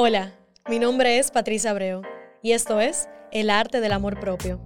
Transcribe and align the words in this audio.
Hola, 0.00 0.32
mi 0.68 0.78
nombre 0.78 1.18
es 1.18 1.32
Patricia 1.32 1.72
Abreu 1.72 2.02
y 2.40 2.52
esto 2.52 2.80
es 2.80 3.08
El 3.32 3.50
Arte 3.50 3.80
del 3.80 3.90
Amor 3.90 4.20
Propio. 4.20 4.60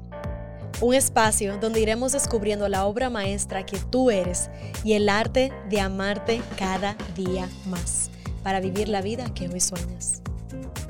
Un 0.83 0.93
espacio 0.93 1.57
donde 1.57 1.81
iremos 1.81 2.13
descubriendo 2.13 2.69
la 2.69 2.85
obra 2.85 3.09
maestra 3.09 3.65
que 3.65 3.79
tú 3.91 4.11
eres 4.11 4.51
y 4.85 4.93
el 4.93 5.09
arte 5.09 5.51
de 5.71 5.81
amarte 5.81 6.43
cada 6.59 6.99
día 7.17 7.49
más 7.67 8.11
para 8.45 8.61
vivir 8.61 8.91
la 8.91 9.01
vida 9.01 9.33
que 9.33 9.49
hoy 9.49 9.61
sueñas. 9.61 10.23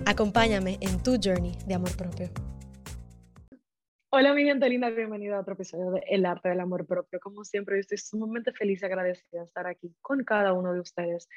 Acompáñame 0.07 0.77
en 0.81 1.01
tu 1.05 1.21
journey 1.23 1.57
de 1.69 1.75
amor 1.75 1.97
propio. 1.97 2.29
Hola 4.11 4.35
mi 4.35 4.43
gente 4.43 4.69
linda, 4.69 4.91
bienvenida 4.91 5.37
a 5.37 5.43
otro 5.43 5.55
episodio 5.55 5.93
de 5.93 6.03
El 6.09 6.27
Arte 6.27 6.49
del 6.49 6.59
Amor 6.59 6.85
Propio. 6.85 7.21
Como 7.21 7.45
siempre, 7.45 7.79
estoy 7.79 7.99
sumamente 7.99 8.51
feliz 8.53 8.83
y 8.83 8.87
agradecida 8.87 9.39
de 9.39 9.47
estar 9.47 9.69
aquí 9.69 9.95
con 10.01 10.25
cada 10.25 10.53
uno 10.53 10.73
de 10.75 10.81
ustedes 10.81 11.29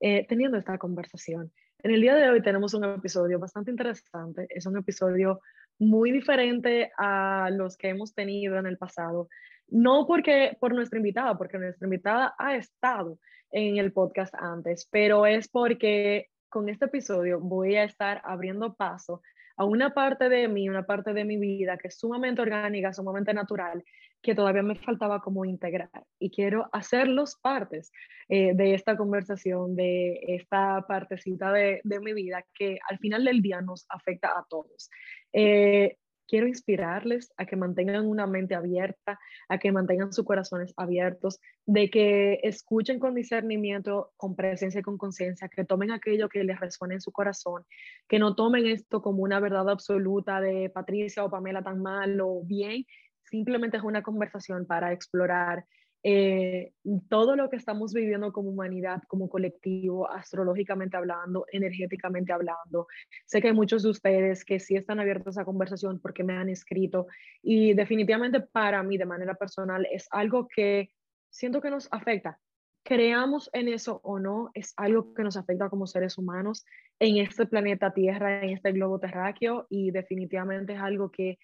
eh, 0.00 0.26
teniendo 0.26 0.58
esta 0.58 0.76
conversación. 0.76 1.52
En 1.80 1.92
el 1.92 2.00
día 2.00 2.16
de 2.16 2.28
hoy 2.28 2.42
tenemos 2.42 2.74
un 2.74 2.84
episodio 2.84 3.38
bastante 3.38 3.70
interesante. 3.70 4.48
Es 4.50 4.66
un 4.66 4.76
episodio 4.76 5.40
muy 5.78 6.10
diferente 6.10 6.90
a 6.98 7.50
los 7.52 7.76
que 7.76 7.90
hemos 7.90 8.14
tenido 8.14 8.58
en 8.58 8.66
el 8.66 8.76
pasado. 8.76 9.28
No 9.68 10.04
porque 10.04 10.56
por 10.58 10.74
nuestra 10.74 10.98
invitada, 10.98 11.38
porque 11.38 11.56
nuestra 11.56 11.86
invitada 11.86 12.34
ha 12.36 12.56
estado 12.56 13.20
en 13.52 13.76
el 13.76 13.92
podcast 13.92 14.34
antes, 14.34 14.88
pero 14.90 15.24
es 15.24 15.48
porque 15.48 16.26
con 16.48 16.68
este 16.68 16.86
episodio 16.86 17.38
voy 17.38 17.76
a 17.76 17.84
estar 17.84 18.22
abriendo 18.24 18.74
paso 18.74 19.22
a 19.58 19.64
una 19.64 19.92
parte 19.92 20.28
de 20.28 20.46
mí, 20.46 20.68
una 20.68 20.84
parte 20.84 21.12
de 21.12 21.24
mi 21.24 21.36
vida 21.36 21.76
que 21.76 21.88
es 21.88 21.98
sumamente 21.98 22.40
orgánica, 22.40 22.92
sumamente 22.92 23.34
natural, 23.34 23.84
que 24.22 24.34
todavía 24.34 24.62
me 24.62 24.76
faltaba 24.76 25.20
como 25.20 25.44
integrar. 25.44 25.90
Y 26.18 26.30
quiero 26.30 26.68
hacerlos 26.72 27.36
partes 27.42 27.90
eh, 28.28 28.52
de 28.54 28.74
esta 28.74 28.96
conversación, 28.96 29.74
de 29.74 30.20
esta 30.28 30.84
partecita 30.86 31.52
de, 31.52 31.80
de, 31.82 32.00
mi 32.00 32.12
vida 32.12 32.44
que 32.54 32.78
al 32.88 32.98
final 32.98 33.24
del 33.24 33.42
día 33.42 33.60
nos 33.60 33.84
afecta 33.88 34.28
a 34.28 34.46
todos. 34.48 34.90
Eh, 35.32 35.96
quiero 36.28 36.46
inspirarles 36.46 37.32
a 37.36 37.46
que 37.46 37.56
mantengan 37.56 38.06
una 38.06 38.26
mente 38.26 38.54
abierta, 38.54 39.18
a 39.48 39.58
que 39.58 39.72
mantengan 39.72 40.12
sus 40.12 40.24
corazones 40.24 40.74
abiertos, 40.76 41.40
de 41.66 41.90
que 41.90 42.40
escuchen 42.42 43.00
con 43.00 43.14
discernimiento, 43.14 44.12
con 44.16 44.36
presencia 44.36 44.80
y 44.80 44.82
con 44.82 44.98
conciencia, 44.98 45.48
que 45.48 45.64
tomen 45.64 45.90
aquello 45.90 46.28
que 46.28 46.44
les 46.44 46.60
resuene 46.60 46.94
en 46.94 47.00
su 47.00 47.10
corazón, 47.10 47.64
que 48.06 48.18
no 48.18 48.34
tomen 48.34 48.66
esto 48.66 49.00
como 49.02 49.22
una 49.22 49.40
verdad 49.40 49.68
absoluta 49.68 50.40
de 50.40 50.70
Patricia 50.70 51.24
o 51.24 51.30
Pamela 51.30 51.62
tan 51.62 51.80
mal 51.80 52.20
o 52.20 52.42
bien, 52.44 52.84
simplemente 53.24 53.78
es 53.78 53.82
una 53.82 54.02
conversación 54.02 54.66
para 54.66 54.92
explorar 54.92 55.64
eh, 56.10 56.72
todo 57.10 57.36
lo 57.36 57.50
que 57.50 57.56
estamos 57.56 57.92
viviendo 57.92 58.32
como 58.32 58.48
humanidad, 58.48 59.02
como 59.08 59.28
colectivo, 59.28 60.10
astrológicamente 60.10 60.96
hablando, 60.96 61.44
energéticamente 61.52 62.32
hablando. 62.32 62.86
Sé 63.26 63.42
que 63.42 63.48
hay 63.48 63.52
muchos 63.52 63.82
de 63.82 63.90
ustedes 63.90 64.42
que 64.42 64.58
sí 64.58 64.74
están 64.74 65.00
abiertos 65.00 65.36
a 65.36 65.44
conversación 65.44 66.00
porque 66.00 66.24
me 66.24 66.32
han 66.32 66.48
escrito 66.48 67.08
y 67.42 67.74
definitivamente 67.74 68.40
para 68.40 68.82
mí 68.82 68.96
de 68.96 69.04
manera 69.04 69.34
personal 69.34 69.86
es 69.92 70.08
algo 70.10 70.48
que 70.48 70.88
siento 71.28 71.60
que 71.60 71.68
nos 71.68 71.88
afecta. 71.92 72.40
Creamos 72.84 73.50
en 73.52 73.68
eso 73.68 74.00
o 74.02 74.18
no, 74.18 74.50
es 74.54 74.72
algo 74.78 75.12
que 75.12 75.24
nos 75.24 75.36
afecta 75.36 75.68
como 75.68 75.86
seres 75.86 76.16
humanos 76.16 76.64
en 76.98 77.18
este 77.18 77.44
planeta 77.44 77.92
Tierra, 77.92 78.42
en 78.42 78.48
este 78.48 78.72
globo 78.72 78.98
terráqueo 78.98 79.66
y 79.68 79.90
definitivamente 79.90 80.72
es 80.72 80.80
algo 80.80 81.10
que 81.10 81.38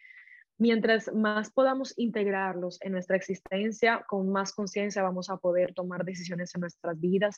mientras 0.58 1.12
más 1.12 1.50
podamos 1.50 1.94
integrarlos 1.96 2.80
en 2.82 2.92
nuestra 2.92 3.16
existencia, 3.16 4.04
con 4.08 4.30
más 4.30 4.52
conciencia 4.52 5.02
vamos 5.02 5.30
a 5.30 5.36
poder 5.36 5.74
tomar 5.74 6.04
decisiones 6.04 6.54
en 6.54 6.62
nuestras 6.62 7.00
vidas, 7.00 7.36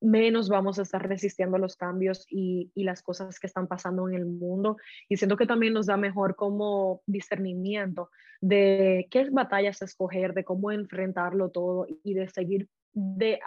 menos 0.00 0.48
vamos 0.48 0.78
a 0.78 0.82
estar 0.82 1.06
resistiendo 1.06 1.58
los 1.58 1.76
cambios 1.76 2.26
y, 2.28 2.70
las 2.74 3.02
cosas 3.02 3.40
que 3.40 3.46
están 3.46 3.66
pasando 3.66 4.08
en 4.08 4.14
el 4.14 4.26
mundo. 4.26 4.76
Y 5.08 5.16
siento 5.16 5.36
que 5.36 5.46
también 5.46 5.72
nos 5.72 5.86
da 5.86 5.96
mejor 5.96 6.36
como 6.36 7.02
discernimiento 7.06 8.10
de 8.40 9.08
qué 9.10 9.28
batallas 9.30 9.82
escoger, 9.82 10.34
de 10.34 10.44
cómo 10.44 10.70
enfrentarlo 10.70 11.50
todo 11.50 11.86
y 12.04 12.14
de 12.14 12.28
seguir 12.28 12.68
de, 12.98 13.40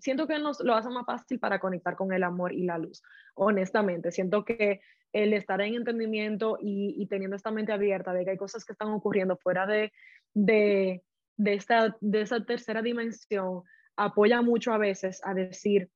siento 0.00 0.28
que 0.28 0.38
nos 0.38 0.60
lo 0.60 0.72
hace 0.74 0.88
más 0.88 1.04
fácil 1.04 1.40
para 1.40 1.58
conectar 1.58 1.96
con 1.96 2.12
el 2.12 2.22
amor 2.22 2.52
y 2.52 2.62
la 2.62 2.78
luz, 2.78 3.02
honestamente. 3.34 4.12
Siento 4.12 4.44
que 4.44 4.82
el 5.14 5.32
estar 5.32 5.60
en 5.60 5.76
entendimiento 5.76 6.58
y, 6.60 7.06
teniendo 7.06 7.36
esta 7.36 7.52
mente 7.52 7.72
abierta 7.72 8.12
de 8.12 8.24
que 8.24 8.32
hay 8.32 8.36
cosas 8.36 8.64
que 8.64 8.72
están 8.72 8.88
ocurriendo 8.88 9.36
fuera 9.36 9.64
de, 9.64 9.92
de, 10.34 11.00
esta, 11.38 11.96
de 12.00 12.20
esa 12.20 12.44
tercera 12.44 12.82
dimensión, 12.82 13.62
apoya 13.96 14.42
mucho 14.42 14.72
a 14.72 14.78
veces 14.78 15.20
a 15.24 15.32
decir, 15.32 15.88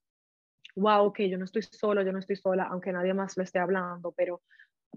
wow, 0.77 1.07
ok, 1.07 1.23
yo 1.23 1.37
no 1.37 1.47
estoy 1.47 1.63
solo, 1.63 2.03
yo 2.03 2.13
no 2.13 2.21
estoy 2.21 2.37
sola, 2.37 2.69
aunque 2.71 2.93
nadie 2.93 3.13
más 3.13 3.37
lo 3.37 3.43
esté 3.43 3.59
hablando, 3.59 4.13
pero 4.17 4.41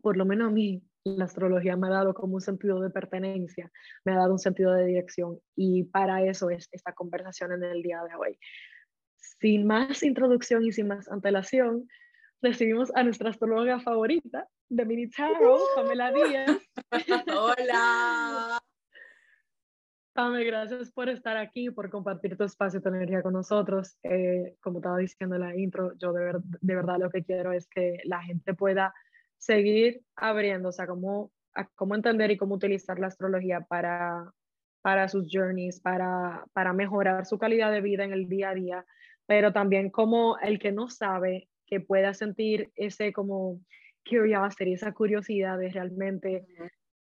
por 0.03 0.15
lo 0.15 0.25
menos 0.25 0.49
a 0.49 0.51
mí 0.51 0.83
la 1.03 1.25
astrología 1.25 1.75
me 1.75 1.87
ha 1.87 1.91
dado 1.91 2.13
como 2.13 2.35
un 2.35 2.41
sentido 2.41 2.79
de 2.79 2.91
pertenencia, 2.91 3.71
me 4.05 4.11
ha 4.11 4.17
dado 4.17 4.33
un 4.33 4.39
sentido 4.39 4.71
de 4.73 4.85
dirección 4.85 5.39
y 5.55 5.85
para 5.85 6.23
eso 6.23 6.51
es 6.51 6.69
esta 6.71 6.93
conversación 6.93 7.53
en 7.53 7.63
el 7.63 7.81
día 7.81 8.03
de 8.07 8.15
hoy. 8.15 8.37
Sin 9.17 9.65
más 9.65 10.03
introducción 10.03 10.63
y 10.63 10.71
sin 10.71 10.89
más 10.89 11.09
antelación, 11.09 11.87
recibimos 12.41 12.91
a 12.95 13.03
nuestra 13.03 13.29
astróloga 13.29 13.79
favorita 13.79 14.47
de 14.69 14.85
Mini 14.85 15.09
Tarot, 15.09 15.61
Pamela 15.75 16.11
Díaz. 16.11 16.59
Hola. 17.27 18.59
Pame, 20.13 20.43
gracias 20.43 20.91
por 20.91 21.07
estar 21.07 21.37
aquí, 21.37 21.69
por 21.69 21.89
compartir 21.89 22.35
tu 22.35 22.43
espacio, 22.43 22.81
tu 22.81 22.89
energía 22.89 23.21
con 23.21 23.33
nosotros. 23.33 23.97
Eh, 24.03 24.55
como 24.61 24.79
estaba 24.79 24.97
diciendo 24.97 25.35
en 25.35 25.41
la 25.41 25.55
intro, 25.55 25.93
yo 25.97 26.11
de, 26.11 26.33
de, 26.59 26.75
verdad 26.75 26.97
lo 26.99 27.09
que 27.09 27.23
quiero 27.23 27.53
es 27.53 27.67
que 27.67 27.99
la 28.03 28.21
gente 28.21 28.53
pueda 28.53 28.93
seguir 29.37 30.01
abriendo, 30.15 30.69
o 30.69 30.71
sea, 30.71 30.85
cómo, 30.85 31.31
cómo 31.75 31.95
entender 31.95 32.29
y 32.31 32.37
cómo 32.37 32.55
utilizar 32.55 32.99
la 32.99 33.07
astrología 33.07 33.61
para, 33.61 34.33
para 34.81 35.07
sus 35.07 35.29
journeys, 35.31 35.79
para, 35.79 36.45
para 36.51 36.73
mejorar 36.73 37.25
su 37.25 37.37
calidad 37.37 37.71
de 37.71 37.81
vida 37.81 38.03
en 38.03 38.11
el 38.11 38.27
día 38.27 38.49
a 38.49 38.53
día, 38.53 38.85
pero 39.25 39.53
también 39.53 39.89
como 39.89 40.37
el 40.39 40.59
que 40.59 40.73
no 40.73 40.89
sabe 40.89 41.47
que 41.71 41.79
pueda 41.79 42.13
sentir 42.13 42.69
ese 42.75 43.13
como 43.13 43.61
curiosity, 44.07 44.73
esa 44.73 44.91
curiosidad 44.91 45.57
de 45.57 45.69
realmente 45.69 46.45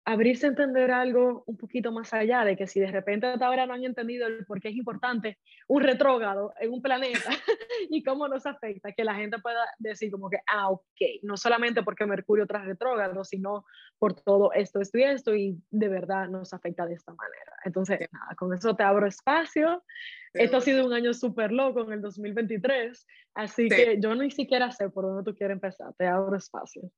abrirse 0.04 0.46
a 0.46 0.50
entender 0.50 0.90
algo 0.90 1.44
un 1.46 1.56
poquito 1.56 1.92
más 1.92 2.14
allá 2.14 2.44
de 2.44 2.56
que 2.56 2.66
si 2.66 2.80
de 2.80 2.90
repente 2.90 3.26
hasta 3.26 3.46
ahora 3.46 3.66
no 3.66 3.74
han 3.74 3.84
entendido 3.84 4.26
el 4.26 4.46
por 4.46 4.60
qué 4.60 4.68
es 4.68 4.76
importante 4.76 5.38
un 5.66 5.82
retrógrado 5.82 6.54
en 6.60 6.72
un 6.72 6.80
planeta 6.80 7.28
y 7.90 8.02
cómo 8.02 8.26
nos 8.26 8.46
afecta, 8.46 8.92
que 8.92 9.04
la 9.04 9.14
gente 9.14 9.38
pueda 9.38 9.60
decir 9.78 10.10
como 10.10 10.30
que, 10.30 10.38
ah, 10.46 10.70
ok, 10.70 11.00
no 11.22 11.36
solamente 11.36 11.82
porque 11.82 12.06
Mercurio 12.06 12.46
trae 12.46 12.64
retrógrado, 12.64 13.22
sino 13.24 13.64
por 13.98 14.14
todo 14.14 14.52
esto, 14.52 14.80
esto 14.80 14.98
y 14.98 15.02
esto, 15.02 15.34
y 15.34 15.60
de 15.70 15.88
verdad 15.88 16.28
nos 16.28 16.54
afecta 16.54 16.86
de 16.86 16.94
esta 16.94 17.12
manera. 17.12 17.52
Entonces, 17.64 18.00
nada, 18.10 18.34
con 18.36 18.54
eso 18.54 18.74
te 18.74 18.84
abro 18.84 19.06
espacio. 19.06 19.84
Esto 20.32 20.58
ha 20.58 20.60
sido 20.60 20.86
un 20.86 20.92
año 20.92 21.12
súper 21.14 21.52
loco 21.52 21.82
en 21.82 21.92
el 21.92 22.00
2023, 22.00 23.06
así 23.34 23.68
que 23.68 23.98
yo 24.00 24.14
ni 24.14 24.30
siquiera 24.30 24.70
sé 24.70 24.88
por 24.90 25.04
dónde 25.04 25.30
tú 25.30 25.36
quieres 25.36 25.54
empezar, 25.54 25.92
te 25.98 26.06
abro 26.06 26.36
espacio. 26.36 26.90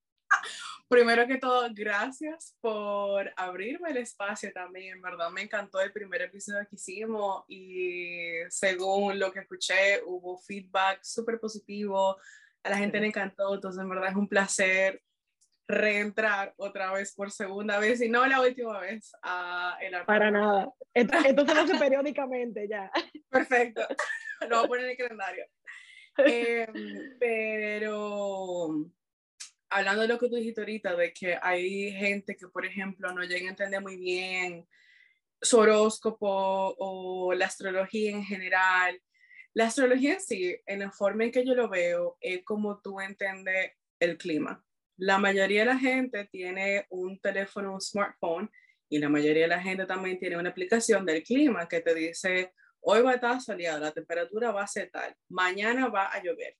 Primero 0.90 1.24
que 1.24 1.38
todo, 1.38 1.68
gracias 1.72 2.56
por 2.60 3.32
abrirme 3.36 3.90
el 3.90 3.98
espacio 3.98 4.52
también. 4.52 4.96
En 4.96 5.00
verdad 5.00 5.30
me 5.30 5.42
encantó 5.42 5.80
el 5.80 5.92
primer 5.92 6.20
episodio 6.22 6.66
que 6.68 6.74
hicimos 6.74 7.44
y 7.46 8.32
según 8.48 9.16
lo 9.16 9.30
que 9.30 9.38
escuché, 9.38 10.02
hubo 10.04 10.36
feedback 10.38 10.98
súper 11.04 11.38
positivo. 11.38 12.16
A 12.64 12.70
la 12.70 12.76
gente 12.76 12.98
le 12.98 13.06
encantó, 13.06 13.54
entonces 13.54 13.80
en 13.80 13.88
verdad 13.88 14.10
es 14.10 14.16
un 14.16 14.26
placer 14.26 15.00
reentrar 15.68 16.54
otra 16.56 16.92
vez 16.92 17.14
por 17.14 17.30
segunda 17.30 17.78
vez 17.78 18.00
y 18.00 18.08
no 18.08 18.26
la 18.26 18.40
última 18.40 18.80
vez 18.80 19.12
a 19.22 19.78
el 19.80 19.94
Para 20.06 20.32
nada. 20.32 20.72
Entonces 20.92 21.54
lo 21.54 21.60
hace 21.62 21.78
periódicamente 21.78 22.66
ya. 22.68 22.90
Perfecto. 23.28 23.82
Lo 24.48 24.56
voy 24.56 24.64
a 24.64 24.68
poner 24.68 24.84
en 24.86 24.90
el 24.90 24.96
calendario. 24.96 25.44
Em, 26.16 27.16
pero 27.20 28.90
hablando 29.70 30.02
de 30.02 30.08
lo 30.08 30.18
que 30.18 30.28
tú 30.28 30.36
dijiste 30.36 30.60
ahorita, 30.60 30.96
de 30.96 31.12
que 31.12 31.38
hay 31.40 31.92
gente 31.92 32.36
que, 32.36 32.48
por 32.48 32.66
ejemplo, 32.66 33.12
no 33.12 33.22
llega 33.22 33.46
a 33.46 33.50
entender 33.50 33.80
muy 33.80 33.96
bien 33.96 34.68
su 35.40 35.58
horóscopo 35.58 36.74
o 36.78 37.32
la 37.34 37.46
astrología 37.46 38.10
en 38.10 38.24
general. 38.24 39.00
La 39.54 39.66
astrología 39.66 40.14
en 40.14 40.20
sí, 40.20 40.56
en 40.66 40.80
la 40.80 40.90
forma 40.90 41.24
en 41.24 41.32
que 41.32 41.46
yo 41.46 41.54
lo 41.54 41.68
veo, 41.68 42.18
es 42.20 42.44
como 42.44 42.80
tú 42.80 43.00
entiendes 43.00 43.72
el 43.98 44.18
clima. 44.18 44.62
La 44.96 45.18
mayoría 45.18 45.60
de 45.60 45.66
la 45.66 45.78
gente 45.78 46.26
tiene 46.26 46.86
un 46.90 47.18
teléfono, 47.20 47.72
un 47.72 47.80
smartphone, 47.80 48.50
y 48.88 48.98
la 48.98 49.08
mayoría 49.08 49.42
de 49.42 49.48
la 49.48 49.62
gente 49.62 49.86
también 49.86 50.18
tiene 50.18 50.36
una 50.36 50.50
aplicación 50.50 51.06
del 51.06 51.22
clima 51.22 51.68
que 51.68 51.80
te 51.80 51.94
dice, 51.94 52.52
hoy 52.80 53.02
va 53.02 53.12
a 53.12 53.14
estar 53.14 53.40
soleado, 53.40 53.80
la 53.80 53.92
temperatura 53.92 54.50
va 54.50 54.64
a 54.64 54.66
ser 54.66 54.90
tal, 54.90 55.16
mañana 55.28 55.88
va 55.88 56.06
a 56.06 56.22
llover 56.22 56.56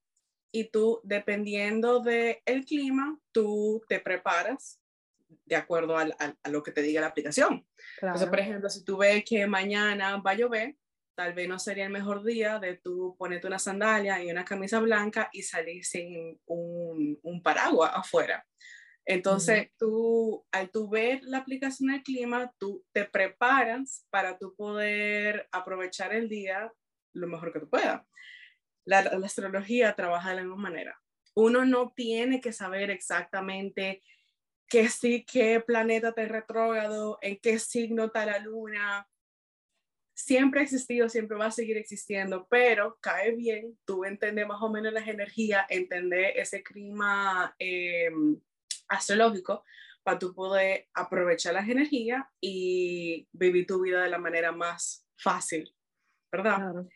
y 0.53 0.71
tú, 0.71 1.01
dependiendo 1.05 2.01
del 2.01 2.39
el 2.45 2.65
clima, 2.65 3.19
tú 3.33 3.83
te 3.89 4.01
preparas 4.01 4.81
de 5.45 5.57
acuerdo 5.57 5.97
al, 5.97 6.15
a 6.19 6.49
lo 6.49 6.63
que 6.63 6.73
te 6.73 6.83
diga 6.83 7.01
la 7.01 7.09
aplicación. 7.09 7.67
Entonces, 8.01 8.29
por 8.29 8.41
ejemplo, 8.41 8.69
si 8.69 8.85
tú 8.85 8.99
ves 8.99 9.25
que 9.25 9.47
mañana 9.47 10.17
va 10.17 10.33
a 10.33 10.35
llover, 10.35 10.77
tal 11.15 11.35
vez 11.35 11.49
no 11.49 11.59
sería 11.59 11.85
el 11.85 11.93
mejor 11.93 12.25
día 12.25 12.59
de 12.59 12.77
tú 12.79 13.15
ponerte 13.19 13.47
una 13.47 13.59
sandalia 13.59 14.23
y 14.23 14.31
una 14.31 14.45
camisa 14.45 14.81
blanca 14.81 15.29
y 15.33 15.43
salir 15.43 15.85
sin 15.85 16.41
un, 16.47 17.19
un 17.23 17.43
paraguas 17.43 17.93
afuera. 17.95 18.45
Entonces, 19.05 19.71
tú, 19.77 20.47
al 20.53 20.71
tú 20.71 20.89
ver 20.89 21.21
la 21.23 21.39
aplicación 21.39 21.91
del 21.91 22.03
clima, 22.03 22.53
tú 22.59 22.85
te 22.93 23.05
preparas 23.05 24.07
para 24.11 24.39
tú 24.39 24.55
poder 24.55 25.49
aprovechar 25.53 26.15
el 26.15 26.29
día 26.29 26.73
lo 27.13 27.27
mejor 27.27 27.53
que 27.53 27.61
tú 27.61 27.69
puedas. 27.69 28.03
La, 28.85 28.99
astrología 28.99 29.95
trabaja 29.95 30.31
de 30.31 30.37
la 30.37 30.43
misma 30.43 30.57
manera. 30.57 31.01
Uno 31.35 31.65
no 31.65 31.93
tiene 31.95 32.41
que 32.41 32.53
saber 32.53 32.91
exactamente 32.91 34.03
qué 34.69 34.89
sí, 34.89 35.25
qué 35.25 35.61
planeta 35.61 36.09
está 36.11 36.25
retrógrado, 36.27 37.19
en 37.23 37.39
qué 37.39 37.59
signo 37.59 38.07
está 38.07 38.27
la 38.27 38.39
luna, 38.39 39.09
siempre 40.15 40.61
ha 40.61 40.63
existido, 40.63 41.09
siempre 41.09 41.37
va 41.37 41.47
a 41.47 41.51
seguir 41.51 41.77
existiendo, 41.77 42.47
pero 42.49 42.99
cae 43.01 43.33
bien 43.35 43.79
tú 43.85 44.05
entender 44.05 44.47
más 44.47 44.63
o 44.63 44.71
menos 44.71 44.93
las 44.93 45.09
energías, 45.09 45.67
entender 45.69 46.35
ese 46.37 46.63
clima 46.63 47.55
em, 47.59 48.39
astrológico 48.89 49.65
para 50.03 50.19
tú 50.19 50.35
poder 50.35 50.89
aprovechar 50.95 51.55
las 51.55 51.69
energías 51.69 52.25
y 52.41 53.29
vivir 53.33 53.67
tu 53.67 53.81
vida 53.81 54.03
de 54.03 54.11
la 54.11 54.19
manera 54.19 54.53
más 54.53 55.07
fácil, 55.17 55.75
¿verdad? 56.31 56.87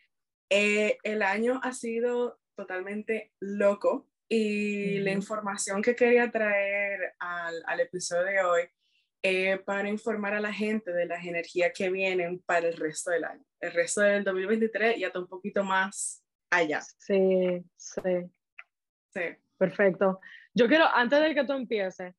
Eh, 0.49 0.97
el 1.03 1.21
año 1.21 1.59
ha 1.63 1.73
sido 1.73 2.39
totalmente 2.55 3.33
loco 3.39 4.07
y 4.27 4.99
la 4.99 5.11
información 5.11 5.81
que 5.81 5.95
quería 5.95 6.31
traer 6.31 7.15
al, 7.19 7.63
al 7.65 7.79
episodio 7.79 8.23
de 8.23 8.41
hoy 8.41 8.61
eh, 9.27 9.57
para 9.57 9.89
informar 9.89 10.35
a 10.35 10.39
la 10.39 10.53
gente 10.53 10.91
de 10.93 11.07
las 11.07 11.25
energías 11.25 11.71
que 11.75 11.89
vienen 11.89 12.43
para 12.45 12.67
el 12.67 12.77
resto 12.77 13.09
del 13.09 13.23
año. 13.23 13.43
El 13.59 13.71
resto 13.71 14.01
del 14.01 14.23
2023 14.23 14.99
ya 14.99 15.07
está 15.07 15.19
un 15.19 15.27
poquito 15.27 15.63
más 15.63 16.23
allá. 16.51 16.81
Sí, 16.99 17.63
sí. 17.75 18.01
Sí. 19.09 19.21
Perfecto. 19.57 20.19
Yo 20.53 20.67
quiero, 20.67 20.85
antes 20.85 21.19
de 21.21 21.33
que 21.33 21.43
tú 21.43 21.53
empieces, 21.53 22.13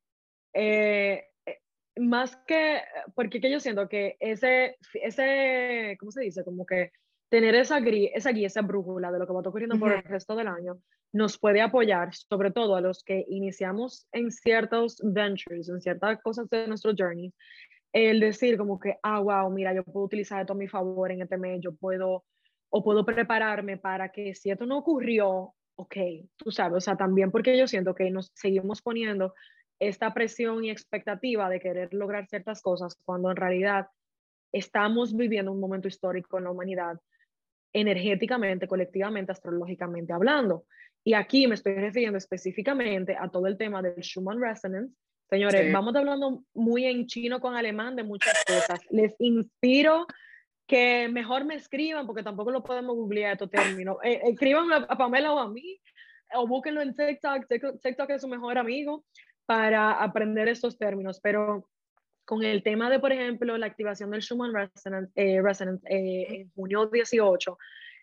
eh, 0.53 1.29
eh, 1.47 1.61
más 1.97 2.37
que, 2.47 2.83
porque 3.15 3.41
que 3.41 3.53
yo 3.53 3.61
siento 3.61 3.89
que 3.89 4.17
ese, 4.19 4.77
ese, 4.95 5.97
¿cómo 6.01 6.11
se 6.11 6.23
dice? 6.23 6.45
Como 6.45 6.67
que 6.67 6.91
tener 7.29 7.55
esa, 7.55 7.79
esa 7.79 8.33
guía, 8.33 8.47
esa 8.47 8.63
brújula 8.63 9.11
de 9.11 9.19
lo 9.19 9.27
que 9.27 9.33
va 9.33 9.41
a 9.41 9.49
ocurriendo 9.49 9.79
por 9.79 9.93
el 9.93 10.03
resto 10.05 10.37
del 10.37 10.49
año, 10.49 10.79
nos 11.13 11.39
puede 11.39 11.61
apoyar, 11.61 12.15
sobre 12.15 12.51
todo 12.51 12.77
a 12.77 12.81
los 12.81 13.03
que 13.03 13.25
iniciamos 13.29 14.07
en 14.13 14.31
ciertos 14.31 15.01
ventures, 15.03 15.69
en 15.69 15.81
ciertas 15.81 16.21
cosas 16.23 16.49
de 16.51 16.69
nuestro 16.69 16.93
journey, 16.97 17.33
el 17.93 18.21
decir 18.21 18.59
como 18.59 18.79
que, 18.79 18.97
ah, 19.03 19.21
wow, 19.21 19.51
mira, 19.51 19.75
yo 19.75 19.83
puedo 19.83 20.07
utilizar 20.07 20.41
esto 20.41 20.53
a 20.53 20.57
mi 20.57 20.69
favor 20.69 21.11
en 21.11 21.23
este 21.23 21.39
mes, 21.39 21.61
yo 21.63 21.75
puedo, 21.75 22.25
o 22.71 22.85
puedo 22.85 23.05
prepararme 23.05 23.79
para 23.79 24.11
que 24.11 24.35
si 24.35 24.51
esto 24.51 24.67
no 24.67 24.79
ocurrió, 24.79 25.55
ok, 25.77 25.97
tú 26.37 26.51
sabes, 26.51 26.77
o 26.77 26.81
sea, 26.81 26.97
también 26.97 27.31
porque 27.31 27.57
yo 27.57 27.67
siento 27.67 27.95
que 27.95 28.11
nos 28.11 28.31
seguimos 28.35 28.83
poniendo 28.83 29.35
esta 29.79 30.13
presión 30.15 30.65
y 30.65 30.71
expectativa 30.71 31.49
de 31.49 31.61
querer 31.61 31.93
lograr 31.93 32.27
ciertas 32.29 32.63
cosas 32.63 32.97
cuando 33.05 33.31
en 33.31 33.37
realidad 33.37 33.89
estamos 34.53 35.15
viviendo 35.17 35.53
un 35.53 35.61
momento 35.61 35.89
histórico 35.89 36.39
en 36.39 36.45
la 36.45 36.51
humanidad 36.51 36.99
energéticamente, 37.77 38.67
colectivamente, 38.67 39.33
astrológicamente 39.33 40.13
hablando. 40.13 40.65
Y 41.05 41.13
aquí 41.13 41.47
me 41.47 41.55
estoy 41.55 41.75
refiriendo 41.75 42.17
específicamente 42.17 43.17
a 43.19 43.29
todo 43.29 43.47
el 43.47 43.59
tema 43.59 43.83
del 43.83 44.01
Schumann 44.03 44.41
Resonance. 44.41 44.95
Señores, 45.29 45.73
vamos 45.73 45.95
hablando 45.95 46.43
muy 46.55 46.87
en 46.87 47.07
chino 47.07 47.39
con 47.41 47.55
alemán 47.55 47.95
de 47.95 48.05
muchas 48.05 48.43
cosas. 48.47 48.81
Les 48.91 49.15
inspiro 49.19 50.07
que 50.67 51.09
mejor 51.09 51.45
me 51.45 51.57
escriban, 51.57 52.07
porque 52.07 52.23
tampoco 52.23 52.51
lo 52.51 52.63
podemos 52.63 52.97
googlear 52.97 53.33
estos 53.33 53.51
términos. 53.51 53.99
Eh, 54.03 54.21
escriban 54.25 54.73
a, 54.73 54.97
Pamela 54.97 55.33
o 55.33 55.39
a 55.39 55.49
mí, 55.49 55.79
o 56.35 56.47
búsquenlo 56.47 56.81
en 56.81 56.95
TikTok. 56.95 57.47
TikTok 57.83 58.11
es 58.11 58.23
su 58.23 58.29
mejor 58.29 58.57
amigo 58.57 59.05
para 59.45 59.93
aprender 59.93 60.49
estos 60.49 60.79
términos. 60.79 61.21
Pero 61.23 61.69
con 62.27 62.43
el 62.43 62.63
tema 62.63 62.91
de, 62.91 62.99
por 62.99 63.13
ejemplo, 63.13 63.57
la 63.57 63.67
activación 63.67 64.11
del 64.11 64.21
Schumann 64.21 64.53
Resonance, 64.53 65.13
eh, 65.15 65.41
Resonance 65.41 65.87
eh, 65.89 66.27
en 66.29 66.51
junio 66.51 66.87
18, 66.87 67.57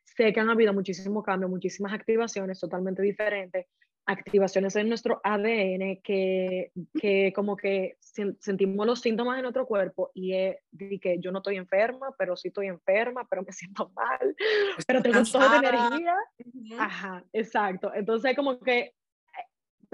sé 0.03 0.33
que 0.33 0.39
han 0.39 0.49
habido 0.49 0.73
muchísimos 0.73 1.23
cambios, 1.23 1.51
muchísimas 1.51 1.93
activaciones 1.93 2.59
totalmente 2.59 3.01
diferentes, 3.01 3.67
activaciones 4.05 4.75
en 4.75 4.89
nuestro 4.89 5.21
ADN 5.23 6.01
que, 6.03 6.71
que 6.99 7.31
como 7.33 7.55
que 7.55 7.97
sentimos 8.39 8.85
los 8.85 9.01
síntomas 9.01 9.37
en 9.37 9.43
nuestro 9.43 9.65
cuerpo 9.65 10.11
y 10.13 10.33
es 10.33 10.57
de 10.71 10.99
que 10.99 11.19
yo 11.19 11.31
no 11.31 11.39
estoy 11.39 11.57
enferma, 11.57 12.13
pero 12.17 12.35
sí 12.35 12.47
estoy 12.47 12.67
enferma, 12.67 13.27
pero 13.29 13.43
me 13.43 13.51
siento 13.53 13.91
mal, 13.93 14.35
pero 14.87 15.01
tengo 15.01 15.23
toda 15.23 15.61
la 15.61 15.69
energía. 15.69 16.15
Ajá, 16.79 17.23
exacto. 17.33 17.91
Entonces 17.93 18.35
como 18.35 18.59
que 18.59 18.93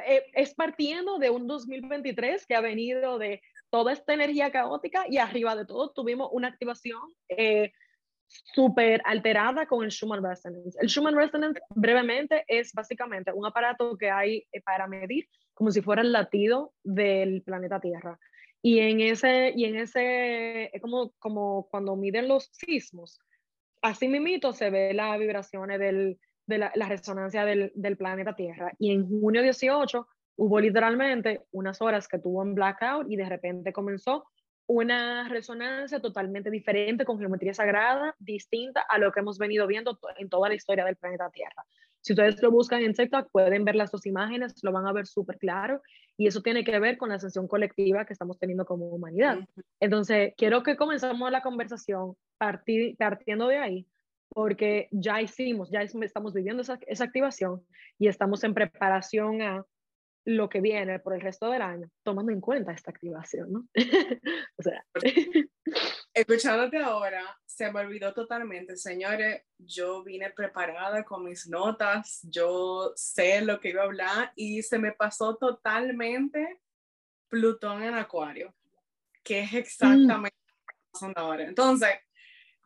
eh, 0.06 0.24
es 0.34 0.54
partiendo 0.54 1.18
de 1.18 1.30
un 1.30 1.48
2023 1.48 2.46
que 2.46 2.56
ha 2.56 2.62
venido 2.62 3.18
de 3.18 3.42
toda 3.69 3.94
esta 3.94 4.13
energía 4.13 4.51
caótica 4.51 5.06
y 5.10 5.18
arriba 5.18 5.56
de 5.56 5.66
todo 5.66 5.92
tuvimos 5.92 6.30
una 6.31 6.48
activación 6.48 7.01
eh, 7.30 7.71
súper 8.27 9.01
alterada 9.06 9.66
con 9.66 9.83
el 9.83 9.92
Schumann 9.92 10.24
Resonance. 10.24 10.77
El 10.81 10.88
Schumann 10.88 11.16
Resonance, 11.16 11.62
brevemente, 11.69 12.44
es 12.48 12.74
básicamente 12.74 13.31
un 13.33 13.45
aparato 13.45 13.98
que 13.98 14.10
hay 14.10 14.48
eh, 14.51 14.62
para 14.62 14.88
medir 14.88 15.27
como 15.54 15.71
si 15.71 15.81
fuera 15.81 16.01
el 16.01 16.12
latido 16.12 16.74
del 16.83 17.42
planeta 17.44 17.80
Tierra. 17.80 18.19
Y 18.62 18.80
en 18.80 19.01
ese, 19.01 19.54
y 19.56 19.66
en 19.66 19.77
ese 19.77 20.75
es 20.75 20.81
como, 20.81 21.12
como 21.19 21.68
cuando 21.69 21.95
miden 21.95 22.27
los 22.27 22.50
sismos, 22.51 23.19
así 23.81 24.07
mismo 24.07 24.51
se 24.54 24.69
ve 24.69 24.94
las 24.94 25.18
vibraciones 25.18 25.80
del, 25.80 26.19
de 26.45 26.57
la, 26.57 26.72
la 26.75 26.89
resonancia 26.89 27.45
del, 27.45 27.72
del, 27.75 27.98
planeta 27.98 28.36
Tierra. 28.36 28.72
Y 28.77 28.92
en 28.92 29.07
junio 29.07 29.42
18 29.42 30.07
hubo 30.39 30.59
literalmente 30.62 31.41
unas 31.51 31.81
horas 31.81 32.07
que 32.07 32.18
tuvo 32.18 32.41
un 32.41 32.56
blackout 32.56 33.12
y 33.12 33.18
de 33.18 33.27
repente 33.27 33.74
comenzó 33.74 34.25
una 34.68 35.27
resonancia 35.27 36.00
totalmente 36.00 36.50
diferente, 36.50 37.03
con 37.03 37.19
geometría 37.19 37.53
sagrada, 37.53 38.15
distinta 38.19 38.81
a 38.88 39.00
lo 39.00 39.12
que 39.12 39.19
hemos 39.19 39.38
venido 39.38 39.68
viendo 39.68 40.00
en 40.18 40.30
toda 40.30 40.47
la 40.47 40.56
historia 40.56 40.86
del 40.86 40.95
planeta 40.95 41.30
Tierra. 41.30 41.65
Si 42.01 42.13
ustedes 42.13 42.41
lo 42.41 42.51
buscan 42.51 42.83
en 42.83 42.94
TikTok, 42.94 43.30
pueden 43.31 43.65
ver 43.65 43.75
las 43.75 43.91
dos 43.91 44.06
imágenes, 44.06 44.63
lo 44.63 44.71
van 44.71 44.88
a 44.88 44.94
ver 44.94 45.07
súper 45.07 45.38
claro, 45.38 45.81
y 46.15 46.27
eso 46.27 46.41
tiene 46.41 46.63
que 46.63 46.80
ver 46.80 46.97
con 46.97 47.09
la 47.09 47.15
ascensión 47.15 47.47
colectiva 47.47 48.06
que 48.06 48.13
estamos 48.13 48.39
teniendo 48.39 48.65
como 48.65 48.86
humanidad. 48.88 49.39
Entonces, 49.81 50.33
quiero 50.38 50.63
que 50.63 50.77
comenzamos 50.77 51.30
la 51.31 51.41
conversación 51.41 52.15
partiendo 52.38 53.47
de 53.47 53.57
ahí, 53.57 53.88
porque 54.30 54.88
ya 54.91 55.21
hicimos, 55.21 55.69
ya 55.69 55.81
estamos 55.81 56.33
viviendo 56.33 56.62
esa, 56.62 56.80
esa 56.88 57.03
activación 57.03 57.62
y 57.97 58.07
estamos 58.07 58.44
en 58.45 58.53
preparación 58.53 59.41
a 59.41 59.65
lo 60.30 60.48
que 60.48 60.62
viene 60.62 61.00
por 61.00 61.16
el 61.16 61.22
resto 61.22 61.50
del 61.50 61.64
año, 61.64 61.90
tomando 62.04 62.31
en 62.31 62.40
cuenta 62.40 62.72
esta 62.72 62.92
activación, 62.92 63.51
¿no? 63.51 63.68
o 64.58 64.62
sea. 64.62 64.86
Escuchándote 66.13 66.77
ahora, 66.77 67.24
se 67.46 67.72
me 67.72 67.80
olvidó 67.80 68.13
totalmente, 68.13 68.77
señores, 68.77 69.44
yo 69.58 70.03
vine 70.03 70.30
preparada 70.30 71.03
con 71.03 71.24
mis 71.24 71.48
notas, 71.48 72.20
yo 72.24 72.92
sé 72.96 73.42
lo 73.42 73.60
que 73.60 73.70
iba 73.70 73.82
a 73.82 73.86
hablar 73.86 74.32
y 74.36 74.62
se 74.62 74.77
me 74.77 74.92
pasó 74.92 75.36
totalmente 75.36 76.62
Plutón 77.27 77.82
en 77.84 77.96
Acuario, 77.96 78.53
que 79.24 79.39
es 79.39 79.53
mm. 79.53 79.58
exactamente 79.58 80.38
lo 80.46 80.53
que 80.53 80.74
está 80.74 80.92
pasando 80.92 81.20
ahora. 81.22 81.44
Entonces, 81.44 81.89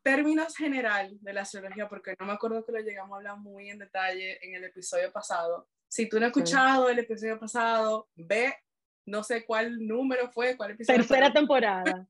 términos 0.03 0.55
general 0.57 1.17
de 1.21 1.33
la 1.33 1.41
astrología, 1.43 1.87
porque 1.87 2.15
no 2.19 2.25
me 2.25 2.33
acuerdo 2.33 2.65
que 2.65 2.73
lo 2.73 2.79
llegamos 2.79 3.13
a 3.13 3.17
hablar 3.17 3.37
muy 3.37 3.69
en 3.69 3.79
detalle 3.79 4.45
en 4.45 4.55
el 4.55 4.65
episodio 4.65 5.13
pasado, 5.13 5.69
si 5.93 6.09
tú 6.09 6.19
no 6.19 6.25
has 6.25 6.31
escuchado 6.31 6.89
el 6.89 6.97
episodio 6.97 7.39
pasado, 7.39 8.09
ve, 8.15 8.51
no 9.05 9.23
sé 9.23 9.45
cuál 9.45 9.77
número 9.85 10.27
fue, 10.31 10.57
cuál 10.57 10.71
episodio. 10.71 11.01
Tercera 11.01 11.31
temporada. 11.33 12.07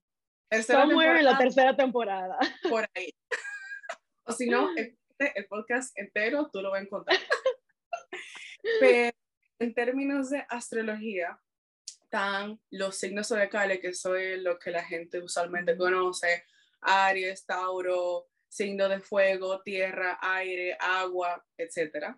tercera 0.50 0.88
temporada. 0.88 1.20
en 1.20 1.26
la 1.26 1.38
tercera 1.38 1.76
temporada. 1.76 2.38
Por 2.70 2.86
ahí. 2.96 3.14
o 4.24 4.32
si 4.32 4.48
no, 4.48 4.70
el, 4.78 4.98
el 5.20 5.48
podcast 5.48 5.92
entero 6.00 6.50
tú 6.50 6.62
lo 6.62 6.72
vas 6.72 6.80
a 6.80 6.84
encontrar. 6.86 7.20
Pero 8.80 9.18
en 9.60 9.74
términos 9.74 10.30
de 10.30 10.46
astrología, 10.48 11.38
están 11.86 12.62
los 12.70 12.96
signos 12.96 13.28
zodiacales, 13.28 13.82
que 13.82 13.94
son 13.94 14.46
lo 14.46 14.58
que 14.60 14.72
la 14.72 14.86
gente 14.86 15.20
usualmente 15.20 15.76
conoce, 15.76 16.46
Aries, 16.80 17.46
Tauro, 17.46 18.30
signo 18.48 18.88
de 18.88 19.02
fuego, 19.02 19.62
tierra, 19.62 20.20
aire, 20.22 20.78
agua, 20.80 21.46
etcétera 21.58 22.18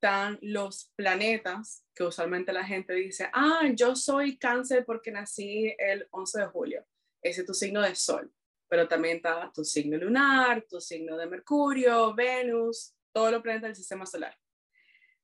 están 0.00 0.38
los 0.42 0.92
planetas, 0.94 1.84
que 1.92 2.04
usualmente 2.04 2.52
la 2.52 2.64
gente 2.64 2.92
dice, 2.94 3.28
ah, 3.32 3.62
yo 3.74 3.96
soy 3.96 4.38
cáncer 4.38 4.84
porque 4.84 5.10
nací 5.10 5.74
el 5.76 6.06
11 6.12 6.40
de 6.40 6.46
julio. 6.46 6.86
Ese 7.20 7.40
es 7.40 7.46
tu 7.46 7.52
signo 7.52 7.82
de 7.82 7.96
sol. 7.96 8.32
Pero 8.68 8.86
también 8.86 9.16
está 9.16 9.50
tu 9.52 9.64
signo 9.64 9.96
lunar, 9.96 10.64
tu 10.68 10.80
signo 10.80 11.16
de 11.16 11.26
Mercurio, 11.26 12.14
Venus, 12.14 12.94
todos 13.12 13.32
los 13.32 13.42
planetas 13.42 13.70
del 13.70 13.76
sistema 13.76 14.06
solar. 14.06 14.38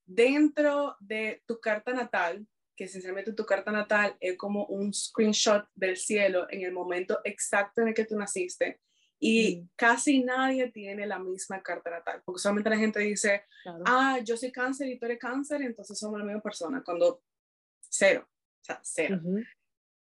Dentro 0.04 0.96
de 0.98 1.44
tu 1.46 1.60
carta 1.60 1.92
natal, 1.92 2.44
que 2.76 2.84
esencialmente 2.84 3.32
tu 3.32 3.46
carta 3.46 3.70
natal 3.70 4.16
es 4.18 4.36
como 4.36 4.66
un 4.66 4.92
screenshot 4.92 5.68
del 5.76 5.96
cielo 5.96 6.48
en 6.50 6.62
el 6.62 6.72
momento 6.72 7.20
exacto 7.22 7.80
en 7.80 7.88
el 7.88 7.94
que 7.94 8.06
tú 8.06 8.18
naciste, 8.18 8.80
Y 9.26 9.56
Mm. 9.62 9.68
casi 9.74 10.22
nadie 10.22 10.70
tiene 10.70 11.06
la 11.06 11.18
misma 11.18 11.62
carta 11.62 11.88
natal, 11.90 12.20
porque 12.26 12.40
solamente 12.42 12.68
la 12.68 12.76
gente 12.76 13.00
dice, 13.00 13.44
Claro. 13.62 13.82
ah, 13.86 14.18
yo 14.22 14.36
soy 14.36 14.52
cáncer 14.52 14.88
y 14.88 14.98
tú 14.98 15.06
eres 15.06 15.18
cáncer, 15.18 15.62
entonces 15.62 15.98
somos 15.98 16.18
la 16.18 16.26
misma 16.26 16.42
persona, 16.42 16.82
cuando 16.84 17.22
cero, 17.80 18.28
o 18.60 18.64
sea, 18.64 18.80
cero. 18.82 19.20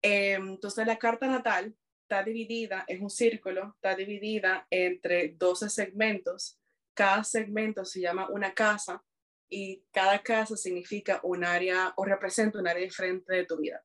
Eh, 0.01 0.33
entonces 0.33 0.85
la 0.85 0.97
carta 0.99 1.27
natal 1.27 1.73
está 2.01 2.21
dividida, 2.21 2.83
es 2.85 2.99
un 2.99 3.09
círculo, 3.09 3.73
está 3.75 3.95
dividida 3.95 4.67
entre 4.69 5.29
12 5.37 5.69
segmentos. 5.69 6.59
Cada 6.93 7.23
segmento 7.23 7.85
se 7.85 8.01
llama 8.01 8.27
una 8.29 8.53
casa 8.53 9.01
y 9.49 9.85
cada 9.93 10.21
casa 10.21 10.57
significa 10.57 11.21
un 11.23 11.45
área 11.45 11.93
o 11.95 12.03
representa 12.03 12.59
un 12.59 12.67
área 12.67 12.83
diferente 12.83 13.33
de 13.33 13.45
tu 13.45 13.57
vida. 13.57 13.81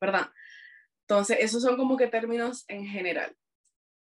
¿Verdad? 0.00 0.30
Entonces, 1.02 1.36
esos 1.40 1.62
son 1.62 1.76
como 1.76 1.96
que 1.98 2.06
términos 2.06 2.64
en 2.68 2.86
general. 2.86 3.36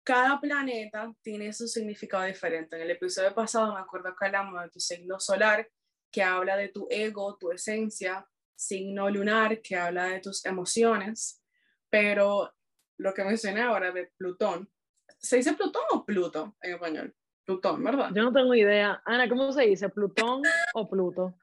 Cada 0.04 0.40
planeta 0.40 1.14
tiene 1.22 1.54
su 1.54 1.68
significado 1.68 2.26
diferente. 2.26 2.76
En 2.76 2.82
el 2.82 2.92
episodio 2.92 3.34
pasado 3.34 3.74
me 3.74 3.80
acuerdo 3.80 4.14
que 4.16 4.26
hablamos 4.26 4.62
de 4.62 4.70
tu 4.70 4.80
signo 4.80 5.20
solar, 5.20 5.70
que 6.12 6.22
habla 6.22 6.58
de 6.58 6.70
tu 6.70 6.88
ego, 6.90 7.38
tu 7.38 7.52
esencia, 7.52 8.28
signo 8.54 9.10
lunar, 9.10 9.62
que 9.62 9.78
habla 9.78 10.06
de 10.06 10.20
tus 10.20 10.46
emociones, 10.46 11.42
pero 11.90 12.54
lo 12.98 13.14
que 13.14 13.24
mencioné 13.24 13.62
ahora 13.62 13.92
de 13.92 14.12
Plutón, 14.18 14.70
¿se 15.18 15.38
dice 15.38 15.54
Plutón 15.54 15.84
o 15.92 16.06
Pluto 16.06 16.58
en 16.62 16.74
español? 16.74 17.16
Plutón, 17.46 17.84
¿verdad? 17.84 18.12
Yo 18.14 18.24
no 18.24 18.34
tengo 18.34 18.54
idea. 18.56 19.02
Ana, 19.06 19.28
¿cómo 19.30 19.52
se 19.52 19.64
dice? 19.64 19.90
¿Plutón 19.90 20.44
o 20.74 20.90
Pluto? 20.90 21.38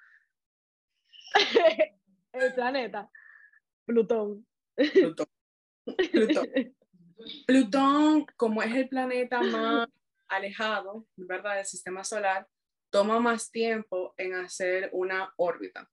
El 2.32 2.54
planeta. 2.54 3.10
Plutón. 3.86 4.46
Plutón. 4.74 5.26
Plutón. 6.12 6.46
Plutón, 7.46 8.26
como 8.36 8.62
es 8.62 8.74
el 8.74 8.88
planeta 8.88 9.42
más 9.42 9.88
alejado, 10.28 11.06
¿verdad? 11.16 11.56
Del 11.56 11.66
sistema 11.66 12.04
solar, 12.04 12.46
toma 12.90 13.20
más 13.20 13.50
tiempo 13.50 14.14
en 14.16 14.34
hacer 14.34 14.90
una 14.92 15.32
órbita. 15.36 15.90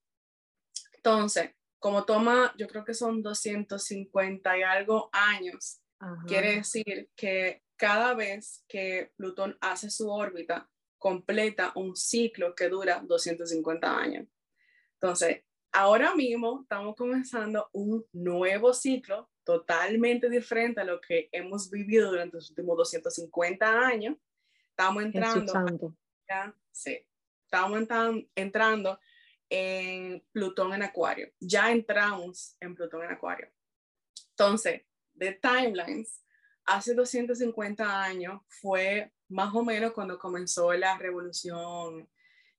Entonces, 0.94 1.50
como 1.78 2.04
toma, 2.04 2.54
yo 2.56 2.66
creo 2.66 2.84
que 2.84 2.94
son 2.94 3.22
250 3.22 4.58
y 4.58 4.62
algo 4.62 5.08
años, 5.12 5.80
Ajá. 6.00 6.24
quiere 6.26 6.56
decir 6.56 7.08
que 7.14 7.62
cada 7.76 8.14
vez 8.14 8.64
que 8.68 9.12
Plutón 9.16 9.56
hace 9.60 9.90
su 9.90 10.10
órbita, 10.10 10.68
completa 10.98 11.72
un 11.76 11.94
ciclo 11.94 12.54
que 12.54 12.68
dura 12.68 13.00
250 13.06 13.96
años. 13.96 14.26
Entonces, 14.94 15.44
ahora 15.72 16.14
mismo 16.16 16.62
estamos 16.62 16.96
comenzando 16.96 17.68
un 17.72 18.04
nuevo 18.12 18.74
ciclo 18.74 19.30
totalmente 19.48 20.28
diferente 20.28 20.78
a 20.82 20.84
lo 20.84 21.00
que 21.00 21.30
hemos 21.32 21.70
vivido 21.70 22.10
durante 22.10 22.36
los 22.36 22.50
últimos 22.50 22.76
250 22.76 23.86
años. 23.86 24.14
Estamos 24.68 25.02
entrando 25.04 25.52
ya, 26.28 26.54
sí, 26.70 27.06
estamos 27.46 27.78
entran- 27.80 28.28
entrando 28.34 29.00
en 29.48 30.22
Plutón 30.32 30.74
en 30.74 30.82
Acuario. 30.82 31.32
Ya 31.40 31.72
entramos 31.72 32.58
en 32.60 32.74
Plutón 32.74 33.04
en 33.04 33.12
Acuario. 33.12 33.48
Entonces, 34.32 34.82
de 35.14 35.32
timelines, 35.32 36.22
hace 36.66 36.92
250 36.92 38.04
años 38.04 38.42
fue 38.48 39.14
más 39.28 39.54
o 39.54 39.64
menos 39.64 39.92
cuando 39.92 40.18
comenzó 40.18 40.74
la 40.74 40.98
revolución 40.98 42.06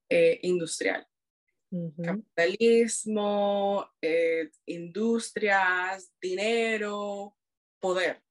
eh, 0.09 0.39
industrial. 0.41 1.07
Capitalismo, 2.03 3.91
eh, 4.01 4.49
industrias, 4.65 6.11
dinero, 6.19 7.35
poder. 7.79 8.23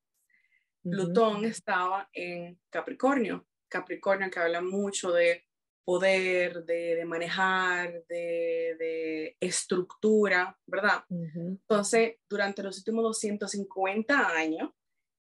Plutón 0.83 1.45
estaba 1.45 2.09
en 2.13 2.59
Capricornio. 2.71 3.47
Capricornio 3.69 4.31
que 4.31 4.41
habla 4.41 4.61
mucho 4.61 5.13
de 5.13 5.45
poder, 5.85 6.65
de, 6.65 6.97
de 6.97 7.05
manejar, 7.05 8.05
de, 8.09 8.77
de 8.79 9.37
estructura, 9.41 10.59
¿verdad? 10.67 11.05
Entonces, 11.09 12.17
durante 12.29 12.63
los 12.63 12.77
últimos 12.79 13.05
250 13.05 14.29
años, 14.37 14.71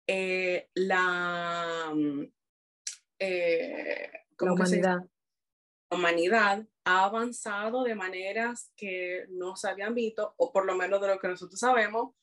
eh, 0.06 0.70
la, 0.74 1.92
mm, 1.94 2.24
eh, 3.20 4.12
la 4.40 5.08
humanidad 5.92 6.68
ha 6.90 7.04
avanzado 7.06 7.84
de 7.84 7.94
maneras 7.94 8.72
que 8.76 9.26
no 9.30 9.56
se 9.56 9.70
habían 9.70 9.94
visto, 9.94 10.34
o 10.38 10.52
por 10.52 10.66
lo 10.66 10.76
menos 10.76 11.00
de 11.00 11.08
lo 11.08 11.20
que 11.20 11.28
nosotros 11.28 11.60
sabemos, 11.60 12.16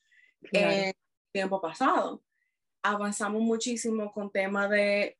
Claro. 0.42 0.70
en 0.72 0.92
tiempo 1.32 1.60
pasado. 1.60 2.22
Avanzamos 2.82 3.40
muchísimo 3.42 4.12
con 4.12 4.30
temas 4.30 4.68
de 4.70 5.18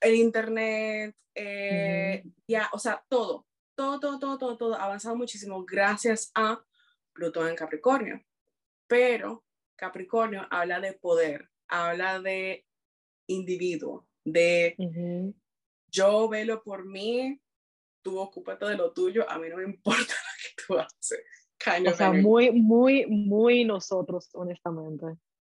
el 0.00 0.14
internet, 0.16 1.16
eh, 1.34 2.24
ya, 2.46 2.68
o 2.72 2.78
sea, 2.78 3.02
todo, 3.08 3.46
todo, 3.74 3.98
todo, 4.00 4.18
todo, 4.18 4.38
todo, 4.38 4.56
todo, 4.56 4.74
avanzado 4.74 5.16
muchísimo 5.16 5.64
gracias 5.64 6.30
a 6.34 6.62
Plutón 7.14 7.48
en 7.48 7.56
Capricornio. 7.56 8.22
Pero 8.86 9.44
Capricornio 9.76 10.46
habla 10.50 10.78
de 10.80 10.92
poder, 10.92 11.48
habla 11.68 12.20
de 12.20 12.66
individuo, 13.28 14.06
de 14.24 14.74
Ujú. 14.78 15.34
yo 15.88 16.28
velo 16.28 16.62
por 16.62 16.84
mí, 16.84 17.40
tú 18.04 18.18
ocúpate 18.18 18.66
de 18.66 18.76
lo 18.76 18.92
tuyo, 18.92 19.28
a 19.28 19.38
mí 19.38 19.48
no 19.48 19.56
me 19.56 19.64
importa 19.64 19.98
lo 19.98 20.34
que 20.40 20.62
tú 20.66 20.78
haces. 20.78 21.24
Kind 21.58 21.88
O 21.88 21.96
sea, 21.96 22.08
energy. 22.08 22.22
muy, 22.22 22.50
muy, 22.52 23.06
muy 23.06 23.64
nosotros, 23.64 24.28
honestamente. 24.34 25.06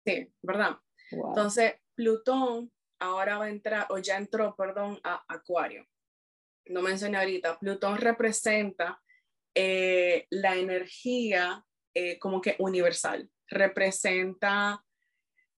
Sí, 0.05 0.31
¿verdad? 0.41 0.77
Wow. 1.11 1.29
Entonces, 1.29 1.73
Plutón 1.95 2.71
ahora 2.99 3.37
va 3.37 3.45
a 3.45 3.49
entrar, 3.49 3.87
o 3.89 3.97
ya 3.97 4.17
entró, 4.17 4.55
perdón, 4.55 4.99
a 5.03 5.23
Acuario. 5.27 5.85
No 6.67 6.81
mencioné 6.81 7.17
ahorita, 7.17 7.59
Plutón 7.59 7.97
representa 7.97 9.01
eh, 9.55 10.27
la 10.29 10.55
energía 10.55 11.65
eh, 11.93 12.17
como 12.19 12.41
que 12.41 12.55
universal. 12.59 13.29
Representa 13.47 14.83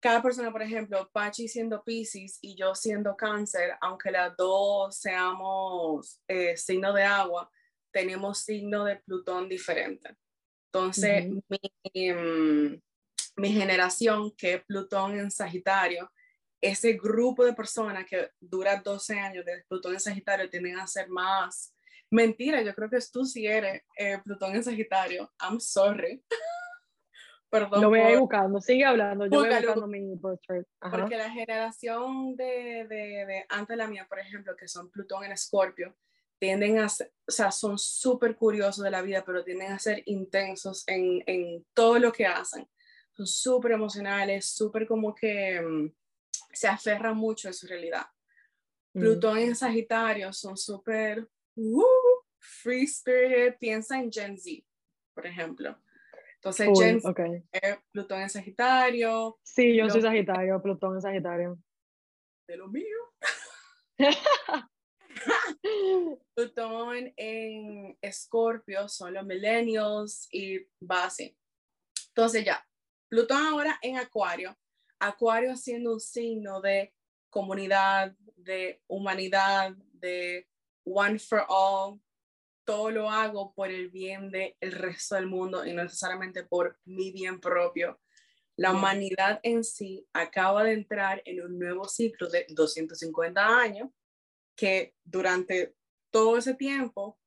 cada 0.04 0.22
persona, 0.22 0.52
por 0.52 0.62
ejemplo, 0.62 1.10
Pachi 1.14 1.48
siendo 1.48 1.82
Pisces 1.82 2.38
y 2.42 2.58
yo 2.58 2.76
siendo 2.76 3.16
Cáncer, 3.16 3.78
aunque 3.80 4.12
las 4.12 4.36
dos 4.36 4.98
seamos 4.98 6.20
eh, 6.28 6.58
signo 6.58 6.92
de 6.92 7.04
agua, 7.04 7.50
tenemos 7.90 8.40
signo 8.40 8.84
de 8.84 8.98
Plutón 8.98 9.48
diferente. 9.48 10.18
Entonces, 10.66 11.26
Ujú. 11.26 11.42
mi, 11.94 12.82
mi 13.38 13.54
generación, 13.54 14.32
que 14.36 14.56
es 14.56 14.66
Plutón 14.66 15.18
en 15.18 15.32
Sagitario, 15.32 16.12
ese 16.60 16.94
grupo 16.94 17.46
de 17.46 17.54
personas 17.54 18.06
que 18.06 18.30
dura 18.42 18.82
12 18.84 19.18
años 19.18 19.46
de 19.46 19.64
Plutón 19.70 19.94
en 19.94 20.02
Sagitario 20.02 20.50
tienden 20.50 20.80
a 20.80 20.86
ser 20.86 21.08
más... 21.08 21.74
Mentira, 22.12 22.62
yo 22.62 22.76
creo 22.76 22.90
que 22.90 23.00
tú 23.10 23.24
sí 23.24 23.48
eres 23.48 23.84
eh, 23.98 24.20
Plutón 24.22 24.54
en 24.54 24.66
Sagitario. 24.66 25.32
I'm 25.40 25.62
sorry. 25.62 26.22
Perdón. 27.54 27.82
Lo 27.82 27.90
voy 27.90 28.00
a 28.00 28.08
ir 28.10 28.14
por- 28.14 28.22
buscando, 28.22 28.60
sigue 28.62 28.84
hablando, 28.84 29.26
yo 29.26 29.32
voy 29.40 29.48
Búscalo. 29.48 29.68
buscando 29.68 29.88
mi 29.88 30.20
chart. 30.42 30.68
Ajá. 30.82 30.98
porque 30.98 31.18
la 31.18 31.30
generación 31.30 32.36
de, 32.36 32.88
de, 32.90 33.26
de 33.28 33.46
antes 33.48 33.68
de 33.70 33.76
la 33.76 33.88
mía, 33.88 34.08
por 34.10 34.20
ejemplo, 34.20 34.56
que 34.56 34.68
son 34.68 34.90
Plutón 34.90 35.24
en 35.24 35.32
Escorpio, 35.34 35.96
tienden 36.40 36.80
a 36.80 36.90
ser, 36.90 37.14
o 37.28 37.32
sea, 37.32 37.52
son 37.52 37.78
súper 37.78 38.36
curiosos 38.36 38.84
de 38.84 38.90
la 38.92 39.04
vida, 39.04 39.24
pero 39.24 39.44
tienden 39.44 39.72
a 39.72 39.78
ser 39.80 40.02
intensos 40.08 40.84
en, 40.88 41.24
en 41.28 41.64
todo 41.76 42.00
lo 42.00 42.12
que 42.12 42.26
hacen. 42.26 42.68
Son 43.16 43.28
súper 43.28 43.74
emocionales, 43.74 44.46
súper 44.50 44.88
como 44.88 45.14
que 45.14 45.62
mm, 45.62 45.94
se 46.52 46.68
aferran 46.68 47.16
mucho 47.16 47.50
a 47.50 47.54
su 47.54 47.68
realidad. 47.68 48.08
Mm. 48.94 49.00
Plutón 49.00 49.38
en 49.38 49.56
Sagitario 49.56 50.34
son 50.34 50.58
súper 50.58 51.30
uh, 51.56 51.84
free 52.40 52.86
spirit, 52.86 53.58
piensa 53.60 54.00
en 54.00 54.12
Gen 54.12 54.38
Z, 54.40 54.66
por 55.14 55.28
ejemplo. 55.28 55.78
Entonces, 56.44 56.68
Plutón 57.92 58.22
en 58.22 58.30
Sagitario, 58.30 59.40
Sí, 59.44 59.78
yo 59.78 59.90
soy 59.90 60.02
Sagitario, 60.02 60.62
Plutón 60.62 60.98
es 60.98 61.04
Sagitario. 61.04 61.58
de 62.46 62.58
lo 62.58 62.68
mío. 62.68 62.98
Plutón 66.36 67.14
en 67.16 67.98
Escorpio 68.02 68.90
son 68.90 69.14
los 69.14 69.26
millennials 69.26 70.28
y 70.34 70.58
va 70.82 71.06
así. 71.06 71.34
Entonces 72.10 72.44
ya, 72.44 72.68
Plutón 73.08 73.42
ahora 73.42 73.80
en 73.82 73.96
Acuario, 73.96 74.58
Acuario 75.00 75.56
siendo 75.56 75.94
un 75.94 76.02
signo 76.02 76.60
de 76.60 76.94
comunidad, 77.30 78.18
de 78.36 78.82
humanidad, 78.88 79.78
de 79.94 80.50
one 80.84 81.18
for 81.20 81.46
all, 81.48 82.02
todo 82.66 82.92
lo 82.92 83.10
hago 83.10 83.54
por 83.54 83.70
el 83.70 83.90
bien 83.90 84.30
del 84.32 84.56
resto 84.72 85.16
del 85.16 85.28
mundo 85.28 85.66
y 85.66 85.74
no 85.74 85.84
necesariamente 85.84 86.44
por 86.44 86.80
mi 86.86 87.12
bien 87.12 87.40
propio. 87.40 88.00
La 88.56 88.72
humanidad 88.72 89.40
en 89.44 89.64
sí 89.64 90.08
acaba 90.14 90.64
de 90.64 90.74
entrar 90.74 91.22
en 91.26 91.42
un 91.44 91.58
nuevo 91.58 91.86
ciclo 91.88 92.30
de 92.30 92.46
250 92.50 93.60
años 93.60 93.90
que 94.56 94.96
durante 95.04 95.76
todo 96.12 96.38
ese 96.38 96.54
tiempo 96.54 97.20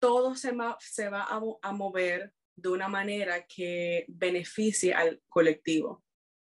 todo 0.00 0.34
se, 0.34 0.52
va 0.52 0.76
a, 1.24 1.40
mo- 1.40 1.58
a 1.62 1.72
mover 1.72 2.32
de 2.56 2.68
una 2.70 2.88
manera 2.88 3.46
que 3.46 4.06
beneficie 4.08 4.94
al 4.94 5.22
colectivo. 5.28 6.02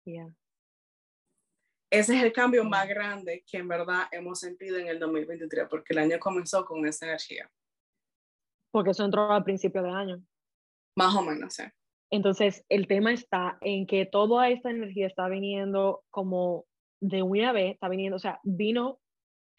Yeah. 0.04 0.36
Ese 1.92 2.16
es 2.16 2.22
el 2.22 2.32
cambio 2.32 2.64
más 2.64 2.88
grande 2.88 3.44
que 3.46 3.58
en 3.58 3.68
verdad 3.68 4.04
hemos 4.12 4.40
sentido 4.40 4.78
en 4.78 4.88
el 4.88 4.98
2023, 4.98 5.66
porque 5.68 5.92
el 5.92 5.98
año 5.98 6.18
comenzó 6.18 6.64
con 6.64 6.86
esa 6.86 7.04
energía. 7.04 7.50
Porque 8.70 8.92
eso 8.92 9.04
entró 9.04 9.30
al 9.30 9.44
principio 9.44 9.82
de 9.82 9.90
año. 9.90 10.22
Más 10.96 11.14
o 11.14 11.20
menos, 11.20 11.52
sí. 11.52 11.64
Entonces, 12.10 12.64
el 12.70 12.86
tema 12.86 13.12
está 13.12 13.58
en 13.60 13.86
que 13.86 14.06
toda 14.06 14.48
esta 14.48 14.70
energía 14.70 15.06
está 15.06 15.28
viniendo 15.28 16.02
como 16.08 16.64
de 16.98 17.22
una 17.22 17.52
vez, 17.52 17.74
está 17.74 17.90
viniendo, 17.90 18.16
o 18.16 18.20
sea, 18.20 18.40
vino 18.42 18.98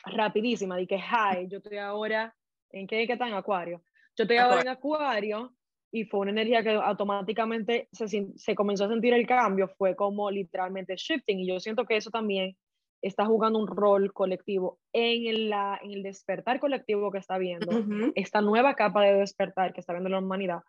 rapidísima, 0.03 0.75
de 0.77 0.87
que, 0.87 0.97
hi, 0.97 1.47
yo 1.47 1.59
estoy 1.59 1.77
ahora, 1.77 2.35
¿en 2.71 2.87
qué, 2.87 3.05
qué 3.05 3.13
está 3.13 3.27
en 3.27 3.35
Acuario? 3.35 3.83
Yo 4.17 4.23
estoy 4.23 4.37
ahora 4.37 4.61
en 4.61 4.69
Acuario 4.69 5.53
y 5.93 6.05
fue 6.05 6.21
una 6.21 6.31
energía 6.31 6.63
que 6.63 6.71
automáticamente 6.71 7.87
se, 7.91 8.07
se 8.35 8.55
comenzó 8.55 8.85
a 8.85 8.89
sentir 8.89 9.13
el 9.13 9.27
cambio, 9.27 9.67
fue 9.67 9.95
como 9.95 10.31
literalmente 10.31 10.95
shifting 10.97 11.39
y 11.39 11.47
yo 11.47 11.59
siento 11.59 11.85
que 11.85 11.95
eso 11.95 12.09
también 12.09 12.57
está 13.03 13.25
jugando 13.27 13.59
un 13.59 13.67
rol 13.67 14.11
colectivo 14.11 14.79
en 14.91 15.27
el, 15.27 15.49
la, 15.51 15.79
en 15.83 15.91
el 15.91 16.01
despertar 16.01 16.59
colectivo 16.59 17.11
que 17.11 17.19
está 17.19 17.37
viendo, 17.37 17.85
esta 18.15 18.41
nueva 18.41 18.73
capa 18.73 19.03
de 19.03 19.13
despertar 19.13 19.71
que 19.71 19.81
está 19.81 19.93
viendo 19.93 20.09
la 20.09 20.17
humanidad, 20.17 20.61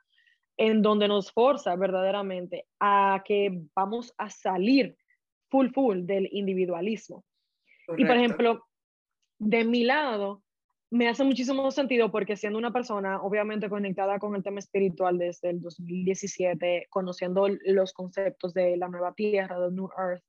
en 0.59 0.83
donde 0.83 1.09
nos 1.09 1.33
forza 1.33 1.75
verdaderamente 1.75 2.67
a 2.79 3.23
que 3.25 3.63
vamos 3.75 4.13
a 4.19 4.29
salir 4.29 4.95
full, 5.49 5.69
full 5.71 6.03
del 6.03 6.29
individualismo. 6.33 7.25
Y 7.97 8.05
por 8.05 8.17
ejemplo, 8.17 8.67
de 9.39 9.65
mi 9.65 9.85
lado, 9.85 10.44
me 10.95 11.09
hace 11.09 11.25
muchísimo 11.25 11.69
sentido 11.73 12.13
porque 12.13 12.37
siendo 12.37 12.57
una 12.57 12.73
persona 12.73 13.21
obviamente 13.21 13.69
conectada 13.69 14.21
con 14.21 14.37
el 14.37 14.45
tema 14.45 14.61
espiritual 14.61 15.19
desde 15.19 15.51
el 15.51 15.61
2017, 15.61 16.87
conociendo 16.89 17.49
los 17.65 17.93
conceptos 17.93 18.55
de 18.55 18.77
la 18.77 18.87
nueva 18.87 19.13
tierra, 19.13 19.59
de 19.59 19.73
New 19.73 19.89
Earth, 19.99 20.23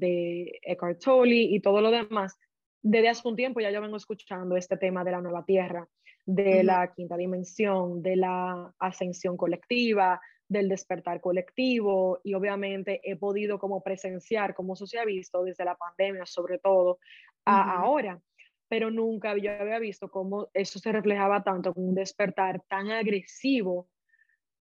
de 0.00 0.58
Eckhart 0.62 1.00
Tolle 1.04 1.34
y 1.34 1.60
todo 1.60 1.82
lo 1.82 1.90
demás, 1.90 2.38
desde 2.80 3.10
hace 3.10 3.28
un 3.28 3.36
tiempo 3.36 3.60
ya 3.60 3.70
yo 3.70 3.82
vengo 3.82 3.98
escuchando 3.98 4.56
este 4.56 4.78
tema 4.78 5.04
de 5.04 5.10
la 5.10 5.20
nueva 5.20 5.44
tierra, 5.44 5.86
de 6.24 6.64
la 6.64 6.94
quinta 6.94 7.18
dimensión, 7.18 8.00
de 8.00 8.16
la 8.16 8.72
ascensión 8.78 9.36
colectiva, 9.36 10.18
del 10.48 10.70
despertar 10.70 11.20
colectivo 11.20 12.20
y 12.24 12.32
obviamente 12.32 13.02
he 13.04 13.16
podido 13.16 13.58
como 13.58 13.82
presenciar 13.82 14.54
cómo 14.54 14.72
eso 14.72 14.86
se 14.86 14.98
ha 14.98 15.04
visto 15.04 15.44
desde 15.44 15.66
la 15.66 15.76
pandemia 15.76 16.24
sobre 16.24 16.58
todo 16.58 17.00
a 17.44 17.80
ahora 17.80 18.18
pero 18.68 18.90
nunca 18.90 19.36
yo 19.36 19.52
había 19.52 19.78
visto 19.78 20.10
cómo 20.10 20.48
eso 20.54 20.78
se 20.78 20.92
reflejaba 20.92 21.42
tanto 21.42 21.72
con 21.72 21.88
un 21.88 21.94
despertar 21.94 22.62
tan 22.68 22.90
agresivo, 22.90 23.88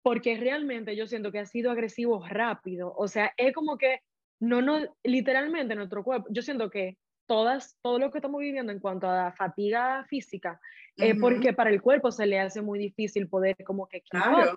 porque 0.02 0.38
realmente 0.38 0.96
yo 0.96 1.08
siento 1.08 1.32
que 1.32 1.40
ha 1.40 1.46
sido 1.46 1.72
agresivo 1.72 2.24
rápido, 2.28 2.94
o 2.96 3.08
sea, 3.08 3.32
es 3.38 3.54
como 3.54 3.78
que 3.78 4.02
no, 4.40 4.62
no, 4.62 4.80
literalmente 5.04 5.76
nuestro 5.76 6.04
cuerpo, 6.04 6.28
yo 6.30 6.42
siento 6.42 6.70
que 6.70 6.98
todas, 7.26 7.78
todo 7.82 7.98
lo 7.98 8.12
que 8.12 8.20
estamos 8.20 8.40
viviendo 8.40 8.72
en 8.72 8.80
cuanto 8.80 9.10
a 9.10 9.32
fatiga 9.32 10.06
física, 10.06 10.60
es 10.98 11.20
porque 11.20 11.54
para 11.54 11.70
el 11.70 11.82
cuerpo 11.82 12.12
se 12.12 12.26
le 12.26 12.40
hace 12.40 12.62
muy 12.62 12.80
difícil 12.80 13.28
poder 13.28 13.56
como 13.66 13.88
que... 13.88 14.02
Claro. 14.02 14.56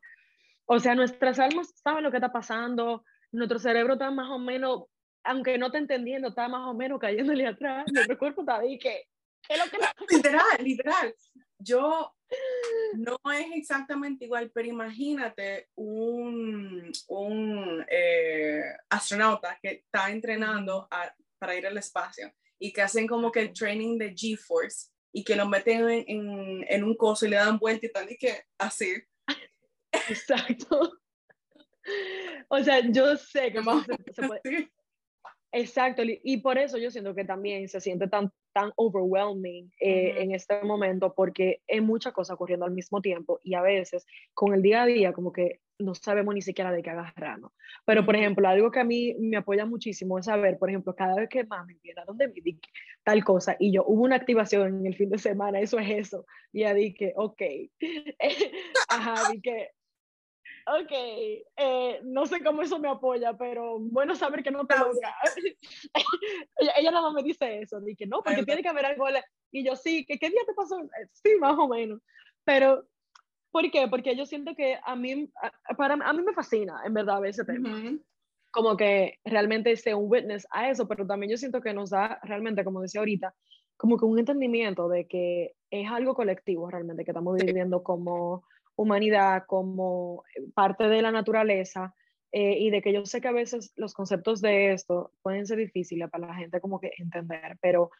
O 0.67 0.79
sea, 0.79 0.95
nuestras 0.95 1.39
almas 1.39 1.73
saben 1.83 2.05
lo 2.05 2.11
que 2.11 2.19
está 2.19 2.31
pasando, 2.31 3.03
nuestro 3.33 3.59
cerebro 3.59 3.95
está 3.95 4.11
más 4.11 4.31
o 4.31 4.39
menos, 4.39 4.85
aunque 5.25 5.57
no 5.57 5.67
está 5.67 5.79
entendiendo, 5.79 6.29
está 6.29 6.47
más 6.49 6.69
o 6.69 6.75
menos 6.75 6.99
cayéndole 7.01 7.47
atrás, 7.47 7.87
nuestro 7.93 8.19
cuerpo 8.19 8.43
está 8.43 8.59
ahí 8.59 8.79
que 8.79 9.05
literal, 10.11 10.63
literal. 10.63 11.15
Yo 11.59 12.15
no 12.95 13.19
es 13.33 13.47
exactamente 13.55 14.27
igual, 14.27 14.51
pero 14.53 14.69
imagínate 14.69 15.69
un, 15.75 16.93
un 17.09 17.85
eh, 17.91 18.63
astronauta 18.91 19.59
que 19.61 19.71
está 19.71 20.11
entrenando 20.11 20.89
para 21.39 21.57
ir 21.57 21.67
al 21.67 21.79
espacio 21.79 22.33
y 22.59 22.73
que 22.73 22.83
hacen 22.83 23.07
como 23.07 23.33
que 23.33 23.41
el 23.41 23.53
training 23.53 23.99
de 23.99 24.15
G-Force 24.15 24.91
y 25.13 25.25
que 25.25 25.37
lo 25.37 25.49
meten 25.49 25.89
en, 25.89 26.65
en, 26.69 26.85
un 26.85 26.95
coso 26.97 27.27
y 27.27 27.31
le 27.31 27.37
dan 27.37 27.59
vuelta 27.59 27.87
y 27.87 27.93
tal, 27.93 28.11
y 28.11 28.17
que 28.17 28.45
así. 28.59 28.95
Exacto. 29.93 31.01
O 32.49 32.63
sea, 32.63 32.81
yo 32.91 33.17
sé 33.17 33.53
que 33.53 33.61
más 33.63 33.87
se 34.15 34.27
puede, 34.27 34.71
Exacto, 35.51 36.03
y 36.05 36.37
por 36.39 36.59
eso 36.59 36.77
yo 36.77 36.91
siento 36.91 37.15
que 37.15 37.25
también 37.25 37.69
se 37.69 37.81
siente 37.81 38.07
tan, 38.07 38.31
tan 38.59 38.73
overwhelming 38.75 39.71
eh, 39.79 40.15
en 40.19 40.35
este 40.35 40.65
momento 40.65 41.15
porque 41.15 41.63
hay 41.69 41.81
muchas 41.81 42.13
cosas 42.13 42.35
ocurriendo 42.35 42.67
al 42.67 42.73
mismo 42.73 43.01
tiempo 43.01 43.39
y 43.45 43.55
a 43.55 43.63
veces 43.63 44.05
con 44.35 44.53
el 44.53 44.63
día 44.63 44.83
a 44.83 44.87
día 44.87 45.13
como 45.13 45.33
que 45.33 45.61
no 45.79 45.95
sabemos 45.95 46.35
ni 46.35 46.43
siquiera 46.43 46.73
de 46.73 46.83
qué 46.83 46.91
agarrarnos. 46.91 47.53
Pero, 47.85 48.05
por 48.05 48.17
ejemplo, 48.17 48.49
algo 48.49 48.73
que 48.73 48.81
a 48.81 48.85
mí 48.85 49.15
me 49.21 49.37
apoya 49.37 49.65
muchísimo 49.65 50.19
es 50.19 50.27
saber, 50.27 50.59
por 50.59 50.71
ejemplo, 50.71 50.93
cada 50.97 51.15
vez 51.15 51.29
que 51.29 51.45
mami 51.45 51.79
viene 51.85 52.01
a 52.01 52.05
donde 52.05 52.27
me 52.27 52.35
tal 53.05 53.23
cosa 53.23 53.57
y 53.61 53.73
yo 53.73 53.85
hubo 53.87 54.03
una 54.03 54.17
activación 54.17 54.81
en 54.81 54.87
el 54.87 54.97
fin 54.97 55.09
de 55.09 55.19
semana, 55.19 55.61
eso 55.61 55.79
es 55.79 55.91
eso. 55.91 56.27
Y 56.53 56.63
ya 56.63 56.75
dije, 56.75 57.13
ok, 57.15 57.43
ajá, 58.89 59.31
dije, 59.33 59.71
ok, 60.77 60.93
eh, 60.93 62.01
no 62.05 62.27
sé 62.27 62.43
cómo 62.43 62.63
eso 62.63 62.79
me 62.79 62.89
apoya, 62.89 63.37
pero 63.37 63.79
bueno 63.79 64.15
saber 64.15 64.43
que 64.43 64.51
no 64.51 64.67
te 64.67 64.79
lo 64.79 64.91
ella, 66.59 66.73
ella 66.77 66.91
nada 66.91 67.03
más 67.03 67.15
me 67.15 67.23
dice 67.23 67.61
eso, 67.61 67.81
dije, 67.81 68.07
no, 68.07 68.23
porque 68.23 68.45
tiene 68.45 68.63
que 68.63 68.69
haber 68.69 68.87
algo. 68.87 69.07
Y 69.51 69.65
yo, 69.65 69.77
sí, 69.77 70.05
¿qué, 70.07 70.19
¿qué 70.19 70.31
día 70.31 70.41
te 70.47 70.55
pasó? 70.55 70.77
Sí, 71.13 71.31
más 71.41 71.57
o 71.59 71.69
menos. 71.69 72.01
Pero, 72.45 72.87
¿por 73.51 73.71
qué? 73.71 73.89
Porque 73.89 74.17
yo 74.17 74.27
siento 74.27 74.55
que 74.55 74.79
a 74.85 74.97
mí, 74.97 75.31
para, 75.77 75.95
a 75.95 76.13
mí 76.13 76.23
me 76.23 76.35
fascina, 76.35 76.83
en 76.85 76.95
verdad, 76.95 77.25
ese 77.25 77.45
tema. 77.45 77.99
Como 78.51 78.77
que 78.77 79.19
realmente 79.25 79.77
sea 79.77 79.97
un 79.97 80.11
witness 80.11 80.47
a 80.51 80.71
eso, 80.71 80.89
pero 80.89 81.07
también 81.07 81.31
yo 81.31 81.37
siento 81.37 81.61
que 81.61 81.75
nos 81.75 81.91
da 81.91 82.19
realmente, 82.23 82.65
como 82.65 82.81
decía 82.81 83.01
ahorita, 83.01 83.35
como 83.77 83.97
que 83.97 84.05
un 84.05 84.19
entendimiento 84.19 84.89
de 84.89 85.07
que 85.07 85.55
es 85.71 85.91
algo 85.91 86.15
colectivo 86.15 86.71
realmente 86.71 87.05
que 87.05 87.11
estamos 87.11 87.37
viviendo 87.37 87.83
como 87.83 88.43
humanidad 88.79 89.45
como 89.47 90.25
eh, 90.35 90.43
parte 90.55 90.89
de 90.89 91.03
la 91.03 91.11
naturaleza 91.11 91.95
eh, 92.33 92.59
y 92.59 92.71
de 92.71 92.81
que 92.81 92.93
yo 92.93 93.05
sé 93.05 93.21
que 93.21 93.29
a 93.29 93.33
veces 93.33 93.73
los 93.77 93.93
conceptos 93.93 94.41
de 94.41 94.73
esto 94.73 95.13
pueden 95.23 95.47
ser 95.47 95.59
difíciles 95.59 96.09
para 96.11 96.29
la 96.29 96.35
gente 96.35 96.61
como 96.61 96.81
que 96.81 96.93
entender, 96.99 97.59
pero 97.61 97.91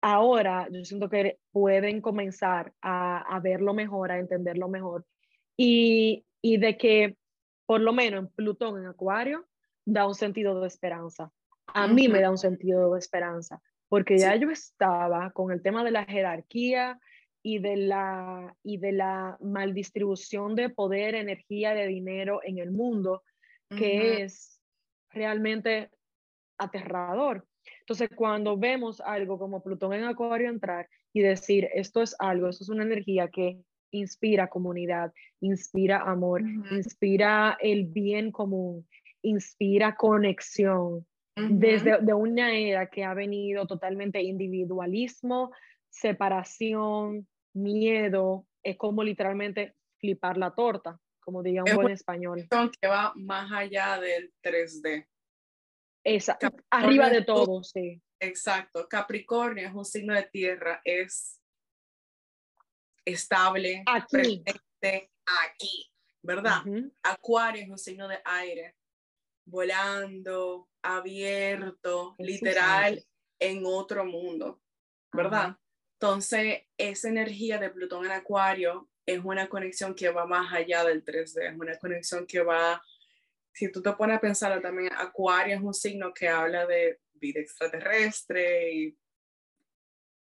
ahora 0.00 0.68
yo 0.70 0.84
siento 0.84 1.08
que 1.08 1.38
pueden 1.50 2.00
comenzar 2.00 2.72
a, 2.80 3.18
a 3.18 3.40
verlo 3.40 3.74
mejor, 3.74 4.12
a 4.12 4.18
entenderlo 4.18 4.68
mejor. 4.68 5.04
Y, 5.56 6.24
y 6.40 6.58
de 6.58 6.76
que 6.76 7.16
por 7.66 7.80
lo 7.80 7.92
menos 7.92 8.20
en 8.20 8.28
Plutón, 8.28 8.78
en 8.78 8.86
Acuario, 8.86 9.46
da 9.84 10.06
un 10.06 10.14
sentido 10.14 10.60
de 10.60 10.68
esperanza. 10.68 11.30
A 11.66 11.86
mí 11.86 12.08
me 12.08 12.20
da 12.20 12.30
un 12.30 12.38
sentido 12.38 12.94
de 12.94 12.98
esperanza, 12.98 13.60
porque 13.88 14.16
ya 14.16 14.36
yo 14.36 14.50
estaba 14.50 15.30
con 15.32 15.52
el 15.52 15.60
tema 15.60 15.84
de 15.84 15.90
la 15.90 16.04
jerarquía, 16.04 16.98
y 17.42 17.58
de 17.58 17.76
la, 17.76 18.54
y 18.62 18.78
de 18.78 18.92
la 18.92 19.36
maldistribución 19.40 20.54
de 20.54 20.70
poder, 20.70 21.14
energía, 21.14 21.74
de 21.74 21.86
dinero 21.86 22.40
en 22.44 22.58
el 22.58 22.70
mundo, 22.70 23.22
que 23.68 24.22
es 24.22 24.60
realmente 25.10 25.90
aterrador. 26.58 27.46
Entonces, 27.80 28.08
cuando 28.14 28.56
vemos 28.56 29.00
algo 29.00 29.38
como 29.38 29.62
Plutón 29.62 29.92
en 29.92 30.04
Acuario 30.04 30.48
entrar 30.48 30.88
y 31.12 31.20
decir, 31.20 31.68
esto 31.74 32.02
es 32.02 32.16
algo, 32.18 32.48
esto 32.48 32.64
es 32.64 32.70
una 32.70 32.84
energía 32.84 33.28
que 33.28 33.58
inspira 33.90 34.48
comunidad, 34.48 35.12
inspira 35.40 36.02
amor, 36.02 36.42
inspira 36.70 37.56
el 37.60 37.86
bien 37.86 38.30
común, 38.32 38.86
inspira 39.22 39.94
conexión, 39.94 41.06
desde 41.36 41.98
de 42.00 42.14
una 42.14 42.52
era 42.52 42.88
que 42.88 43.04
ha 43.04 43.14
venido 43.14 43.66
totalmente 43.66 44.20
individualismo, 44.20 45.52
separación, 46.00 47.26
miedo, 47.54 48.46
es 48.62 48.76
como 48.76 49.02
literalmente 49.02 49.74
flipar 49.98 50.36
la 50.36 50.54
torta, 50.54 51.00
como 51.20 51.42
diría 51.42 51.64
un 51.64 51.74
buen 51.74 51.90
español. 51.90 52.46
Que 52.80 52.88
va 52.88 53.12
más 53.16 53.50
allá 53.52 53.98
del 54.00 54.32
3D. 54.42 55.06
Exacto, 56.04 56.48
arriba 56.70 57.10
de 57.10 57.24
todo, 57.24 57.62
sí. 57.62 58.00
Exacto, 58.20 58.88
Capricornio 58.88 59.66
es 59.66 59.74
un 59.74 59.84
signo 59.84 60.14
de 60.14 60.24
tierra, 60.24 60.80
es 60.84 61.40
estable, 63.04 63.82
aquí. 63.86 64.06
presente 64.10 65.12
aquí, 65.44 65.90
¿verdad? 66.22 66.62
Acuario 67.02 67.62
es 67.62 67.70
un 67.70 67.78
signo 67.78 68.08
de 68.08 68.18
aire, 68.24 68.76
volando, 69.44 70.68
abierto, 70.82 72.14
literal, 72.18 73.04
en 73.40 73.62
otro 73.64 74.04
mundo, 74.04 74.60
¿verdad? 75.12 75.56
Entonces, 76.00 76.62
esa 76.76 77.08
energía 77.08 77.58
de 77.58 77.70
Plutón 77.70 78.06
en 78.06 78.12
Acuario 78.12 78.88
es 79.04 79.18
una 79.24 79.48
conexión 79.48 79.96
que 79.96 80.10
va 80.10 80.26
más 80.26 80.52
allá 80.54 80.84
del 80.84 81.04
3D, 81.04 81.50
es 81.50 81.58
una 81.58 81.76
conexión 81.76 82.24
que 82.24 82.40
va, 82.40 82.80
si 83.52 83.72
tú 83.72 83.82
te 83.82 83.92
pones 83.94 84.18
a 84.18 84.20
pensar 84.20 84.60
también, 84.62 84.92
Acuario 84.92 85.56
es 85.56 85.60
un 85.60 85.74
signo 85.74 86.14
que 86.14 86.28
habla 86.28 86.66
de 86.66 87.00
vida 87.14 87.40
extraterrestre 87.40 88.72
y 88.72 88.98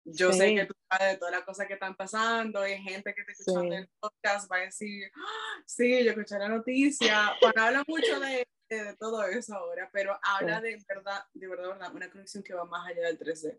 yo 0.04 0.32
sé 0.32 0.54
que 0.54 0.64
tú 0.64 0.74
sabes 0.88 1.12
de 1.12 1.18
todas 1.18 1.34
las 1.34 1.44
cosas 1.44 1.66
que 1.66 1.74
están 1.74 1.94
pasando, 1.94 2.60
hay 2.60 2.80
gente 2.80 3.12
que 3.12 3.24
te 3.24 3.32
escucha 3.32 3.66
en 3.66 3.72
el 3.74 3.88
podcast, 4.00 4.50
va 4.50 4.56
a 4.56 4.60
decir, 4.60 5.10
¡Ah! 5.14 5.62
sí, 5.66 6.04
yo 6.04 6.12
escuché 6.12 6.38
la 6.38 6.48
noticia. 6.48 7.34
Juan 7.40 7.58
habla 7.58 7.84
mucho 7.86 8.18
de, 8.20 8.46
de, 8.70 8.96
todo 8.96 9.24
eso 9.24 9.56
ahora, 9.56 9.90
pero 9.92 10.18
habla 10.22 10.60
de 10.62 10.82
verdad, 10.88 11.22
de 11.34 11.48
verdad, 11.48 11.68
verdad, 11.68 11.94
una 11.94 12.10
conexión 12.10 12.42
que 12.42 12.54
va 12.54 12.64
más 12.64 12.86
allá 12.86 13.02
del 13.08 13.18
3D. 13.18 13.58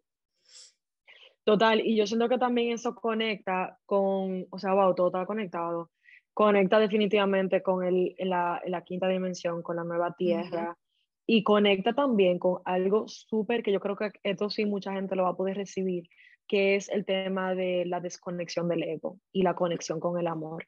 Total, 1.47 1.79
y 1.79 1.95
yo 1.95 2.05
siento 2.05 2.27
que 2.27 2.37
también 2.37 2.73
eso 2.73 2.93
conecta 2.93 3.79
con, 3.85 4.45
o 4.49 4.59
sea, 4.59 4.73
wow, 4.73 4.93
todo 4.93 5.07
está 5.07 5.25
conectado. 5.25 5.91
Conecta 6.33 6.77
definitivamente 6.77 7.63
con 7.63 7.85
el, 7.85 8.15
la, 8.19 8.61
la 8.65 8.81
quinta 8.83 9.07
dimensión, 9.07 9.61
con 9.61 9.77
la 9.77 9.85
nueva 9.85 10.13
tierra, 10.13 10.77
y 11.25 11.43
conecta 11.43 11.93
también 11.93 12.37
con 12.37 12.61
algo 12.65 13.07
súper 13.07 13.63
que 13.63 13.71
yo 13.71 13.79
creo 13.79 13.95
que 13.95 14.11
esto 14.23 14.49
sí 14.49 14.65
mucha 14.65 14.91
gente 14.91 15.15
lo 15.15 15.23
va 15.23 15.29
a 15.29 15.37
poder 15.37 15.55
recibir, 15.55 16.09
que 16.49 16.75
es 16.75 16.89
el 16.89 17.05
tema 17.05 17.55
de 17.55 17.85
la 17.85 18.01
desconexión 18.01 18.67
del 18.67 18.83
ego 18.83 19.17
y 19.31 19.43
la 19.43 19.55
conexión 19.55 20.01
con 20.01 20.19
el 20.19 20.27
amor. 20.27 20.67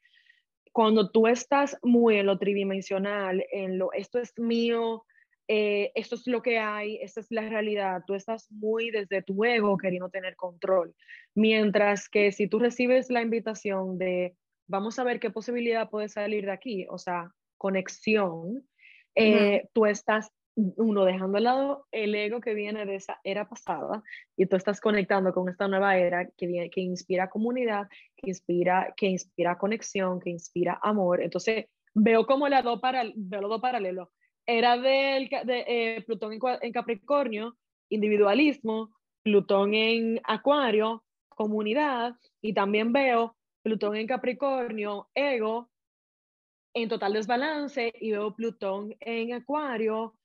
Cuando 0.71 1.11
tú 1.11 1.27
estás 1.27 1.77
muy 1.83 2.15
en 2.15 2.25
lo 2.25 2.37
tridimensional, 2.37 3.45
en 3.51 3.77
lo 3.79 3.91
esto 3.91 4.17
es 4.17 4.31
mío, 4.39 5.03
eh, 5.51 5.91
esto 5.95 6.13
es 6.13 6.27
lo 6.27 6.43
que 6.43 6.59
hay, 6.59 6.97
esta 7.01 7.21
es 7.21 7.31
la 7.31 7.41
realidad, 7.49 8.03
tú 8.05 8.13
estás 8.13 8.51
muy 8.51 8.91
desde 8.91 9.23
tu 9.23 9.43
ego 9.43 9.79
queriendo 9.79 10.09
tener 10.09 10.35
control. 10.35 10.93
Mientras 11.33 12.07
que 12.07 12.31
si 12.31 12.47
tú 12.47 12.59
recibes 12.59 13.09
la 13.09 13.23
invitación 13.23 13.97
de 13.97 14.35
vamos 14.67 14.99
a 14.99 15.03
ver 15.03 15.19
qué 15.19 15.31
posibilidad 15.31 15.89
puede 15.89 16.07
salir 16.07 16.45
de 16.45 16.51
aquí, 16.51 16.85
o 16.87 16.99
sea, 16.99 17.33
conexión, 17.57 18.63
eh, 19.15 19.67
tú 19.73 19.87
estás 19.87 20.31
uno 20.55 21.03
dejando 21.03 21.39
al 21.39 21.45
lado 21.45 21.87
el 21.91 22.13
ego 22.13 22.41
que 22.41 22.53
viene 22.53 22.85
de 22.85 22.95
esa 22.95 23.19
era 23.23 23.49
pasada 23.49 24.03
y 24.37 24.45
tú 24.45 24.55
estás 24.55 24.79
conectando 24.79 25.33
con 25.33 25.49
esta 25.49 25.67
nueva 25.67 25.97
era 25.97 26.29
que, 26.37 26.45
viene, 26.45 26.69
que 26.69 26.81
inspira 26.81 27.27
comunidad, 27.27 27.87
que 28.15 28.29
inspira, 28.29 28.93
que 28.95 29.07
inspira 29.07 29.57
conexión, 29.57 30.19
que 30.19 30.29
inspira 30.29 30.79
amor. 30.83 31.23
Entonces 31.23 31.65
veo 31.95 32.27
como 32.27 32.47
la 32.47 32.61
do 32.61 32.79
para, 32.79 33.03
veo 33.15 33.41
los 33.41 33.49
dos 33.49 33.61
paralelos. 33.61 34.09
Era 34.51 34.77
del, 34.77 35.29
de 35.29 35.63
eh, 35.67 36.03
Plutón 36.07 36.33
en, 36.33 36.39
en 36.61 36.71
Capricornio, 36.71 37.55
individualismo, 37.89 38.89
Plutón 39.21 39.75
en 39.75 40.19
Acuario, 40.23 41.03
comunidad, 41.27 42.15
y 42.41 42.53
también 42.55 42.91
veo 42.91 43.35
Plutón 43.61 43.95
en 43.95 44.07
Capricornio, 44.07 45.07
ego, 45.13 45.69
en 46.73 46.89
total 46.89 47.13
desbalance, 47.13 47.93
y 48.01 48.09
veo 48.09 48.33
Plutón 48.33 48.95
en 49.01 49.33
Acuario, 49.33 50.15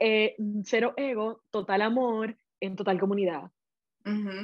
eh, 0.00 0.34
cero 0.64 0.94
ego, 0.96 1.44
total 1.52 1.82
amor, 1.82 2.36
en 2.60 2.74
total 2.74 2.98
comunidad. 2.98 3.52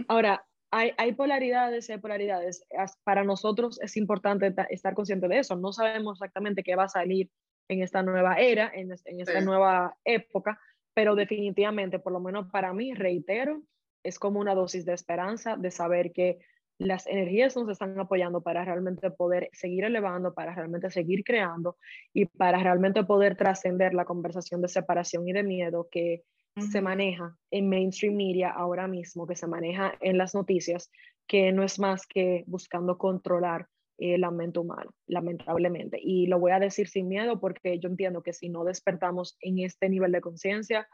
Ahora, 0.06 0.46
hay, 0.70 0.92
hay, 0.96 1.12
polaridades, 1.12 1.90
hay 1.90 1.98
polaridades. 1.98 2.64
Para 3.02 3.24
nosotros 3.24 3.80
es 3.80 3.96
importante 3.96 4.54
estar 4.68 4.94
consciente 4.94 5.26
de 5.26 5.38
eso. 5.38 5.56
No 5.56 5.72
sabemos 5.72 6.18
exactamente 6.18 6.62
qué 6.62 6.76
va 6.76 6.84
a 6.84 6.88
salir 6.88 7.30
en 7.68 7.82
esta 7.82 8.02
nueva 8.02 8.36
era, 8.36 8.70
en, 8.74 8.92
en 8.92 9.20
esta 9.20 9.40
nueva 9.40 9.96
época, 10.04 10.60
pero 10.94 11.14
definitivamente, 11.14 11.98
por 11.98 12.12
lo 12.12 12.20
menos 12.20 12.50
para 12.50 12.72
mí, 12.72 12.94
reitero, 12.94 13.62
es 14.02 14.18
como 14.18 14.40
una 14.40 14.54
dosis 14.54 14.84
de 14.84 14.92
esperanza, 14.92 15.56
de 15.56 15.70
saber 15.70 16.12
que 16.12 16.38
las 16.78 17.06
energías 17.06 17.56
nos 17.56 17.68
están 17.68 17.98
apoyando 17.98 18.42
para 18.42 18.64
realmente 18.64 19.10
poder 19.10 19.48
seguir 19.52 19.84
elevando, 19.84 20.34
para 20.34 20.54
realmente 20.54 20.90
seguir 20.90 21.24
creando 21.24 21.76
y 22.12 22.26
para 22.26 22.58
realmente 22.58 23.04
poder 23.04 23.36
trascender 23.36 23.94
la 23.94 24.04
conversación 24.04 24.60
de 24.60 24.68
separación 24.68 25.28
y 25.28 25.32
de 25.32 25.42
miedo 25.42 25.88
que 25.90 26.22
se 26.70 26.80
maneja 26.80 27.36
en 27.50 27.68
mainstream 27.68 28.14
media 28.14 28.50
ahora 28.50 28.86
mismo, 28.86 29.26
que 29.26 29.34
se 29.34 29.48
maneja 29.48 29.94
en 30.00 30.18
las 30.18 30.34
noticias, 30.34 30.90
que 31.26 31.50
no 31.50 31.64
es 31.64 31.80
más 31.80 32.06
que 32.06 32.44
buscando 32.46 32.96
controlar 32.96 33.66
eh, 33.98 34.18
la 34.18 34.30
mente 34.30 34.58
humana, 34.58 34.90
lamentablemente. 35.06 35.98
Y 36.02 36.26
lo 36.26 36.38
voy 36.38 36.52
a 36.52 36.58
decir 36.58 36.88
sin 36.88 37.08
miedo 37.08 37.38
porque 37.38 37.78
yo 37.78 37.88
entiendo 37.88 38.22
que 38.22 38.32
si 38.32 38.48
no 38.48 38.64
despertamos 38.64 39.36
en 39.40 39.60
este 39.60 39.88
nivel 39.88 40.12
de 40.12 40.20
conciencia, 40.20 40.88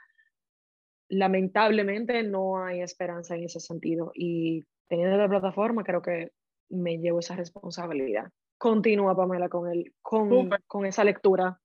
lamentablemente 1.09 2.23
no 2.23 2.63
hay 2.63 2.81
esperanza 2.81 3.35
en 3.37 3.45
ese 3.45 3.61
sentido. 3.61 4.13
Y 4.15 4.65
teniendo 4.89 5.17
la 5.17 5.29
plataforma, 5.29 5.85
creo 5.85 6.03
que 6.03 6.31
me 6.69 6.99
llevo 6.99 7.21
esa 7.21 7.37
responsabilidad. 7.37 8.31
Continúa, 8.59 9.17
Pamela, 9.17 9.49
con, 9.49 9.71
el, 9.71 9.95
con, 10.03 10.51
con 10.67 10.85
esa 10.85 11.03
lectura. 11.03 11.59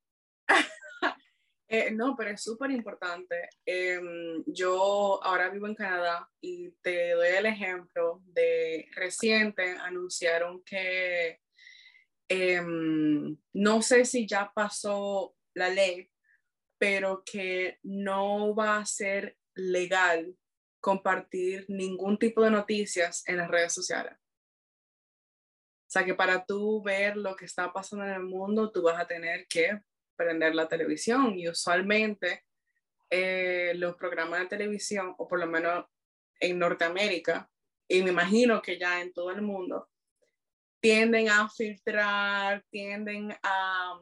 Eh, 1.80 1.92
no, 1.92 2.16
pero 2.16 2.32
es 2.32 2.44
súper 2.44 2.72
importante. 2.72 3.50
Em, 3.66 4.44
yo 4.48 5.24
ahora 5.24 5.50
vivo 5.50 5.68
en 5.68 5.76
Canadá 5.76 6.30
y 6.42 6.72
te 6.82 7.12
doy 7.12 7.30
el 7.30 7.46
ejemplo 7.46 8.22
de 8.26 8.88
reciente 8.96 9.76
anunciaron 9.80 10.64
que 10.64 11.40
em, 12.30 13.38
no 13.54 13.82
sé 13.82 14.06
si 14.06 14.28
ya 14.28 14.52
pasó 14.54 15.36
la 15.54 15.70
ley, 15.70 16.12
pero 16.78 17.24
que 17.26 17.80
no 17.84 18.56
va 18.56 18.78
a 18.78 18.86
ser 18.86 19.38
legal 19.56 20.36
compartir 20.82 21.66
ningún 21.70 22.18
tipo 22.20 22.44
de 22.44 22.52
noticias 22.52 23.24
en 23.28 23.38
las 23.38 23.50
redes 23.50 23.74
sociales. 23.74 24.14
O 24.16 25.92
sea 25.96 26.04
que 26.04 26.14
para 26.14 26.46
tú 26.46 26.84
ver 26.84 27.16
lo 27.18 27.36
que 27.36 27.46
está 27.46 27.72
pasando 27.72 28.06
en 28.06 28.12
el 28.12 28.24
mundo, 28.24 28.72
tú 28.72 28.82
vas 28.82 29.00
a 29.00 29.08
tener 29.08 29.48
que 29.48 29.82
prender 30.16 30.56
la 30.56 30.68
televisión 30.68 31.38
y 31.38 31.48
usualmente 31.48 32.44
eh, 33.10 33.74
los 33.76 33.96
programas 33.96 34.42
de 34.42 34.48
televisión, 34.48 35.16
o 35.18 35.28
por 35.28 35.40
lo 35.40 35.48
menos 35.48 35.86
en 36.40 36.60
Norteamérica, 36.60 37.50
y 37.88 38.02
me 38.02 38.10
imagino 38.10 38.62
que 38.62 38.80
ya 38.80 39.02
en 39.02 39.14
todo 39.14 39.32
el 39.32 39.42
mundo, 39.42 39.90
tienden 40.82 41.30
a 41.30 41.50
filtrar, 41.50 42.64
tienden 42.70 43.32
a, 43.44 44.00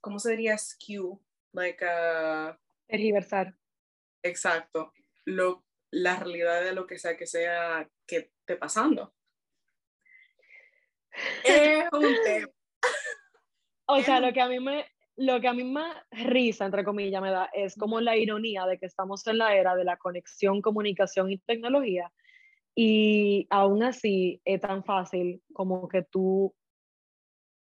¿cómo 0.00 0.18
se 0.18 0.30
diría? 0.32 0.56
Skew, 0.56 1.20
like 1.52 1.84
a... 1.84 2.58
Tergiversar. 2.86 3.54
Exacto. 4.22 4.92
Lo, 5.24 5.64
la 5.90 6.16
realidad 6.16 6.64
de 6.64 6.72
lo 6.72 6.86
que 6.86 6.98
sea 6.98 7.16
que 7.16 7.26
sea 7.26 7.88
que 8.06 8.16
esté 8.16 8.56
pasando. 8.56 9.14
Es 11.44 11.84
un 11.92 12.16
tema. 12.24 12.48
O 13.86 14.02
sea, 14.02 14.18
lo 14.18 14.32
que 14.32 14.40
a 14.40 14.48
mí 14.48 14.58
me, 14.58 14.86
lo 15.16 15.40
que 15.40 15.48
a 15.48 15.52
mí 15.52 15.64
más 15.64 15.96
risa, 16.10 16.64
entre 16.64 16.84
comillas, 16.84 17.22
me 17.22 17.30
da 17.30 17.48
es 17.52 17.76
como 17.76 18.00
la 18.00 18.16
ironía 18.16 18.66
de 18.66 18.78
que 18.78 18.86
estamos 18.86 19.26
en 19.26 19.38
la 19.38 19.54
era 19.54 19.76
de 19.76 19.84
la 19.84 19.96
conexión, 19.96 20.60
comunicación 20.60 21.30
y 21.30 21.38
tecnología 21.38 22.12
y 22.74 23.46
aún 23.50 23.82
así 23.82 24.40
es 24.44 24.60
tan 24.60 24.84
fácil 24.84 25.40
como 25.52 25.88
que 25.88 26.02
tú 26.02 26.52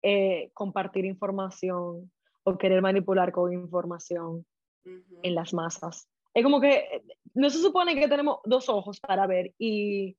eh, 0.02 0.50
compartir 0.54 1.04
información 1.04 2.10
o 2.44 2.58
querer 2.58 2.80
manipular 2.80 3.30
con 3.30 3.52
información 3.52 4.46
en 4.84 5.34
las 5.34 5.52
masas. 5.52 6.08
Es 6.34 6.42
como 6.42 6.60
que 6.60 7.02
no 7.34 7.50
se 7.50 7.58
supone 7.58 7.94
que 7.94 8.08
tenemos 8.08 8.38
dos 8.44 8.68
ojos 8.68 8.98
para 9.00 9.26
ver 9.26 9.54
y 9.58 10.16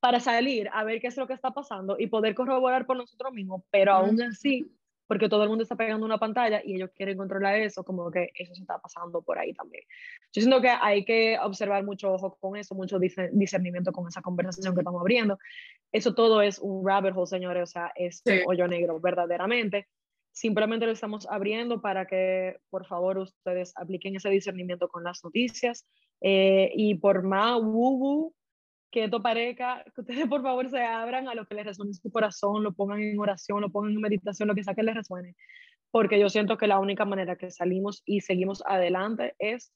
para 0.00 0.18
salir 0.20 0.68
a 0.72 0.84
ver 0.84 1.00
qué 1.00 1.08
es 1.08 1.16
lo 1.16 1.26
que 1.26 1.34
está 1.34 1.50
pasando 1.50 1.96
y 1.98 2.06
poder 2.06 2.34
corroborar 2.34 2.86
por 2.86 2.96
nosotros 2.96 3.32
mismos, 3.32 3.62
pero 3.70 3.92
aún 3.92 4.20
así, 4.22 4.66
porque 5.12 5.28
todo 5.28 5.42
el 5.42 5.50
mundo 5.50 5.62
está 5.62 5.76
pegando 5.76 6.06
una 6.06 6.16
pantalla 6.16 6.62
y 6.64 6.76
ellos 6.76 6.88
quieren 6.96 7.18
controlar 7.18 7.56
eso, 7.56 7.84
como 7.84 8.10
que 8.10 8.30
eso 8.34 8.54
se 8.54 8.62
está 8.62 8.78
pasando 8.78 9.20
por 9.20 9.38
ahí 9.38 9.52
también. 9.52 9.84
Yo 10.32 10.40
siento 10.40 10.62
que 10.62 10.70
hay 10.70 11.04
que 11.04 11.38
observar 11.38 11.84
mucho 11.84 12.14
ojo 12.14 12.38
con 12.40 12.56
eso, 12.56 12.74
mucho 12.74 12.98
discernimiento 12.98 13.92
con 13.92 14.08
esa 14.08 14.22
conversación 14.22 14.72
que 14.72 14.80
estamos 14.80 15.02
abriendo. 15.02 15.38
Eso 15.92 16.14
todo 16.14 16.40
es 16.40 16.58
un 16.58 16.88
rabbit 16.88 17.12
hole, 17.14 17.26
señores, 17.26 17.62
o 17.64 17.66
sea, 17.66 17.92
es 17.94 18.22
un 18.24 18.38
hoyo 18.46 18.66
negro, 18.66 19.00
verdaderamente. 19.00 19.86
Simplemente 20.30 20.86
lo 20.86 20.92
estamos 20.92 21.28
abriendo 21.28 21.82
para 21.82 22.06
que, 22.06 22.56
por 22.70 22.86
favor, 22.86 23.18
ustedes 23.18 23.74
apliquen 23.76 24.16
ese 24.16 24.30
discernimiento 24.30 24.88
con 24.88 25.04
las 25.04 25.22
noticias. 25.22 25.86
Eh, 26.22 26.72
y 26.74 26.94
por 26.94 27.22
más 27.22 27.60
woo 27.60 28.32
que 28.92 29.04
esto 29.04 29.22
parezca, 29.22 29.82
que 29.94 30.02
ustedes 30.02 30.28
por 30.28 30.42
favor 30.42 30.68
se 30.70 30.84
abran 30.84 31.26
a 31.26 31.34
lo 31.34 31.46
que 31.46 31.54
les 31.54 31.66
resuene 31.66 31.90
en 31.90 31.94
su 31.94 32.10
corazón, 32.10 32.62
lo 32.62 32.72
pongan 32.72 33.00
en 33.00 33.18
oración, 33.18 33.62
lo 33.62 33.70
pongan 33.70 33.92
en 33.92 34.00
meditación, 34.00 34.48
lo 34.48 34.54
que 34.54 34.62
sea 34.62 34.74
que 34.74 34.82
les 34.82 34.94
resuene. 34.94 35.34
Porque 35.90 36.20
yo 36.20 36.28
siento 36.28 36.58
que 36.58 36.66
la 36.66 36.78
única 36.78 37.04
manera 37.04 37.36
que 37.36 37.50
salimos 37.50 38.02
y 38.04 38.20
seguimos 38.20 38.62
adelante 38.66 39.34
es 39.38 39.72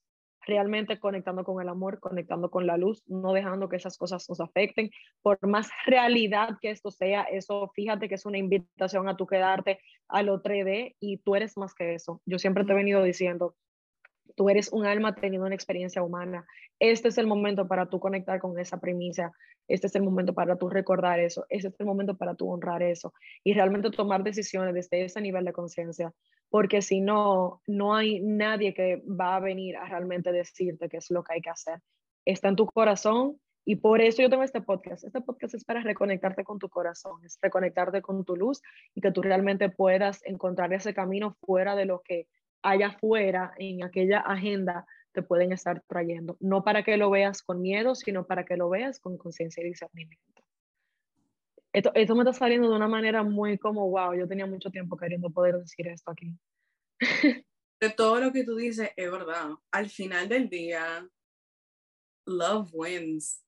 realmente 0.46 1.00
conectando 1.00 1.44
con 1.44 1.60
el 1.60 1.68
amor, 1.68 1.98
conectando 1.98 2.50
con 2.50 2.66
la 2.66 2.76
luz, 2.76 3.02
no 3.06 3.32
dejando 3.32 3.68
que 3.68 3.76
esas 3.76 3.98
cosas 3.98 4.28
nos 4.28 4.40
afecten. 4.40 4.90
Por 5.22 5.38
más 5.46 5.68
realidad 5.86 6.58
que 6.60 6.70
esto 6.70 6.90
sea, 6.90 7.22
eso 7.22 7.70
fíjate 7.74 8.08
que 8.08 8.14
es 8.14 8.26
una 8.26 8.38
invitación 8.38 9.08
a 9.08 9.16
tú 9.16 9.26
quedarte 9.26 9.80
a 10.08 10.22
lo 10.22 10.42
3D 10.42 10.94
y 11.00 11.18
tú 11.18 11.34
eres 11.34 11.56
más 11.56 11.74
que 11.74 11.94
eso. 11.94 12.20
Yo 12.26 12.38
siempre 12.38 12.64
te 12.64 12.72
he 12.72 12.76
venido 12.76 13.02
diciendo, 13.02 13.56
tú 14.36 14.48
eres 14.48 14.72
un 14.72 14.86
alma 14.86 15.14
teniendo 15.14 15.46
una 15.46 15.54
experiencia 15.54 16.02
humana. 16.02 16.46
Este 16.78 17.08
es 17.08 17.18
el 17.18 17.26
momento 17.26 17.66
para 17.66 17.86
tú 17.88 17.98
conectar 17.98 18.38
con 18.38 18.58
esa 18.58 18.78
primicia, 18.78 19.32
este 19.66 19.88
es 19.88 19.96
el 19.96 20.02
momento 20.02 20.34
para 20.34 20.56
tú 20.56 20.68
recordar 20.68 21.18
eso, 21.18 21.44
este 21.48 21.68
es 21.68 21.80
el 21.80 21.86
momento 21.86 22.16
para 22.16 22.36
tú 22.36 22.48
honrar 22.48 22.82
eso 22.82 23.12
y 23.42 23.54
realmente 23.54 23.90
tomar 23.90 24.22
decisiones 24.22 24.74
desde 24.74 25.04
ese 25.04 25.20
nivel 25.20 25.44
de 25.44 25.52
conciencia 25.52 26.12
porque 26.50 26.82
si 26.82 27.00
no, 27.00 27.60
no 27.66 27.94
hay 27.94 28.20
nadie 28.20 28.72
que 28.74 29.02
va 29.06 29.36
a 29.36 29.40
venir 29.40 29.76
a 29.76 29.86
realmente 29.86 30.32
decirte 30.32 30.88
qué 30.88 30.98
es 30.98 31.10
lo 31.10 31.24
que 31.24 31.34
hay 31.34 31.40
que 31.40 31.50
hacer. 31.50 31.80
Está 32.24 32.48
en 32.48 32.56
tu 32.56 32.66
corazón 32.66 33.38
Y 33.68 33.76
por 33.76 34.00
eso 34.00 34.22
yo 34.22 34.30
tengo 34.30 34.44
este 34.44 34.60
podcast. 34.60 35.04
Este 35.04 35.20
podcast 35.20 35.54
es 35.54 35.64
para 35.64 35.80
reconectarte 35.80 36.44
con 36.44 36.60
tu 36.60 36.68
corazón, 36.68 37.24
es 37.24 37.36
reconectarte 37.42 38.00
con 38.00 38.24
tu 38.24 38.36
luz 38.36 38.62
y 38.94 39.00
que 39.00 39.10
tú 39.10 39.22
realmente 39.22 39.70
puedas 39.70 40.24
encontrar 40.24 40.72
ese 40.72 40.94
camino 40.94 41.36
fuera 41.40 41.74
de 41.74 41.84
lo 41.84 42.00
que 42.02 42.28
allá 42.70 42.88
afuera, 42.88 43.54
en 43.58 43.84
aquella 43.84 44.20
agenda, 44.20 44.86
te 45.12 45.22
pueden 45.22 45.52
estar 45.52 45.82
trayendo. 45.86 46.36
No 46.40 46.62
para 46.64 46.82
que 46.82 46.96
lo 46.96 47.10
veas 47.10 47.42
con 47.42 47.62
miedo, 47.62 47.94
sino 47.94 48.26
para 48.26 48.44
que 48.44 48.56
lo 48.56 48.68
veas 48.68 49.00
con 49.00 49.16
conciencia 49.16 49.62
y 49.62 49.68
discernimiento. 49.68 50.42
Esto, 51.72 51.92
esto 51.94 52.14
me 52.14 52.22
está 52.22 52.32
saliendo 52.32 52.68
de 52.70 52.76
una 52.76 52.88
manera 52.88 53.22
muy 53.22 53.58
como, 53.58 53.88
wow, 53.90 54.14
yo 54.14 54.26
tenía 54.26 54.46
mucho 54.46 54.70
tiempo 54.70 54.96
queriendo 54.96 55.30
poder 55.30 55.58
decir 55.58 55.86
esto 55.88 56.10
aquí. 56.10 56.34
De 57.80 57.90
todo 57.90 58.20
lo 58.20 58.32
que 58.32 58.42
tú 58.44 58.56
dices 58.56 58.90
es 58.96 59.10
verdad. 59.10 59.50
Al 59.70 59.90
final 59.90 60.30
del 60.30 60.48
día, 60.48 61.06
love 62.26 62.70
wins. 62.72 63.44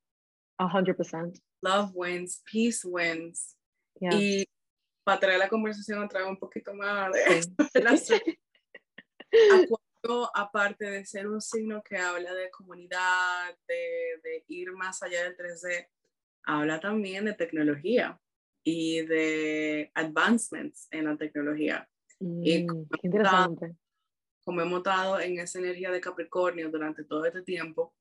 A 0.58 0.66
hundred 0.66 0.96
percent. 0.96 1.38
Love 1.62 1.92
wins, 1.94 2.42
peace 2.50 2.86
wins. 2.86 3.56
Y 4.00 4.44
para 5.02 5.18
traer 5.18 5.38
la 5.38 5.48
conversación 5.48 6.02
otra 6.02 6.20
vez 6.20 6.28
un 6.28 6.38
poquito 6.38 6.74
más 6.74 7.10
de, 7.74 7.96
sí. 7.96 8.14
aparte 10.34 10.84
de 10.84 11.04
ser 11.04 11.28
un 11.28 11.40
signo 11.40 11.82
que 11.82 11.96
habla 11.96 12.32
de 12.34 12.50
comunidad, 12.50 13.56
de, 13.66 14.20
de, 14.22 14.44
ir 14.48 14.72
más 14.72 15.02
allá 15.02 15.24
del 15.24 15.36
3D, 15.36 15.88
habla 16.44 16.80
también 16.80 17.24
de 17.24 17.34
tecnología 17.34 18.18
y 18.64 19.02
de 19.02 19.90
advancements 19.94 20.88
en 20.90 21.04
la 21.06 21.16
tecnología. 21.16 21.88
y 22.20 22.64
mm, 22.64 22.86
interesante. 23.02 23.76
como 24.44 24.60
hemos 24.60 24.78
estado 24.78 25.20
en 25.20 25.38
esa 25.38 25.58
energía 25.58 25.90
de 25.90 26.00
Capricornio 26.00 26.70
durante 26.70 27.04
todo 27.04 27.24
este 27.24 27.42
tiempo, 27.42 27.94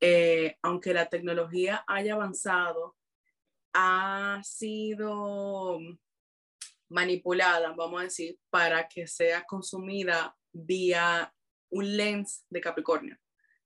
eh, 0.00 0.56
aunque 0.62 0.94
la 0.94 1.08
tecnología 1.08 1.84
haya 1.86 2.14
avanzado, 2.14 2.96
ha 3.74 4.40
sido 4.44 5.78
manipulada, 6.88 7.72
vamos 7.72 8.00
a 8.00 8.04
decir, 8.04 8.38
para 8.50 8.88
que 8.88 9.06
sea 9.06 9.44
consumida 9.44 10.37
vía 10.52 11.32
un 11.70 11.96
lens 11.96 12.44
de 12.48 12.60
Capricornio, 12.60 13.16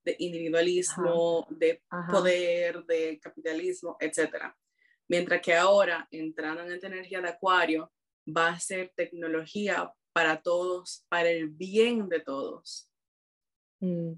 de 0.05 0.17
individualismo, 0.19 1.47
de 1.51 1.83
poder, 2.11 2.85
de 2.85 3.19
capitalismo, 3.21 3.97
etc. 4.01 4.53
Mientras 5.09 5.41
que 5.41 5.55
ahora, 5.55 6.07
entrando 6.11 6.63
en 6.63 6.73
esta 6.73 6.89
energía 6.89 7.21
de 7.21 7.29
Acuario, 7.29 7.93
va 8.27 8.49
a 8.49 8.61
ser 8.61 8.93
tecnología 8.97 9.93
para 10.13 10.43
todos, 10.43 11.05
para 11.09 11.31
el 11.31 11.49
bien 11.49 12.09
de 12.09 12.21
todos. 12.21 12.89
Mm. 13.81 14.13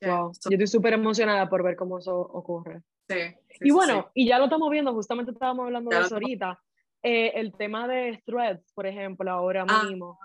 Yo 0.00 0.32
estoy 0.50 0.66
súper 0.66 0.94
emocionada 0.94 1.48
por 1.48 1.62
ver 1.62 1.76
cómo 1.76 1.98
eso 1.98 2.18
ocurre. 2.18 2.82
Sí, 3.08 3.36
y 3.60 3.70
bueno, 3.70 4.10
y 4.14 4.26
ya 4.26 4.38
lo 4.38 4.44
estamos 4.44 4.68
viendo, 4.70 4.92
justamente 4.92 5.30
estábamos 5.30 5.66
hablando 5.66 5.90
de 5.90 6.00
eso 6.00 6.16
ahorita. 6.16 6.60
Eh, 7.02 7.32
el 7.36 7.52
tema 7.52 7.86
de 7.86 8.20
threads, 8.26 8.72
por 8.74 8.86
ejemplo, 8.86 9.30
ahora 9.30 9.64
mismo. 9.64 10.18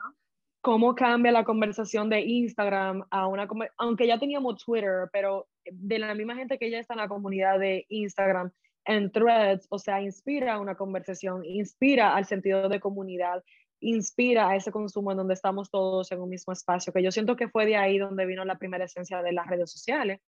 Cómo 0.62 0.94
cambia 0.94 1.32
la 1.32 1.44
conversación 1.44 2.10
de 2.10 2.22
Instagram 2.22 3.06
a 3.10 3.28
una. 3.28 3.48
Aunque 3.78 4.08
ya 4.08 4.20
teníamos 4.20 4.64
Twitter, 4.64 5.10
pero 5.12 5.48
de 5.66 6.00
la 6.00 6.14
misma 6.14 6.36
gente 6.36 6.58
que 6.58 6.70
ya 6.70 6.80
está 6.80 6.94
en 6.94 7.00
la 7.00 7.08
comunidad 7.08 7.60
de 7.60 7.86
Instagram, 7.90 8.52
en 8.86 9.12
threads, 9.12 9.68
o 9.70 9.80
sea, 9.80 10.02
inspira 10.02 10.60
una 10.60 10.76
conversación, 10.76 11.46
inspira 11.46 12.16
al 12.16 12.26
sentido 12.26 12.70
de 12.70 12.80
comunidad, 12.80 13.44
inspira 13.80 14.50
a 14.50 14.56
ese 14.56 14.72
consumo 14.72 15.12
en 15.12 15.18
donde 15.18 15.34
estamos 15.34 15.70
todos 15.70 16.12
en 16.12 16.22
un 16.22 16.30
mismo 16.30 16.54
espacio, 16.54 16.94
que 16.94 17.04
yo 17.04 17.12
siento 17.12 17.36
que 17.36 17.50
fue 17.50 17.66
de 17.66 17.76
ahí 17.76 17.98
donde 17.98 18.26
vino 18.26 18.46
la 18.46 18.58
primera 18.58 18.86
esencia 18.86 19.22
de 19.22 19.34
las 19.34 19.48
redes 19.48 19.72
sociales, 19.72 20.22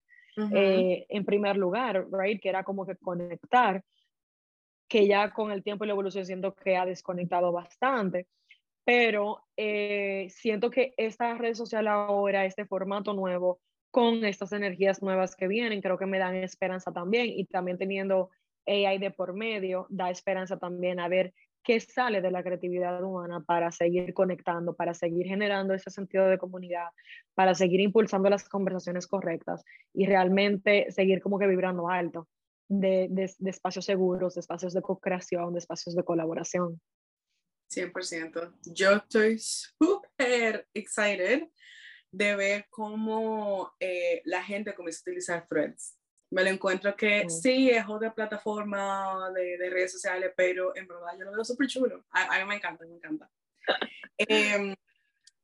eh, 0.54 1.04
en 1.10 1.24
primer 1.26 1.58
lugar, 1.58 2.06
right, 2.10 2.40
que 2.40 2.48
era 2.48 2.64
como 2.64 2.86
que 2.86 2.96
conectar, 2.96 3.84
que 4.88 5.06
ya 5.06 5.30
con 5.32 5.52
el 5.52 5.62
tiempo 5.62 5.84
y 5.84 5.86
la 5.86 5.92
evolución 5.92 6.24
siento 6.24 6.54
que 6.54 6.76
ha 6.76 6.86
desconectado 6.86 7.52
bastante, 7.52 8.26
pero 8.84 9.44
eh, 9.56 10.28
siento 10.30 10.70
que 10.70 10.94
esta 10.96 11.34
red 11.34 11.54
social 11.54 11.86
ahora, 11.88 12.44
este 12.44 12.66
formato 12.66 13.12
nuevo, 13.12 13.60
con 13.90 14.24
estas 14.24 14.52
energías 14.52 15.02
nuevas 15.02 15.36
que 15.36 15.48
vienen, 15.48 15.82
creo 15.82 15.98
que 15.98 16.06
me 16.06 16.18
dan 16.18 16.36
esperanza 16.36 16.92
también 16.92 17.26
y 17.28 17.44
también 17.44 17.78
teniendo 17.78 18.30
AI 18.66 18.98
de 18.98 19.10
por 19.10 19.34
medio, 19.34 19.86
da 19.90 20.10
esperanza 20.10 20.58
también 20.58 20.98
a 20.98 21.08
ver 21.08 21.34
qué 21.62 21.78
sale 21.78 22.20
de 22.20 22.30
la 22.30 22.42
creatividad 22.42 23.02
humana 23.02 23.40
para 23.46 23.70
seguir 23.70 24.12
conectando, 24.14 24.74
para 24.74 24.94
seguir 24.94 25.26
generando 25.26 25.74
ese 25.74 25.90
sentido 25.90 26.26
de 26.26 26.38
comunidad, 26.38 26.88
para 27.34 27.54
seguir 27.54 27.80
impulsando 27.80 28.28
las 28.30 28.48
conversaciones 28.48 29.06
correctas 29.06 29.64
y 29.92 30.06
realmente 30.06 30.90
seguir 30.90 31.20
como 31.22 31.38
que 31.38 31.46
vibrando 31.46 31.88
alto 31.88 32.28
de, 32.68 33.08
de, 33.10 33.50
espacios 33.50 33.84
seguros, 33.84 34.34
de 34.34 34.40
espacios 34.40 34.72
de 34.72 34.82
co-creación, 34.82 35.52
de 35.52 35.58
espacios 35.58 35.94
de 35.94 36.04
colaboración. 36.04 36.80
100%. 37.72 38.54
Yo 38.66 38.92
estoy 38.96 39.38
súper 39.38 40.68
excited 40.74 41.48
de 42.10 42.36
ver 42.36 42.66
cómo 42.70 43.74
eh, 43.80 44.20
la 44.24 44.42
gente 44.44 44.74
comienza 44.74 45.00
a 45.00 45.10
utilizar 45.10 45.46
threads 45.48 45.96
me 46.32 46.42
lo 46.42 46.48
encuentro 46.48 46.96
que 46.96 47.28
sí, 47.28 47.68
es 47.68 47.84
otra 47.86 48.14
plataforma 48.14 49.30
de, 49.34 49.58
de, 49.58 49.68
redes 49.68 49.92
sociales, 49.92 50.32
pero 50.34 50.74
en 50.74 50.88
verdad 50.88 51.12
yo 51.18 51.26
lo 51.26 51.32
veo 51.32 51.44
súper 51.44 51.66
chulo. 51.66 52.06
A, 52.10 52.38
mí 52.38 52.44
me 52.46 52.56
encanta, 52.56 52.84
me 52.86 52.96
encanta. 52.96 53.30
Em, 54.18 54.74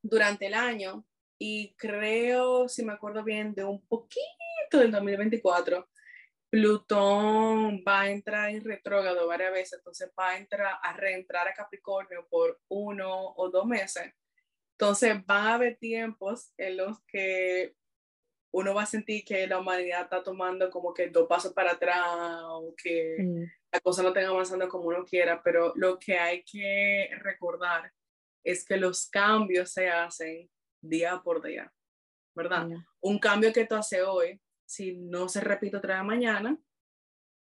durante 0.02 0.46
el 0.46 0.54
año, 0.54 1.04
y 1.38 1.74
creo, 1.74 2.68
si 2.68 2.84
me 2.84 2.92
acuerdo 2.92 3.22
bien, 3.22 3.54
de 3.54 3.64
un 3.64 3.84
poquito 3.86 4.78
del 4.78 4.90
2024, 4.90 5.88
Plutón 6.50 7.82
va 7.86 8.02
a 8.02 8.10
entrar 8.10 8.50
en 8.50 8.64
retrógrado 8.64 9.26
varias 9.26 9.52
veces, 9.52 9.74
entonces 9.74 10.10
va 10.18 10.30
a 10.30 10.38
entrar 10.38 10.78
a 10.82 10.92
reentrar 10.94 11.46
a 11.46 11.54
Capricornio 11.54 12.26
por 12.28 12.60
uno 12.68 13.34
o 13.36 13.50
dos 13.50 13.66
meses. 13.66 14.12
Entonces 14.72 15.26
van 15.26 15.46
a 15.46 15.54
haber 15.54 15.76
tiempos 15.76 16.52
en 16.56 16.76
los 16.78 17.02
que 17.04 17.74
uno 18.50 18.74
va 18.74 18.82
a 18.82 18.86
sentir 18.86 19.24
que 19.24 19.46
la 19.46 19.58
humanidad 19.58 20.02
está 20.02 20.22
tomando 20.22 20.70
como 20.70 20.94
que 20.94 21.08
dos 21.08 21.28
pasos 21.28 21.52
para 21.52 21.72
atrás 21.72 22.04
o 22.44 22.74
que 22.82 23.16
mm. 23.18 23.42
la 23.72 23.80
cosa 23.80 24.02
no 24.02 24.12
tenga 24.12 24.28
avanzando 24.28 24.68
como 24.68 24.84
uno 24.88 25.04
quiera, 25.04 25.42
pero 25.42 25.72
lo 25.76 25.98
que 25.98 26.18
hay 26.18 26.42
que 26.44 27.10
recordar 27.20 27.92
es 28.42 28.64
que 28.64 28.76
los 28.76 29.08
cambios 29.10 29.72
se 29.72 29.90
hacen 29.90 30.48
día 30.80 31.20
por 31.22 31.42
día, 31.42 31.72
¿verdad? 32.34 32.68
Un 33.00 33.18
cambio 33.18 33.52
que 33.52 33.66
tú 33.66 33.74
haces 33.74 34.02
hoy, 34.06 34.40
si 34.68 34.98
no 34.98 35.28
se 35.28 35.40
repite 35.40 35.78
otra 35.78 35.96
vez 35.96 36.04
mañana, 36.04 36.58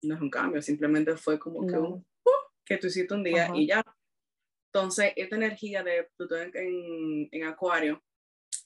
no 0.03 0.15
es 0.15 0.21
un 0.21 0.29
cambio, 0.29 0.61
simplemente 0.61 1.17
fue 1.17 1.39
como 1.39 1.65
que 1.65 1.75
un, 1.75 1.93
uh, 1.93 2.31
que 2.63 2.77
tú 2.77 2.87
hiciste 2.87 3.13
un 3.13 3.23
día 3.23 3.49
y 3.55 3.67
ya. 3.67 3.83
Entonces, 4.71 5.13
esta 5.15 5.35
energía 5.35 5.81
de 5.81 6.09
Plutón 6.15 6.51
en, 6.53 7.27
en 7.31 7.43
Acuario 7.45 8.03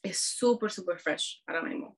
es 0.03 0.19
súper, 0.19 0.69
súper 0.69 0.99
fresh 0.99 1.41
ahora 1.47 1.61
mismo. 1.61 1.97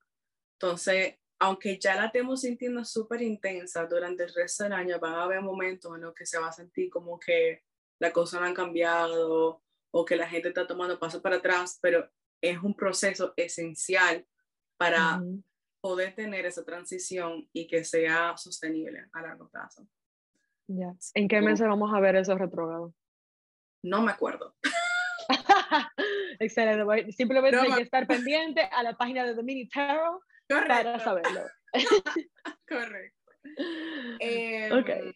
Entonces, 0.59 1.15
aunque 1.39 1.79
ya 1.79 1.95
la 1.95 2.05
estemos 2.05 2.41
sintiendo 2.41 2.85
súper 2.85 3.23
intensa 3.23 3.87
durante 3.87 4.23
el 4.23 4.33
resto 4.33 4.63
del 4.63 4.73
año, 4.73 4.99
van 4.99 5.15
a 5.15 5.23
haber 5.23 5.41
momentos 5.41 5.95
en 5.95 6.01
los 6.01 6.13
que 6.13 6.27
se 6.27 6.37
va 6.37 6.49
a 6.49 6.53
sentir 6.53 6.91
como 6.91 7.19
que 7.19 7.63
la 7.99 8.13
cosa 8.13 8.39
no 8.39 8.45
han 8.45 8.53
cambiado 8.53 9.63
o 9.91 10.05
que 10.05 10.15
la 10.15 10.29
gente 10.29 10.49
está 10.49 10.67
tomando 10.67 10.99
pasos 10.99 11.21
para 11.21 11.37
atrás, 11.37 11.79
pero 11.81 12.07
es 12.41 12.61
un 12.61 12.75
proceso 12.75 13.33
esencial 13.37 14.27
para 14.77 15.19
poder 15.83 16.15
tener 16.15 16.45
esa 16.45 16.63
transición 16.63 17.45
y 17.51 17.67
que 17.67 17.83
sea 17.83 18.37
sostenible 18.37 19.05
a 19.11 19.21
largo 19.21 19.49
plazo. 19.49 19.85
¿En 21.13 21.27
qué 21.27 21.41
meses 21.41 21.67
vamos 21.67 21.93
a 21.93 21.99
ver 21.99 22.15
esos 22.15 22.39
retrógrados? 22.39 22.93
No 23.83 24.01
me 24.01 24.11
acuerdo. 24.11 24.55
Excelente. 26.39 27.11
Simplemente 27.11 27.59
hay 27.59 27.73
que 27.73 27.81
estar 27.81 28.07
pendiente 28.07 28.61
a 28.61 28.81
la 28.81 28.95
página 28.95 29.25
de 29.25 29.35
The 29.35 29.43
Mini 29.43 29.67
Tarot 29.67 30.21
para 30.47 30.99
saberlo. 30.99 31.41
Correcto. 32.67 33.19
Em, 34.21 35.13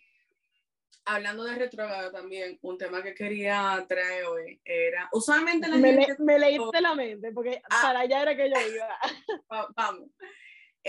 hablando 1.05 1.45
de 1.45 1.55
retrógrado 1.55 2.11
también, 2.11 2.59
un 2.61 2.77
tema 2.77 3.01
que 3.01 3.13
quería 3.13 3.85
traer 3.87 4.25
hoy 4.25 4.59
era, 4.65 5.07
usualmente 5.13 5.69
la 5.69 5.77
me 5.77 5.93
gente... 5.93 6.21
me 6.21 6.37
leíste 6.37 6.81
la 6.81 6.93
mente, 6.93 7.31
porque 7.31 7.61
ah. 7.69 7.79
para 7.81 7.99
allá 8.01 8.23
era 8.23 8.35
que 8.35 8.49
yo 8.49 8.55
iba. 8.75 9.69
vamos. 9.77 10.09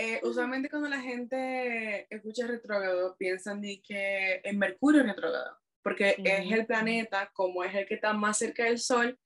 Eh, 0.01 0.21
usualmente 0.23 0.69
cuando 0.69 0.87
la 0.87 1.01
gente 1.01 2.07
escucha 2.09 2.47
retrógrado, 2.47 3.17
piensan 3.17 3.59
de 3.59 3.81
que 3.85 4.39
es 4.41 4.55
Mercurio 4.55 5.03
retrógrado, 5.03 5.59
porque 5.83 6.15
es 6.23 6.49
el 6.53 6.65
planeta, 6.65 7.29
como 7.33 7.65
es 7.65 7.75
el 7.75 7.85
que 7.85 7.95
está 7.95 8.13
más 8.13 8.37
cerca 8.37 8.63
del 8.63 8.79
Sol, 8.79 9.19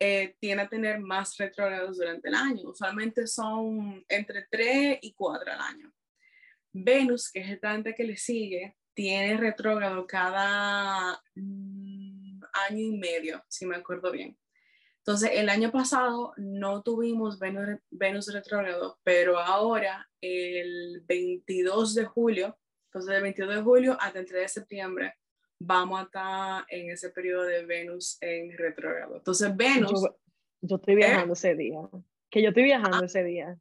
eh, 0.00 0.34
tiene 0.40 0.62
a 0.62 0.68
tener 0.68 0.98
más 0.98 1.36
retrógrados 1.36 1.98
durante 1.98 2.30
el 2.30 2.34
año. 2.34 2.68
Usualmente 2.68 3.28
son 3.28 4.04
entre 4.08 4.48
3 4.50 4.98
y 5.02 5.14
4 5.14 5.52
al 5.52 5.60
año. 5.60 5.92
Venus, 6.72 7.30
que 7.30 7.38
es 7.38 7.50
el 7.50 7.60
planeta 7.60 7.92
que 7.92 8.02
le 8.02 8.16
sigue, 8.16 8.76
tiene 8.94 9.36
retrógrado 9.36 10.04
cada 10.04 11.22
mm, 11.36 12.40
año 12.68 12.84
y 12.84 12.98
medio, 12.98 13.44
si 13.46 13.66
me 13.66 13.76
acuerdo 13.76 14.10
bien. 14.10 14.36
Entonces, 15.08 15.30
el 15.32 15.48
año 15.48 15.72
pasado 15.72 16.34
no 16.36 16.82
tuvimos 16.82 17.38
Venus, 17.38 17.78
Venus 17.88 18.30
retrógrado, 18.30 18.98
pero 19.02 19.38
ahora, 19.38 20.06
el 20.20 21.02
22 21.06 21.94
de 21.94 22.04
julio, 22.04 22.58
Entonces, 22.88 23.14
del 23.14 23.22
22 23.22 23.54
de 23.54 23.62
julio 23.62 23.96
hasta 23.98 24.18
el 24.18 24.26
3 24.26 24.42
de 24.42 24.48
septiembre 24.48 25.14
vamos 25.58 25.98
a 25.98 26.02
estar 26.02 26.64
en 26.68 26.90
ese 26.90 27.08
periodo 27.08 27.44
de 27.44 27.64
Venus 27.64 28.18
en 28.20 28.54
retrógrado. 28.58 29.16
Entonces, 29.16 29.56
Venus... 29.56 29.92
Yo, 30.60 30.76
estoy 30.76 30.96
viajando 30.96 31.32
ese 31.32 31.54
día. 31.54 31.78
Que 32.28 32.42
yo 32.42 32.50
estoy 32.50 32.64
viajando 32.64 33.06
ese 33.06 33.24
día. 33.24 33.58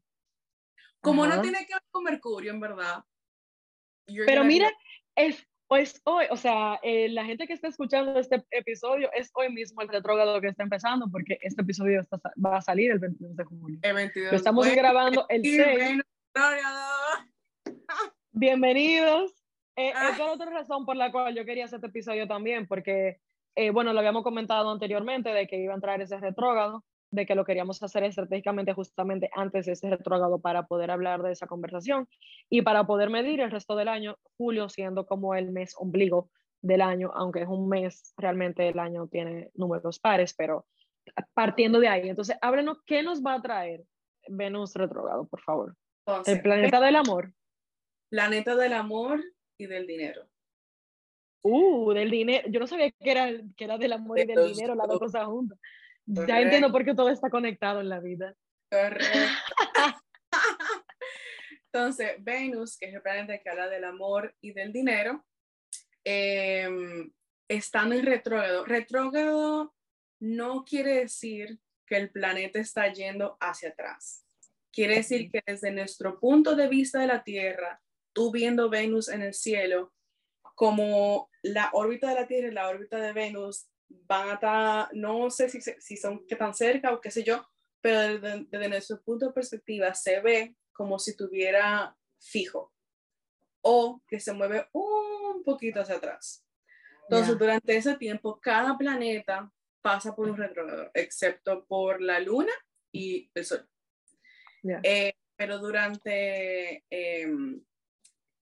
Como 0.99 1.25
no 1.27 1.39
tiene 1.41 1.59
que 1.65 1.75
ver 1.75 1.83
con 1.91 2.03
Mercurio, 2.03 2.51
en 2.51 2.59
verdad. 2.59 3.05
Pero 4.05 4.43
mira, 4.43 4.69
es, 5.15 5.46
es 5.75 6.01
hoy, 6.05 6.25
o 6.29 6.37
sea, 6.37 6.79
eh, 6.81 7.09
la 7.09 7.25
gente 7.25 7.45
que 7.45 7.53
está 7.53 7.67
escuchando 7.67 8.17
este 8.17 8.45
episodio 8.51 9.09
es 9.13 9.29
hoy 9.33 9.51
mismo 9.51 9.81
el 9.81 9.89
retrógrado 9.89 10.39
que 10.39 10.47
está 10.47 10.63
empezando, 10.63 11.09
porque 11.11 11.37
este 11.41 11.61
episodio 11.61 12.01
va 12.43 12.57
a 12.57 12.61
salir 12.61 12.91
el 12.91 12.99
22 12.99 13.35
de 13.35 13.43
julio. 13.43 13.79
El 13.81 13.93
22. 13.93 14.31
Lo 14.31 14.37
estamos 14.37 14.67
grabando 14.73 15.25
el 15.27 15.41
6. 15.43 16.01
Bienvenidos. 18.31 19.33
Eh, 19.75 19.91
ah. 19.93 20.11
Esa 20.13 20.25
es 20.25 20.31
otra 20.31 20.49
razón 20.51 20.85
por 20.85 20.95
la 20.95 21.11
cual 21.11 21.35
yo 21.35 21.43
quería 21.43 21.65
hacer 21.65 21.77
este 21.77 21.87
episodio 21.87 22.27
también, 22.27 22.65
porque, 22.65 23.19
eh, 23.55 23.71
bueno, 23.71 23.91
lo 23.91 23.99
habíamos 23.99 24.23
comentado 24.23 24.71
anteriormente 24.71 25.29
de 25.29 25.47
que 25.47 25.57
iba 25.57 25.73
a 25.73 25.75
entrar 25.75 25.99
ese 26.01 26.17
retrógrado, 26.17 26.85
de 27.11 27.25
que 27.25 27.35
lo 27.35 27.45
queríamos 27.45 27.81
hacer 27.83 28.03
estratégicamente 28.03 28.73
justamente 28.73 29.29
antes 29.33 29.65
de 29.65 29.73
ese 29.73 29.89
retrógrado 29.89 30.39
para 30.39 30.67
poder 30.67 30.91
hablar 30.91 31.21
de 31.23 31.31
esa 31.31 31.47
conversación 31.47 32.07
y 32.49 32.61
para 32.61 32.85
poder 32.85 33.09
medir 33.09 33.39
el 33.39 33.51
resto 33.51 33.75
del 33.75 33.87
año, 33.87 34.17
julio 34.37 34.69
siendo 34.69 35.05
como 35.05 35.35
el 35.35 35.51
mes 35.51 35.73
ombligo 35.77 36.29
del 36.61 36.81
año, 36.81 37.11
aunque 37.13 37.43
es 37.43 37.47
un 37.47 37.69
mes, 37.69 38.13
realmente 38.17 38.67
el 38.67 38.79
año 38.79 39.07
tiene 39.07 39.51
números 39.53 39.99
pares, 39.99 40.33
pero 40.33 40.65
partiendo 41.33 41.79
de 41.79 41.87
ahí. 41.87 42.09
Entonces, 42.09 42.37
háblenos 42.41 42.81
qué 42.85 43.03
nos 43.03 43.23
va 43.23 43.35
a 43.35 43.41
traer 43.41 43.83
Venus 44.27 44.73
retrógrado, 44.73 45.27
por 45.27 45.41
favor. 45.41 45.75
el 46.25 46.41
planeta 46.41 46.79
del 46.81 46.95
amor. 46.95 47.31
Planeta 48.09 48.55
del 48.55 48.73
amor 48.73 49.23
y 49.57 49.67
del 49.67 49.87
dinero. 49.87 50.23
Uh, 51.43 51.93
del 51.93 52.11
dinero. 52.11 52.47
Yo 52.49 52.59
no 52.59 52.67
sabía 52.67 52.91
que 52.91 53.11
era, 53.11 53.29
que 53.55 53.63
era 53.63 53.77
del 53.77 53.93
amor 53.93 54.19
y 54.19 54.25
del 54.25 54.53
dinero, 54.53 54.75
las 54.75 54.87
dos 54.87 54.99
cosas 54.99 55.25
juntas. 55.25 55.57
Ya 56.07 56.39
entiendo 56.39 56.71
por 56.71 56.85
qué 56.85 56.95
todo 56.95 57.09
está 57.09 57.29
conectado 57.29 57.81
en 57.81 57.89
la 57.89 57.99
vida. 57.99 58.33
Correcto. 58.71 59.19
Entonces, 61.65 62.13
Venus, 62.19 62.77
que 62.77 62.87
es 62.87 62.93
el 62.93 63.01
planeta 63.01 63.37
que 63.37 63.49
habla 63.49 63.67
del 63.67 63.83
amor 63.83 64.33
y 64.41 64.53
del 64.53 64.71
dinero, 64.71 65.25
eh, 66.05 66.69
estando 67.49 67.95
en 67.95 68.05
retrógrado. 68.05 68.65
Retrógrado 68.65 69.75
no 70.19 70.63
quiere 70.63 70.99
decir 71.01 71.59
que 71.85 71.97
el 71.97 72.09
planeta 72.09 72.59
está 72.59 72.91
yendo 72.91 73.37
hacia 73.39 73.69
atrás. 73.69 74.25
Quiere 74.71 74.95
decir 74.95 75.29
que 75.29 75.41
desde 75.45 75.71
nuestro 75.71 76.19
punto 76.19 76.55
de 76.55 76.67
vista 76.67 76.99
de 76.99 77.07
la 77.07 77.23
Tierra, 77.23 77.81
tú 78.13 78.31
viendo 78.31 78.69
Venus 78.69 79.09
en 79.09 79.21
el 79.21 79.33
cielo, 79.33 79.93
como 80.55 81.29
la 81.41 81.69
órbita 81.73 82.09
de 82.09 82.15
la 82.15 82.27
Tierra 82.27 82.47
y 82.47 82.53
la 82.53 82.69
órbita 82.69 82.97
de 82.97 83.13
Venus 83.13 83.69
van 83.89 84.29
a 84.29 84.33
estar, 84.33 84.89
no 84.93 85.29
sé 85.29 85.49
si, 85.49 85.61
si 85.61 85.97
son 85.97 86.25
que 86.27 86.35
tan 86.35 86.53
cerca 86.53 86.93
o 86.93 87.01
qué 87.01 87.11
sé 87.11 87.23
yo, 87.23 87.47
pero 87.81 88.19
desde, 88.19 88.69
nuestro 88.69 89.01
punto 89.01 89.27
de 89.27 89.33
perspectiva 89.33 89.93
se 89.93 90.19
ve 90.21 90.55
como 90.73 90.99
si 90.99 91.15
tuviera 91.15 91.95
fijo 92.19 92.73
o 93.61 94.01
que 94.07 94.19
se 94.19 94.33
mueve 94.33 94.67
un 94.73 95.43
poquito 95.43 95.81
hacia 95.81 95.95
atrás. 95.95 96.45
Entonces, 97.09 97.37
durante 97.37 97.75
ese 97.75 97.95
tiempo, 97.95 98.39
cada 98.41 98.77
planeta 98.77 99.51
pasa 99.81 100.15
por 100.15 100.29
un 100.29 100.37
retrógrado, 100.37 100.91
excepto 100.93 101.65
por 101.65 102.01
la 102.01 102.19
Luna 102.19 102.51
y 102.91 103.31
el 103.33 103.45
Sol. 103.45 103.67
Eh, 104.83 105.13
pero 105.35 105.59
durante 105.59 106.83
em, 106.89 107.63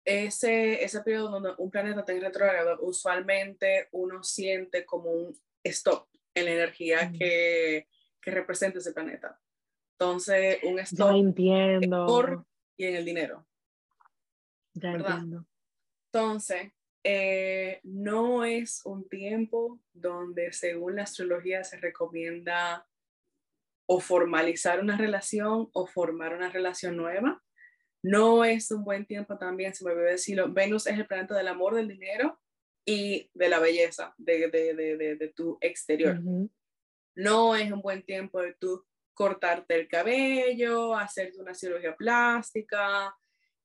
ese, 0.05 0.85
ese 0.85 1.01
periodo 1.01 1.31
donde 1.31 1.53
un 1.59 1.71
planeta 1.71 2.01
está 2.01 2.13
en 2.13 2.21
retrógrado, 2.21 2.79
usualmente 2.83 3.89
uno 3.93 4.23
siente 4.23 4.85
como 4.85 5.11
un 5.11 5.39
stop 5.63 6.07
en 6.35 6.45
la 6.47 6.51
energía 6.53 7.13
que, 7.13 7.89
que 8.21 8.31
representa 8.31 8.79
ese 8.79 8.93
planeta. 8.93 9.41
Entonces, 9.99 10.59
un 10.65 10.79
stop 10.81 11.13
ya 11.13 11.17
entiendo. 11.17 12.47
y 12.77 12.85
en 12.85 12.97
el 12.97 13.05
dinero. 13.05 13.47
Ya 14.75 14.93
entiendo. 14.93 15.47
Entonces, 16.13 16.73
eh, 17.05 17.81
no 17.83 18.45
es 18.45 18.81
un 18.85 19.09
tiempo 19.09 19.79
donde 19.93 20.53
según 20.53 20.97
la 20.97 21.03
astrología 21.03 21.63
se 21.63 21.77
recomienda 21.77 22.89
o 23.87 24.01
formalizar 24.01 24.81
una 24.81 24.97
relación 24.97 25.69
o 25.75 25.87
formar 25.87 26.35
una 26.35 26.49
relación 26.49 26.97
nueva. 26.97 27.44
No 28.05 28.45
es 28.45 28.71
un 28.71 28.85
buen 28.85 29.07
tiempo 29.07 29.39
también, 29.39 29.75
se 29.75 29.83
me 29.83 29.93
olvidó 29.93 30.09
decirlo, 30.09 30.53
Venus 30.53 30.87
es 30.87 30.99
el 30.99 31.07
planeta 31.07 31.35
del 31.35 31.49
amor, 31.49 31.75
del 31.75 31.89
dinero 31.89 32.39
y 32.85 33.31
de 33.33 33.49
la 33.49 33.61
belleza, 33.61 34.15
de, 34.19 34.51
de, 34.51 34.75
de, 34.75 35.17
de 35.17 35.29
tu 35.29 35.57
exterior. 35.63 36.21
No 37.17 37.57
es 37.57 37.73
un 37.73 37.81
buen 37.81 38.03
tiempo 38.03 38.43
de 38.43 38.55
tú 38.61 38.85
cortarte 39.15 39.75
el 39.81 39.89
cabello, 39.89 40.95
hacerte 40.95 41.41
una 41.41 41.55
cirugía 41.55 41.97
plástica, 41.97 43.17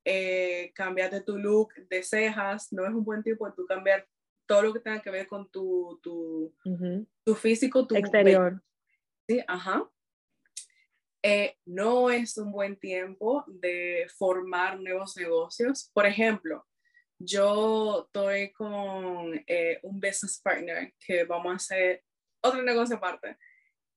eh, 0.06 0.71
cambiarte 0.73 1.19
tu 1.19 1.38
look 1.38 1.73
de 1.89 2.02
cejas. 2.02 2.71
No 2.71 2.86
es 2.86 2.91
un 2.91 3.04
buen 3.04 3.21
tiempo 3.23 3.45
de 3.45 3.54
tú 3.58 3.65
cambiar 3.65 4.08
todo 4.45 4.62
lo 4.62 4.73
que 4.73 4.80
tenga 4.80 5.02
que 5.02 5.12
ver 5.12 5.28
con 5.28 5.52
tu, 5.52 5.99
tu, 6.02 6.56
tu 7.25 7.36
físico, 7.36 7.86
tu 7.86 7.95
exterior. 7.95 8.63
Sí, 9.28 9.41
ajá. 9.45 9.89
Eh, 11.21 11.58
no 11.65 12.10
es 12.10 12.38
un 12.38 12.51
buen 12.51 12.77
tiempo 12.77 13.43
de 13.47 14.08
formar 14.17 14.79
nuevos 14.79 15.17
negocios. 15.17 15.91
Por 15.93 16.05
ejemplo, 16.05 16.65
yo 17.19 18.05
estoy 18.05 18.53
con 18.53 19.43
eh, 19.45 19.79
un 19.84 19.99
business 19.99 20.39
partner 20.41 20.93
que 21.05 21.25
vamos 21.25 21.51
a 21.51 21.55
hacer 21.55 22.03
otro 22.41 22.63
negocio 22.63 22.95
aparte 22.95 23.38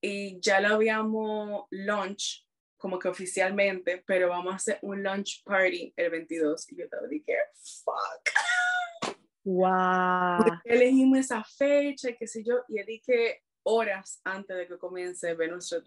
y 0.01 0.41
ya 0.41 0.61
lo 0.61 0.75
habíamos 0.75 1.67
launch 1.71 2.45
como 2.77 2.99
que 2.99 3.07
oficialmente, 3.07 4.03
pero 4.05 4.29
vamos 4.29 4.53
a 4.53 4.57
hacer 4.57 4.79
un 4.83 5.05
launch 5.05 5.45
party 5.45 5.95
el 5.97 6.11
22 6.11 6.73
y 6.73 6.77
yo 6.77 6.89
te 6.89 6.97
dije, 7.09 7.37
fuck. 7.85 9.15
Wow. 9.45 10.61
Elegimos 10.65 11.21
esa 11.21 11.45
fecha, 11.45 12.09
qué 12.19 12.27
sé 12.27 12.43
yo, 12.45 12.65
y 12.67 12.83
dije 12.83 13.45
horas 13.65 14.21
antes 14.25 14.57
de 14.57 14.67
que 14.67 14.79
comience 14.79 15.33
ver 15.35 15.51
nuestro 15.51 15.85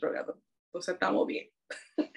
retrogrado 0.75 0.81
sea, 0.81 0.93
estamos 0.93 1.27
bien. 1.27 1.49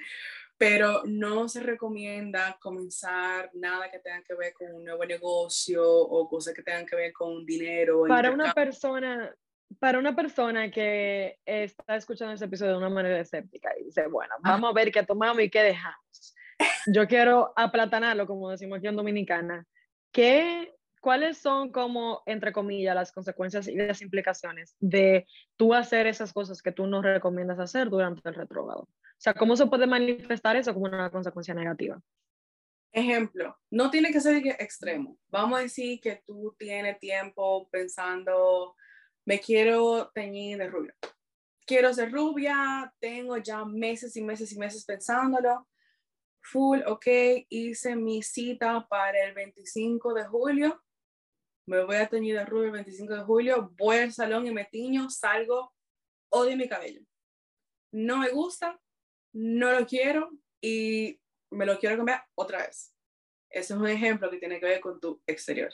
Pero 0.59 1.03
no 1.05 1.49
se 1.49 1.61
recomienda 1.61 2.59
comenzar 2.61 3.51
nada 3.55 3.89
que 3.91 4.01
tenga 4.01 4.23
que 4.23 4.35
ver 4.35 4.53
con 4.53 4.75
un 4.75 4.85
nuevo 4.85 5.05
negocio 5.05 5.85
o 5.87 6.29
cosas 6.29 6.53
que 6.53 6.63
tengan 6.63 6.85
que 6.85 6.97
ver 6.97 7.13
con 7.13 7.47
dinero. 7.47 8.05
Para 8.09 8.33
una 8.33 8.53
persona, 8.53 9.33
para 9.79 10.01
una 10.01 10.17
persona 10.17 10.69
que 10.69 11.39
está 11.45 11.95
escuchando 11.95 12.35
ese 12.35 12.47
episodio 12.47 12.73
de 12.73 12.79
una 12.79 12.91
manera 12.91 13.21
escéptica 13.21 13.71
y 13.79 13.85
dice, 13.85 14.09
bueno, 14.09 14.35
ah. 14.39 14.51
vamos 14.51 14.71
a 14.71 14.75
ver 14.75 14.91
qué 14.91 15.05
tomamos 15.05 15.41
y 15.41 15.51
qué 15.51 15.63
dejamos. 15.63 16.35
Yo 16.93 17.07
quiero 17.07 17.53
aplatanarlo, 17.55 18.27
como 18.27 18.51
decimos 18.51 18.79
aquí 18.79 18.89
en 18.89 18.97
Dominicana. 18.97 19.65
¿Qué 20.11 20.75
¿cuáles 21.01 21.39
son 21.39 21.71
como, 21.73 22.23
entre 22.27 22.53
comillas, 22.53 22.95
las 22.95 23.13
consecuencias 23.13 23.69
y 23.69 23.77
las 23.77 24.03
implicaciones 24.03 24.77
de 24.81 25.27
tú 25.57 25.75
hacer 25.75 26.07
esas 26.07 26.33
cosas 26.33 26.63
que 26.63 26.73
tú 26.73 26.87
no 26.87 27.03
recomiendas 27.03 27.59
hacer 27.59 27.91
durante 27.91 28.29
el 28.29 28.35
retrógrado? 28.35 28.83
O 28.83 29.21
sea, 29.21 29.35
¿cómo 29.35 29.57
se 29.57 29.67
puede 29.67 29.87
manifestar 29.87 30.57
eso 30.57 30.73
como 30.73 30.87
una 30.87 31.11
consecuencia 31.11 31.55
negativa? 31.55 32.01
Ejemplo, 32.93 33.57
no 33.71 33.91
tiene 33.91 34.13
que 34.13 34.21
ser 34.21 34.47
extremo. 34.47 35.19
Vamos 35.29 35.59
a 35.59 35.63
decir 35.63 36.01
que 36.01 36.23
tú 36.27 36.55
tienes 36.59 36.99
tiempo 36.99 37.69
pensando, 37.71 38.75
me 39.25 39.41
quiero 39.41 40.11
teñir 40.15 40.59
de 40.59 40.69
rubia. 40.69 40.95
Quiero 41.67 41.93
ser 41.93 42.11
rubia, 42.11 42.93
tengo 42.99 43.37
ya 43.37 43.65
meses 43.65 44.17
y 44.17 44.23
meses 44.23 44.53
y 44.53 44.59
meses 44.59 44.85
pensándolo. 44.85 45.69
Full, 46.41 46.81
ok, 46.87 47.07
hice 47.51 47.95
mi 47.95 48.23
cita 48.23 48.87
para 48.89 49.25
el 49.25 49.35
25 49.35 50.15
de 50.15 50.25
julio 50.25 50.83
me 51.69 51.85
voy 51.85 51.97
a 51.97 52.09
teñir 52.09 52.35
de 52.35 52.47
rubio 52.47 52.67
el 52.67 52.73
25 52.73 53.15
de 53.15 53.23
julio, 53.25 53.75
voy 53.77 53.99
al 53.99 54.13
salón 54.13 54.47
y 54.47 54.51
me 54.51 54.65
tiño, 54.65 55.11
salgo, 55.11 55.75
odio 56.31 56.57
mi 56.57 56.67
cabello. 56.67 57.03
No 57.93 58.17
me 58.17 58.31
gusta, 58.31 58.81
no 59.35 59.79
lo 59.79 59.87
quiero 59.87 60.31
y 60.63 61.21
me 61.51 61.67
lo 61.67 61.79
quiero 61.79 61.97
cambiar 61.97 62.25
otra 62.35 62.59
vez. 62.67 62.95
Ese 63.51 63.75
es 63.75 63.79
un 63.79 63.87
ejemplo 63.87 64.31
que 64.31 64.39
tiene 64.39 64.59
que 64.59 64.67
ver 64.67 64.81
con 64.81 64.99
tu 64.99 65.23
exterior. 65.27 65.71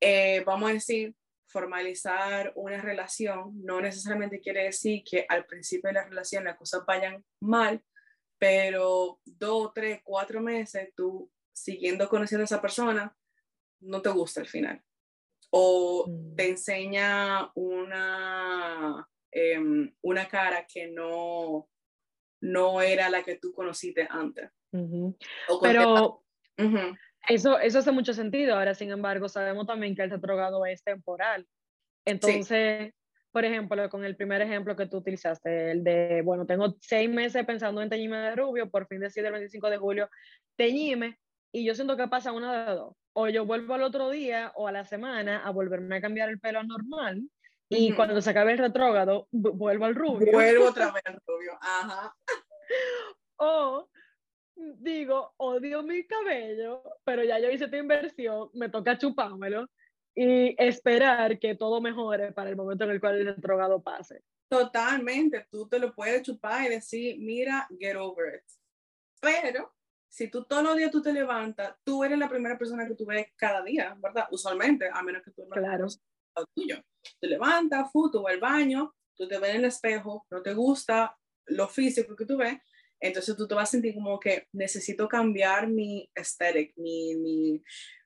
Eh, 0.00 0.42
vamos 0.46 0.70
a 0.70 0.74
decir, 0.74 1.14
formalizar 1.46 2.50
una 2.56 2.80
relación 2.80 3.52
no 3.62 3.82
necesariamente 3.82 4.40
quiere 4.40 4.64
decir 4.64 5.02
que 5.04 5.26
al 5.28 5.44
principio 5.44 5.88
de 5.88 5.94
la 5.94 6.08
relación 6.08 6.44
las 6.44 6.56
cosas 6.56 6.86
vayan 6.86 7.22
mal, 7.38 7.84
pero 8.38 9.20
dos, 9.26 9.72
tres, 9.74 10.00
cuatro 10.02 10.40
meses 10.40 10.90
tú 10.96 11.30
siguiendo 11.52 12.08
conociendo 12.08 12.44
a 12.44 12.46
esa 12.46 12.62
persona, 12.62 13.14
no 13.80 14.00
te 14.00 14.08
gusta 14.08 14.40
al 14.40 14.48
final 14.48 14.82
o 15.54 16.06
mm. 16.08 16.34
te 16.34 16.48
enseña 16.48 17.50
una, 17.54 19.06
em, 19.30 19.94
una 20.00 20.26
cara 20.26 20.66
que 20.66 20.88
no, 20.88 21.68
no 22.40 22.80
era 22.80 23.10
la 23.10 23.22
que 23.22 23.36
tú 23.36 23.52
conociste 23.52 24.06
antes. 24.08 24.50
Pero 25.60 26.24
Eso, 27.28 27.58
eso 27.58 27.78
hace 27.78 27.92
mucho 27.92 28.14
sentido. 28.14 28.56
Ahora, 28.56 28.74
sin 28.74 28.90
embargo, 28.90 29.28
sabemos 29.28 29.66
también 29.66 29.94
que 29.94 30.02
el 30.02 30.10
retrogrado 30.10 30.64
es 30.64 30.82
temporal. 30.82 31.46
Entonces, 32.06 32.94
por 33.30 33.44
ejemplo, 33.44 33.88
con 33.90 34.04
el 34.04 34.16
primer 34.16 34.40
ejemplo 34.40 34.74
que 34.74 34.86
tú 34.86 34.98
utilizaste, 34.98 35.70
el 35.70 35.84
de, 35.84 36.22
bueno, 36.24 36.46
tengo 36.46 36.76
seis 36.80 37.10
meses 37.10 37.44
pensando 37.44 37.82
en 37.82 37.90
teñirme 37.90 38.18
de 38.18 38.36
rubio, 38.36 38.70
por 38.70 38.86
fin 38.86 39.00
decido 39.00 39.26
el 39.26 39.34
25 39.34 39.70
de 39.70 39.78
julio, 39.78 40.10
teñime, 40.56 41.18
y 41.52 41.64
yo 41.64 41.74
siento 41.74 41.96
que 41.96 42.08
pasa 42.08 42.32
una 42.32 42.66
de 42.66 42.74
dos. 42.74 42.96
O 43.12 43.28
yo 43.28 43.44
vuelvo 43.44 43.74
al 43.74 43.82
otro 43.82 44.10
día 44.10 44.52
o 44.56 44.66
a 44.66 44.72
la 44.72 44.84
semana 44.84 45.44
a 45.44 45.50
volverme 45.50 45.96
a 45.96 46.00
cambiar 46.00 46.30
el 46.30 46.40
pelo 46.40 46.62
normal, 46.64 47.22
y 47.68 47.92
cuando 47.94 48.20
se 48.20 48.30
acabe 48.30 48.52
el 48.52 48.58
retrógrado, 48.58 49.28
vuelvo 49.30 49.86
al 49.86 49.94
rubio. 49.94 50.32
Vuelvo 50.32 50.66
otra 50.68 50.92
vez 50.92 51.02
al 51.06 51.18
rubio, 51.26 51.52
ajá. 51.60 52.14
o 53.36 53.88
digo, 54.54 55.32
odio 55.38 55.82
mi 55.82 56.04
cabello, 56.06 56.82
pero 57.04 57.24
ya 57.24 57.38
yo 57.38 57.50
hice 57.50 57.64
esta 57.64 57.78
inversión, 57.78 58.50
me 58.52 58.68
toca 58.68 58.98
chupármelo 58.98 59.66
y 60.14 60.54
esperar 60.62 61.38
que 61.38 61.54
todo 61.54 61.80
mejore 61.80 62.32
para 62.32 62.50
el 62.50 62.56
momento 62.56 62.84
en 62.84 62.90
el 62.90 63.00
cual 63.00 63.26
el 63.26 63.40
drogado 63.40 63.82
pase. 63.82 64.22
Totalmente, 64.48 65.46
tú 65.50 65.66
te 65.66 65.78
lo 65.78 65.94
puedes 65.94 66.22
chupar 66.22 66.66
y 66.66 66.74
decir, 66.74 67.16
mira, 67.18 67.66
get 67.78 67.96
over 67.96 68.34
it. 68.34 68.44
Pero 69.20 69.72
si 70.12 70.28
tú 70.28 70.44
todos 70.44 70.62
los 70.62 70.76
días 70.76 70.90
tú 70.90 71.00
te 71.00 71.10
levantas, 71.10 71.74
tú 71.82 72.04
eres 72.04 72.18
la 72.18 72.28
primera 72.28 72.58
persona 72.58 72.86
que 72.86 72.94
tú 72.94 73.06
ves 73.06 73.28
cada 73.34 73.62
día, 73.62 73.96
¿verdad? 73.98 74.26
Usualmente, 74.30 74.90
a 74.92 75.02
menos 75.02 75.22
que 75.22 75.30
tú 75.30 75.46
no 75.46 75.56
claro. 75.56 75.86
tuyo. 76.54 76.84
Te 77.18 77.26
levantas, 77.28 77.90
fu, 77.90 78.10
tú 78.10 78.20
vas 78.20 78.34
al 78.34 78.40
baño, 78.40 78.94
tú 79.16 79.26
te 79.26 79.38
ves 79.38 79.52
en 79.52 79.56
el 79.56 79.64
espejo, 79.64 80.26
no 80.30 80.42
te 80.42 80.52
gusta 80.52 81.16
lo 81.46 81.66
físico 81.66 82.14
que 82.14 82.26
tú 82.26 82.36
ves, 82.36 82.58
entonces 83.00 83.34
tú 83.34 83.48
te 83.48 83.54
vas 83.54 83.70
a 83.70 83.72
sentir 83.72 83.94
como 83.94 84.20
que 84.20 84.48
necesito 84.52 85.08
cambiar 85.08 85.66
mi 85.66 86.10
aesthetic, 86.14 86.76
mi, 86.76 87.14
mi, 87.16 87.64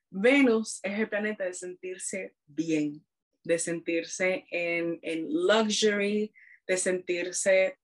Venus 0.09 0.79
es 0.85 1.01
el 1.01 1.09
planeta 1.09 1.43
de 1.43 1.55
sentirse 1.55 2.37
bien, 2.47 3.05
de 3.43 3.59
sentirse 3.59 4.47
en, 4.53 5.01
en 5.03 5.27
luxury, 5.29 6.33
de 6.69 6.77
sentirse, 6.77 7.81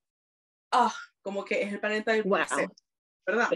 ah, 0.70 0.94
como 1.22 1.44
que 1.44 1.60
es 1.60 1.72
el 1.72 1.80
planeta 1.80 2.12
del 2.12 2.22
placer, 2.22 2.68
¿verdad? 3.26 3.50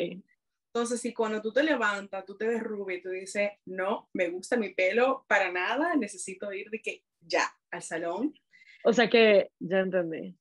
Entonces, 0.77 1.01
si 1.01 1.15
cuando 1.15 1.41
tú 1.41 1.55
te 1.55 1.63
levantas, 1.63 2.27
tú 2.27 2.37
te 2.37 2.47
ves 2.47 2.63
rubia 2.63 2.99
y 2.99 3.01
tú 3.01 3.09
dices, 3.09 3.49
no, 3.65 4.11
me 4.13 4.29
gusta 4.29 4.59
mi 4.59 4.75
pelo 4.75 5.25
para 5.27 5.51
nada, 5.51 5.97
necesito 5.97 6.53
ir 6.53 6.69
de 6.69 6.83
que 6.83 7.03
ya 7.19 7.51
al 7.71 7.81
salón. 7.81 8.35
O 8.85 8.93
sea 8.93 9.09
que, 9.09 9.53
ya 9.59 9.79
entendí. 9.79 10.37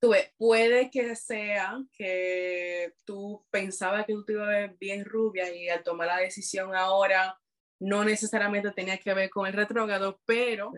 Tuve, 0.00 0.32
puede 0.38 0.90
que 0.90 1.14
sea 1.14 1.84
que 1.92 2.94
tú 3.04 3.44
pensabas 3.50 4.06
que 4.06 4.14
tú 4.14 4.24
te 4.24 4.32
ibas 4.32 4.48
a 4.48 4.52
ver 4.52 4.76
bien 4.80 5.04
rubia 5.04 5.54
y 5.54 5.68
al 5.68 5.82
tomar 5.82 6.06
la 6.06 6.16
decisión 6.16 6.74
ahora 6.74 7.38
no 7.78 8.06
necesariamente 8.06 8.70
tenía 8.70 8.96
que 8.96 9.12
ver 9.12 9.28
con 9.28 9.46
el 9.46 9.52
retrógrado, 9.52 10.18
pero 10.24 10.72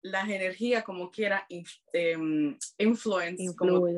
las 0.00 0.26
energías 0.26 0.84
como 0.84 1.10
quiera 1.10 1.46
em, 1.92 2.56
influence, 2.78 3.54
como 3.54 3.88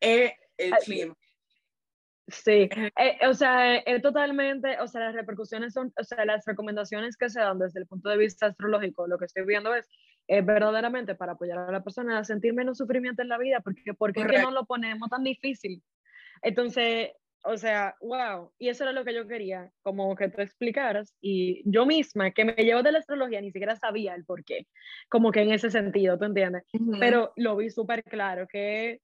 el 0.00 0.72
clima. 0.82 1.14
Sí, 2.26 2.70
eh, 2.72 3.18
o 3.28 3.34
sea, 3.34 3.76
es 3.76 4.00
totalmente, 4.00 4.80
o 4.80 4.86
sea, 4.86 5.02
las 5.02 5.14
repercusiones 5.14 5.74
son, 5.74 5.92
o 5.98 6.04
sea, 6.04 6.24
las 6.24 6.44
recomendaciones 6.46 7.16
que 7.18 7.28
se 7.28 7.40
dan 7.40 7.58
desde 7.58 7.80
el 7.80 7.86
punto 7.86 8.08
de 8.08 8.16
vista 8.16 8.46
astrológico, 8.46 9.06
lo 9.06 9.18
que 9.18 9.26
estoy 9.26 9.44
viendo 9.44 9.74
es, 9.74 9.86
verdaderamente 10.26 11.14
para 11.14 11.32
apoyar 11.32 11.58
a 11.58 11.70
la 11.70 11.84
persona 11.84 12.18
a 12.18 12.24
sentir 12.24 12.54
menos 12.54 12.78
sufrimiento 12.78 13.20
en 13.20 13.28
la 13.28 13.36
vida, 13.36 13.60
porque 13.60 13.92
¿por 13.92 14.14
qué 14.14 14.24
no 14.38 14.50
lo 14.50 14.64
ponemos 14.64 15.10
tan 15.10 15.22
difícil? 15.22 15.82
Entonces, 16.40 17.10
o 17.44 17.58
sea, 17.58 17.94
wow, 18.00 18.50
y 18.58 18.70
eso 18.70 18.84
era 18.84 18.92
lo 18.92 19.04
que 19.04 19.12
yo 19.12 19.28
quería, 19.28 19.70
como 19.82 20.16
que 20.16 20.30
tú 20.30 20.40
explicaras, 20.40 21.14
y 21.20 21.62
yo 21.70 21.84
misma, 21.84 22.30
que 22.30 22.46
me 22.46 22.54
llevo 22.54 22.82
de 22.82 22.92
la 22.92 23.00
astrología, 23.00 23.42
ni 23.42 23.52
siquiera 23.52 23.76
sabía 23.76 24.14
el 24.14 24.24
por 24.24 24.44
qué, 24.44 24.66
como 25.10 25.30
que 25.30 25.42
en 25.42 25.52
ese 25.52 25.70
sentido, 25.70 26.18
¿tú 26.18 26.24
entiendes? 26.24 26.64
Pero 26.98 27.34
lo 27.36 27.56
vi 27.56 27.68
súper 27.68 28.02
claro, 28.02 28.46
que 28.48 29.00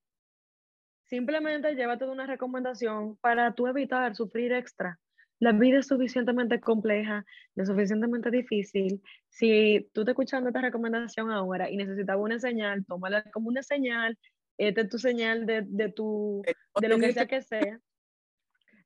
simplemente 1.11 1.75
llévate 1.75 2.05
de 2.05 2.11
una 2.11 2.25
recomendación 2.25 3.17
para 3.17 3.53
tú 3.53 3.67
evitar 3.67 4.15
sufrir 4.15 4.53
extra. 4.53 4.97
La 5.39 5.51
vida 5.51 5.79
es 5.79 5.87
suficientemente 5.87 6.61
compleja, 6.61 7.25
es 7.55 7.67
suficientemente 7.67 8.31
difícil. 8.31 9.01
Si 9.27 9.89
tú 9.93 10.05
te 10.05 10.11
escuchando 10.11 10.49
esta 10.49 10.61
recomendación 10.61 11.29
ahora 11.29 11.69
y 11.69 11.75
necesitas 11.75 12.15
una 12.17 12.39
señal, 12.39 12.85
tómala 12.85 13.23
como 13.33 13.49
una 13.49 13.61
señal, 13.61 14.17
esta 14.57 14.81
es 14.81 14.89
tu 14.89 14.99
señal 14.99 15.45
de, 15.45 15.63
de, 15.65 15.89
tu, 15.89 16.43
eh, 16.47 16.53
de 16.79 16.87
lo 16.87 16.97
que 16.97 17.11
sea 17.11 17.25
que 17.25 17.41
sea. 17.41 17.77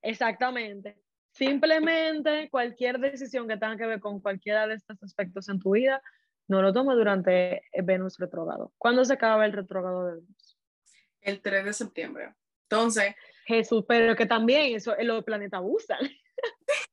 Exactamente. 0.02 0.98
Simplemente 1.30 2.50
cualquier 2.50 2.98
decisión 3.00 3.48
que 3.48 3.58
tenga 3.58 3.78
que 3.78 3.86
ver 3.86 4.00
con 4.00 4.20
cualquiera 4.20 4.66
de 4.66 4.76
estos 4.76 5.04
aspectos 5.04 5.48
en 5.48 5.60
tu 5.60 5.74
vida, 5.74 6.02
no 6.48 6.64
lo 6.64 6.74
tomes 6.74 6.96
durante 6.96 7.62
Venus 7.84 8.18
retrógrado. 8.18 8.74
¿Cuándo 8.80 9.06
se 9.06 9.14
acaba 9.14 9.46
el 9.46 9.54
retrógrado 9.54 10.08
de 10.08 10.14
Venus? 10.22 10.45
El 11.26 11.42
3 11.42 11.66
de 11.66 11.74
septiembre. 11.74 12.34
Entonces. 12.70 13.16
Jesús, 13.46 13.84
pero 13.88 14.16
que 14.16 14.26
también 14.26 14.76
eso, 14.76 14.96
los 15.00 15.24
planetas 15.24 15.62
usan. 15.64 16.00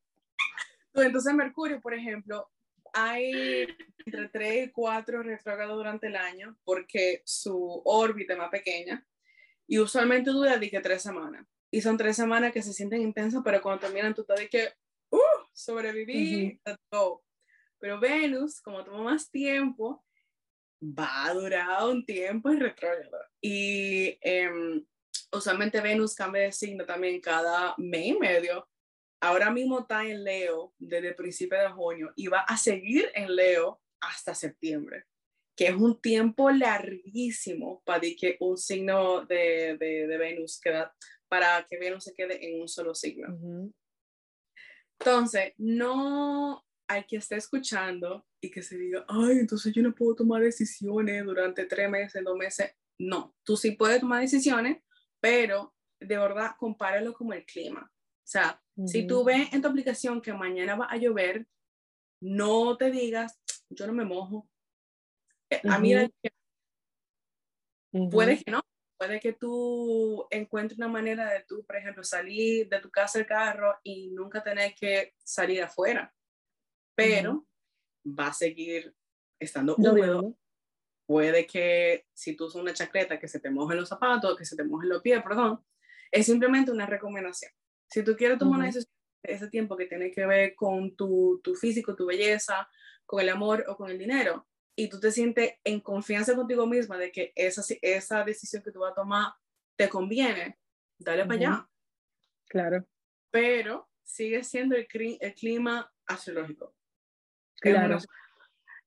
Entonces, 0.93 1.33
Mercurio, 1.33 1.81
por 1.81 1.93
ejemplo, 1.93 2.51
hay 2.93 3.67
entre 4.05 4.29
3 4.29 4.67
y 4.67 4.71
4 4.71 5.23
retrógrados 5.23 5.77
durante 5.77 6.07
el 6.07 6.15
año 6.15 6.57
porque 6.63 7.21
su 7.25 7.81
órbita 7.85 8.33
es 8.33 8.39
más 8.39 8.51
pequeña 8.51 9.05
y 9.65 9.79
usualmente 9.79 10.29
dura 10.29 10.57
de 10.57 10.69
que 10.69 10.79
tres 10.79 11.01
semanas 11.01 11.47
y 11.71 11.81
son 11.81 11.97
tres 11.97 12.15
semanas 12.15 12.53
que 12.53 12.61
se 12.61 12.71
sienten 12.71 13.01
intensas, 13.01 13.41
pero 13.43 13.59
cuando 13.59 13.81
terminan 13.81 14.13
tú 14.13 14.23
te 14.23 14.47
que, 14.47 14.69
uh, 15.09 15.17
sobreviví, 15.53 16.61
Pero 17.79 17.99
Venus, 17.99 18.61
como 18.61 18.83
toma 18.83 19.01
más 19.01 19.31
tiempo, 19.31 20.05
va 20.83 21.25
a 21.25 21.33
durar 21.33 21.85
un 21.87 22.05
tiempo 22.05 22.49
en 22.49 22.59
retrógrado. 22.59 23.17
Y 23.41 24.17
em, 24.21 24.85
usualmente 25.31 25.81
Venus 25.81 26.15
cambia 26.15 26.43
de 26.43 26.51
signo 26.51 26.85
también 26.85 27.21
cada 27.21 27.73
mes 27.77 28.07
y 28.07 28.13
medio. 28.19 28.67
Ahora 29.21 29.49
mismo 29.51 29.79
está 29.79 30.05
en 30.05 30.23
Leo 30.23 30.73
desde 30.77 31.09
el 31.09 31.15
principio 31.15 31.57
de 31.57 31.69
junio 31.69 32.11
y 32.15 32.27
va 32.27 32.41
a 32.41 32.57
seguir 32.57 33.09
en 33.15 33.33
Leo 33.33 33.81
hasta 34.01 34.35
septiembre, 34.35 35.05
que 35.55 35.67
es 35.67 35.75
un 35.75 36.01
tiempo 36.01 36.51
larguísimo 36.51 37.81
para 37.85 38.01
que 38.01 38.35
un 38.41 38.57
signo 38.57 39.25
de, 39.25 39.77
de, 39.79 40.07
de 40.07 40.17
Venus 40.17 40.59
queda 40.59 40.93
para 41.29 41.65
que 41.67 41.79
Venus 41.79 42.03
se 42.03 42.13
quede 42.13 42.45
en 42.45 42.61
un 42.61 42.67
solo 42.67 42.93
signo. 42.93 43.27
Entonces, 44.99 45.53
no 45.57 46.63
hay 46.93 47.03
que 47.05 47.17
estar 47.17 47.37
escuchando 47.37 48.25
y 48.41 48.49
que 48.49 48.61
se 48.61 48.77
diga, 48.77 49.05
ay, 49.07 49.39
entonces 49.39 49.73
yo 49.73 49.81
no 49.81 49.93
puedo 49.93 50.15
tomar 50.15 50.41
decisiones 50.41 51.25
durante 51.25 51.65
tres 51.65 51.89
meses, 51.89 52.23
dos 52.23 52.37
meses. 52.37 52.71
No, 52.99 53.35
tú 53.43 53.57
sí 53.57 53.71
puedes 53.71 53.99
tomar 53.99 54.21
decisiones, 54.21 54.81
pero 55.19 55.73
de 55.99 56.17
verdad 56.17 56.51
compáralo 56.57 57.13
como 57.13 57.33
el 57.33 57.45
clima. 57.45 57.91
O 57.91 58.27
sea, 58.27 58.61
si 58.85 59.05
tú 59.05 59.23
ves 59.23 59.51
en 59.53 59.61
tu 59.61 59.67
aplicación 59.67 60.21
que 60.21 60.33
mañana 60.33 60.75
va 60.75 60.87
a 60.89 60.97
llover, 60.97 61.47
no 62.21 62.77
te 62.77 62.89
digas, 62.89 63.39
yo 63.69 63.85
no 63.87 63.93
me 63.93 64.05
mojo. 64.05 64.47
Eh, 65.49 65.61
a 65.69 65.77
mí, 65.79 65.93
puede 68.09 68.43
que 68.43 68.51
no, 68.51 68.61
puede 68.97 69.19
que 69.19 69.33
tú 69.33 70.25
encuentres 70.31 70.77
una 70.77 70.87
manera 70.87 71.29
de 71.29 71.43
tú, 71.43 71.65
por 71.65 71.75
ejemplo, 71.75 72.03
salir 72.03 72.69
de 72.69 72.79
tu 72.79 72.89
casa 72.89 73.19
el 73.19 73.25
carro 73.25 73.75
y 73.83 74.11
nunca 74.11 74.41
tener 74.41 74.73
que 74.75 75.13
salir 75.23 75.61
afuera, 75.61 76.13
pero 76.95 77.45
va 78.05 78.27
a 78.27 78.33
seguir 78.33 78.95
estando 79.39 79.75
húmedo. 79.75 80.35
Puede 81.05 81.45
que 81.45 82.07
si 82.13 82.35
tú 82.35 82.45
usas 82.45 82.61
una 82.61 82.73
chaqueta 82.73 83.19
que 83.19 83.27
se 83.27 83.39
te 83.39 83.49
mojen 83.49 83.77
los 83.77 83.89
zapatos, 83.89 84.37
que 84.37 84.45
se 84.45 84.55
te 84.55 84.63
mojen 84.63 84.89
los 84.89 85.01
pies, 85.01 85.21
perdón, 85.21 85.63
es 86.11 86.25
simplemente 86.25 86.71
una 86.71 86.85
recomendación. 86.85 87.51
Si 87.89 88.03
tú 88.03 88.15
quieres 88.15 88.37
tomar 88.37 88.59
una 88.59 88.67
decisión 88.67 88.91
ese 89.23 89.47
tiempo 89.49 89.77
que 89.77 89.85
tiene 89.85 90.11
que 90.11 90.25
ver 90.25 90.55
con 90.55 90.95
tu, 90.95 91.39
tu 91.43 91.55
físico, 91.55 91.95
tu 91.95 92.05
belleza, 92.05 92.67
con 93.05 93.21
el 93.21 93.29
amor 93.29 93.65
o 93.67 93.75
con 93.75 93.89
el 93.89 93.97
dinero, 93.97 94.47
y 94.75 94.89
tú 94.89 94.99
te 94.99 95.11
sientes 95.11 95.53
en 95.63 95.79
confianza 95.79 96.35
contigo 96.35 96.65
misma 96.65 96.97
de 96.97 97.11
que 97.11 97.31
esa, 97.35 97.61
esa 97.81 98.23
decisión 98.23 98.63
que 98.63 98.71
tú 98.71 98.79
vas 98.79 98.91
a 98.91 98.95
tomar 98.95 99.33
te 99.75 99.87
conviene, 99.87 100.59
dale 100.97 101.25
para 101.25 101.35
allá. 101.35 101.69
Claro. 102.47 102.85
Pero 103.31 103.89
sigue 104.03 104.43
siendo 104.43 104.75
el, 104.75 104.87
el 105.19 105.33
clima 105.35 105.91
astrológico. 106.05 106.75
Claro. 107.63 107.97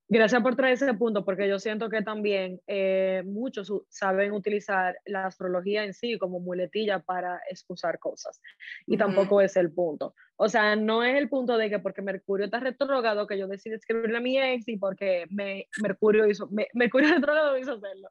Gracias 0.09 0.41
por 0.41 0.55
traer 0.55 0.75
ese 0.75 0.95
punto, 0.95 1.25
porque 1.25 1.49
yo 1.49 1.59
siento 1.59 1.89
que 1.89 2.01
también 2.01 2.61
eh, 2.69 3.25
muchos 3.27 3.73
saben 3.89 4.31
utilizar 4.33 4.97
la 5.05 5.27
astrología 5.27 5.85
en 5.85 5.95
sí 5.95 6.17
como 6.17 6.39
muletilla 6.39 7.01
para 7.01 7.41
excusar 7.51 7.99
cosas. 7.99 8.41
Y 8.87 8.97
tampoco 8.97 9.41
es 9.41 9.57
el 9.57 9.73
punto. 9.73 10.15
O 10.37 10.49
sea, 10.49 10.77
no 10.77 11.03
es 11.03 11.17
el 11.17 11.29
punto 11.29 11.57
de 11.57 11.69
que 11.69 11.81
porque 11.81 12.03
Mercurio 12.03 12.45
está 12.45 12.61
retrógrado 12.61 13.27
que 13.27 13.37
yo 13.37 13.49
decidí 13.49 13.75
escribirle 13.75 14.19
a 14.19 14.21
mi 14.21 14.39
ex 14.39 14.69
y 14.69 14.77
porque 14.77 15.27
me, 15.31 15.67
Mercurio 15.83 16.29
hizo, 16.29 16.49
Mercurio 16.75 17.09
retrógrado 17.15 17.59
hizo 17.59 17.73
hacerlo. 17.73 18.09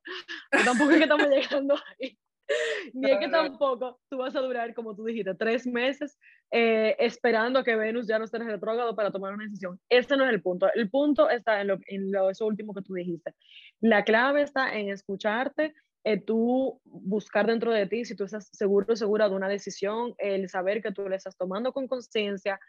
tampoco 0.65 0.91
es 0.91 0.97
que 0.97 1.03
estamos 1.03 1.27
llegando 1.29 1.75
ahí. 1.75 2.17
Ni 2.93 3.11
es 3.11 3.19
que 3.19 3.29
tampoco 3.29 3.99
tú 4.09 4.17
vas 4.17 4.35
a 4.35 4.41
durar, 4.41 4.73
como 4.73 4.95
tú 4.95 5.03
dijiste, 5.05 5.33
tres 5.35 5.65
meses 5.65 6.17
eh, 6.51 6.95
esperando 6.99 7.59
a 7.59 7.63
que 7.63 7.75
Venus 7.75 8.07
ya 8.07 8.19
no 8.19 8.25
esté 8.25 8.37
retrógrado 8.39 8.95
para 8.95 9.11
tomar 9.11 9.33
una 9.33 9.45
decisión. 9.45 9.79
Ese 9.89 10.15
no 10.15 10.25
es 10.25 10.31
el 10.31 10.41
punto. 10.41 10.67
El 10.73 10.89
punto 10.89 11.29
está 11.29 11.61
en, 11.61 11.67
lo, 11.67 11.79
en 11.87 12.11
lo, 12.11 12.29
eso 12.29 12.45
último 12.45 12.73
que 12.73 12.81
tú 12.81 12.93
dijiste. 12.93 13.33
La 13.81 14.03
clave 14.03 14.43
está 14.43 14.77
en 14.77 14.89
escucharte, 14.89 15.73
eh, 16.03 16.21
tú 16.21 16.79
buscar 16.83 17.47
dentro 17.47 17.71
de 17.71 17.87
ti 17.87 18.05
si 18.05 18.15
tú 18.15 18.25
estás 18.25 18.47
seguro 18.51 18.93
o 18.93 18.95
segura 18.95 19.27
de 19.27 19.35
una 19.35 19.49
decisión, 19.49 20.13
el 20.19 20.47
saber 20.49 20.81
que 20.81 20.91
tú 20.91 21.09
le 21.09 21.15
estás 21.15 21.35
tomando 21.35 21.73
con 21.73 21.87
conciencia, 21.87 22.59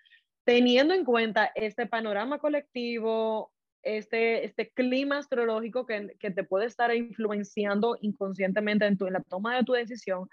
teniendo 0.45 0.95
en 0.95 1.05
cuenta 1.05 1.53
este 1.55 1.87
panorama 1.87 2.39
colectivo, 2.39 3.53
este, 3.87 4.45
este 4.45 4.71
clima 4.71 5.19
astrológico 5.19 5.87
que, 5.87 6.17
que 6.19 6.31
te 6.31 6.45
puede 6.45 6.67
estar 6.67 6.95
influenciando 6.95 7.97
inconscientemente 8.01 8.87
en, 8.87 8.99
tu, 8.99 9.07
en 9.07 9.15
la 9.15 9.23
toma 9.23 9.57
de 9.57 9.65
tu 9.65 9.73
decisión, 9.73 10.29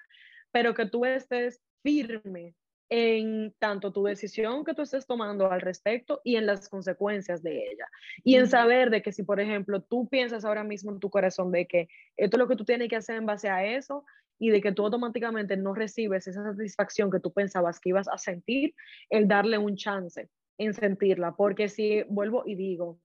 pero 0.51 0.73
que 0.73 0.87
tú 0.87 1.05
estés 1.05 1.61
firme 1.83 2.55
en 2.89 3.53
tanto 3.59 3.91
tu 3.91 4.03
decisión 4.03 4.63
que 4.63 4.73
tú 4.73 4.81
estés 4.83 5.07
tomando 5.07 5.51
al 5.51 5.61
respecto 5.61 6.21
y 6.23 6.35
en 6.35 6.45
las 6.45 6.69
consecuencias 6.69 7.41
de 7.41 7.57
ella. 7.57 7.87
Y 8.23 8.35
en 8.35 8.47
saber 8.47 8.89
de 8.89 9.01
que 9.01 9.11
si, 9.11 9.23
por 9.23 9.39
ejemplo, 9.39 9.81
tú 9.81 10.07
piensas 10.09 10.45
ahora 10.45 10.63
mismo 10.63 10.91
en 10.91 10.99
tu 10.99 11.09
corazón 11.09 11.51
de 11.51 11.65
que 11.65 11.87
esto 12.17 12.37
es 12.37 12.39
lo 12.39 12.47
que 12.47 12.55
tú 12.55 12.65
tienes 12.65 12.89
que 12.89 12.95
hacer 12.95 13.15
en 13.15 13.25
base 13.25 13.49
a 13.49 13.65
eso 13.65 14.05
y 14.37 14.49
de 14.49 14.61
que 14.61 14.71
tú 14.71 14.83
automáticamente 14.83 15.57
no 15.57 15.73
recibes 15.73 16.27
esa 16.27 16.43
satisfacción 16.43 17.09
que 17.09 17.19
tú 17.19 17.31
pensabas 17.31 17.79
que 17.79 17.89
ibas 17.89 18.07
a 18.09 18.17
sentir, 18.17 18.75
el 19.09 19.27
darle 19.27 19.57
un 19.57 19.75
chance 19.75 20.29
en 20.57 20.73
sentirla. 20.73 21.35
Porque 21.35 21.69
si 21.69 22.03
vuelvo 22.03 22.43
y 22.45 22.55
digo, 22.55 22.99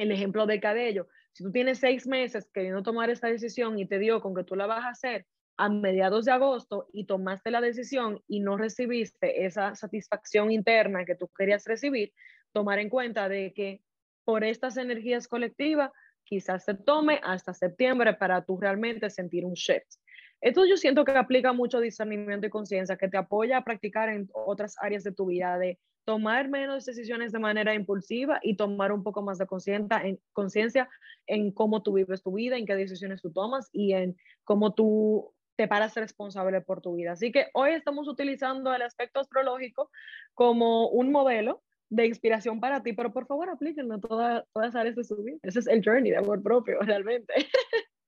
el 0.00 0.12
ejemplo 0.12 0.46
del 0.46 0.60
cabello, 0.60 1.08
si 1.32 1.44
tú 1.44 1.52
tienes 1.52 1.78
seis 1.78 2.06
meses 2.06 2.48
queriendo 2.52 2.82
tomar 2.82 3.10
esta 3.10 3.28
decisión 3.28 3.78
y 3.78 3.86
te 3.86 3.98
dio 3.98 4.20
con 4.20 4.34
que 4.34 4.44
tú 4.44 4.56
la 4.56 4.66
vas 4.66 4.84
a 4.84 4.90
hacer 4.90 5.26
a 5.56 5.68
mediados 5.68 6.24
de 6.24 6.32
agosto 6.32 6.88
y 6.92 7.04
tomaste 7.04 7.50
la 7.50 7.60
decisión 7.60 8.22
y 8.26 8.40
no 8.40 8.56
recibiste 8.56 9.44
esa 9.44 9.74
satisfacción 9.74 10.50
interna 10.50 11.04
que 11.04 11.14
tú 11.14 11.28
querías 11.36 11.64
recibir, 11.66 12.12
tomar 12.52 12.78
en 12.78 12.88
cuenta 12.88 13.28
de 13.28 13.52
que 13.52 13.82
por 14.24 14.42
estas 14.42 14.78
energías 14.78 15.28
colectivas 15.28 15.90
quizás 16.24 16.64
se 16.64 16.74
tome 16.74 17.20
hasta 17.22 17.52
septiembre 17.52 18.14
para 18.14 18.42
tú 18.44 18.58
realmente 18.58 19.10
sentir 19.10 19.44
un 19.44 19.52
shift. 19.52 19.96
Esto 20.40 20.64
yo 20.64 20.78
siento 20.78 21.04
que 21.04 21.12
aplica 21.12 21.52
mucho 21.52 21.80
discernimiento 21.80 22.46
y 22.46 22.50
conciencia, 22.50 22.96
que 22.96 23.08
te 23.08 23.18
apoya 23.18 23.58
a 23.58 23.64
practicar 23.64 24.08
en 24.08 24.30
otras 24.32 24.76
áreas 24.80 25.04
de 25.04 25.12
tu 25.12 25.26
vida, 25.26 25.58
de 25.58 25.78
tomar 26.04 26.48
menos 26.48 26.84
decisiones 26.84 27.32
de 27.32 27.38
manera 27.38 27.74
impulsiva 27.74 28.40
y 28.42 28.56
tomar 28.56 28.92
un 28.92 29.02
poco 29.02 29.22
más 29.22 29.38
de 29.38 29.46
conciencia 29.46 30.88
en, 31.26 31.52
cómo 31.52 31.82
tú 31.82 31.94
vives 31.94 32.22
tu 32.22 32.32
vida, 32.32 32.56
en 32.56 32.66
qué 32.66 32.74
decisiones 32.74 33.22
tú 33.22 33.32
tomas 33.32 33.68
y 33.72 33.92
en 33.92 34.16
cómo 34.44 34.74
tú 34.74 35.32
te 35.56 35.68
paras 35.68 35.94
responsable 35.94 36.60
por 36.62 36.80
tu 36.80 36.94
vida. 36.94 37.12
Así 37.12 37.32
que 37.32 37.48
hoy 37.54 37.72
estamos 37.72 38.08
utilizando 38.08 38.74
el 38.74 38.82
aspecto 38.82 39.20
astrológico 39.20 39.90
como 40.34 40.88
un 40.88 41.12
modelo 41.12 41.62
de 41.90 42.06
inspiración 42.06 42.60
para 42.60 42.82
ti, 42.82 42.92
pero 42.92 43.12
por 43.12 43.26
favor 43.26 43.50
aplíquenlo 43.50 43.96
a 43.96 44.00
todas, 44.00 44.44
todas 44.52 44.74
áreas 44.74 44.96
de 44.96 45.04
su 45.04 45.16
vida. 45.22 45.38
Ese 45.42 45.58
es 45.58 45.66
el 45.66 45.82
journey 45.84 46.10
de 46.10 46.16
amor 46.16 46.42
propio, 46.42 46.80
realmente. 46.86 47.34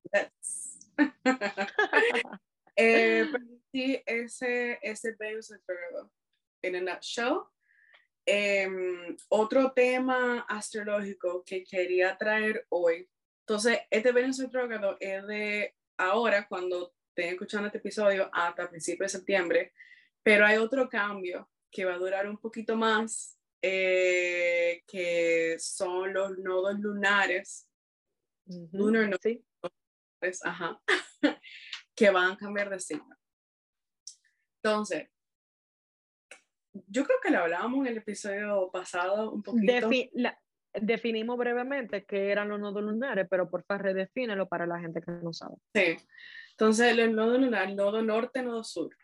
eh, 2.76 3.26
sí, 3.70 4.02
ese, 4.06 4.78
ese 4.82 5.14
Venus 5.18 5.52
en 6.62 6.76
a 6.76 6.94
nutshell 6.94 7.40
Em, 8.24 9.16
otro 9.28 9.72
tema 9.72 10.40
astrológico 10.48 11.42
que 11.44 11.64
quería 11.64 12.16
traer 12.16 12.66
hoy. 12.68 13.08
Entonces, 13.40 13.80
este 13.90 14.12
Venus 14.12 14.38
retrógrado 14.38 14.96
es 15.00 15.26
de 15.26 15.74
ahora, 15.96 16.46
cuando 16.46 16.94
estén 17.08 17.32
escuchando 17.32 17.66
este 17.66 17.78
episodio, 17.78 18.30
hasta 18.32 18.70
principios 18.70 19.12
de 19.12 19.18
septiembre, 19.18 19.72
pero 20.22 20.46
hay 20.46 20.56
otro 20.56 20.88
cambio 20.88 21.50
que 21.70 21.84
va 21.84 21.94
a 21.94 21.98
durar 21.98 22.28
un 22.28 22.38
poquito 22.38 22.76
más, 22.76 23.38
eh, 23.60 24.84
que 24.86 25.56
son 25.58 26.12
los 26.12 26.38
nodos 26.38 26.78
lunares. 26.78 27.68
Lunar 28.72 29.08
nodos, 29.08 30.40
ajá, 30.44 30.80
que 31.96 32.10
van 32.10 32.32
a 32.32 32.36
cambiar 32.36 32.70
de 32.70 32.78
signo. 32.78 33.16
Entonces, 34.62 35.08
yo 36.72 37.04
creo 37.04 37.18
que 37.22 37.30
lo 37.30 37.38
hablábamos 37.38 37.80
en 37.80 37.92
el 37.92 37.98
episodio 37.98 38.70
pasado 38.72 39.30
un 39.30 39.42
poquito. 39.42 39.90
definimos 40.74 41.36
brevemente 41.36 42.04
qué 42.04 42.30
eran 42.30 42.48
los 42.48 42.60
nodos 42.60 42.82
lunares, 42.82 43.26
pero 43.30 43.50
por 43.50 43.62
favor 43.64 43.84
redefínelo 43.84 44.48
para 44.48 44.66
la 44.66 44.80
gente 44.80 45.00
que 45.00 45.12
no 45.12 45.32
sabe. 45.32 45.56
Sí, 45.74 45.96
entonces 46.52 46.96
el 46.96 47.14
nodo 47.14 47.38
lunar, 47.38 47.74
nodo 47.74 48.02
norte, 48.02 48.42
nodo 48.42 48.64
sur. 48.64 48.94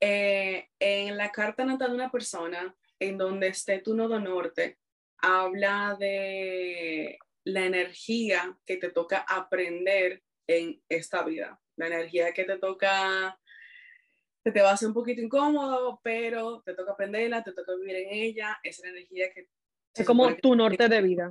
Eh, 0.00 0.68
en 0.78 1.16
la 1.16 1.30
carta 1.30 1.64
natal 1.64 1.90
de 1.90 1.94
una 1.94 2.10
persona, 2.10 2.74
en 3.00 3.18
donde 3.18 3.48
esté 3.48 3.80
tu 3.80 3.94
nodo 3.94 4.20
norte, 4.20 4.78
habla 5.18 5.96
de 5.98 7.18
la 7.44 7.64
energía 7.64 8.56
que 8.66 8.76
te 8.76 8.90
toca 8.90 9.24
aprender 9.28 10.22
en 10.46 10.82
esta 10.88 11.22
vida, 11.22 11.60
la 11.76 11.86
energía 11.86 12.32
que 12.32 12.44
te 12.44 12.58
toca 12.58 13.38
te 14.42 14.62
va 14.62 14.70
a 14.70 14.72
hacer 14.74 14.88
un 14.88 14.94
poquito 14.94 15.20
incómodo, 15.20 16.00
pero 16.02 16.62
te 16.62 16.74
toca 16.74 16.92
aprenderla, 16.92 17.42
te 17.42 17.52
toca 17.52 17.74
vivir 17.74 17.96
en 17.96 18.08
ella, 18.10 18.58
esa 18.62 18.88
energía 18.88 19.32
que... 19.32 19.48
Es 19.94 20.06
como 20.06 20.34
tu 20.36 20.54
norte 20.54 20.88
de 20.88 21.02
vida. 21.02 21.28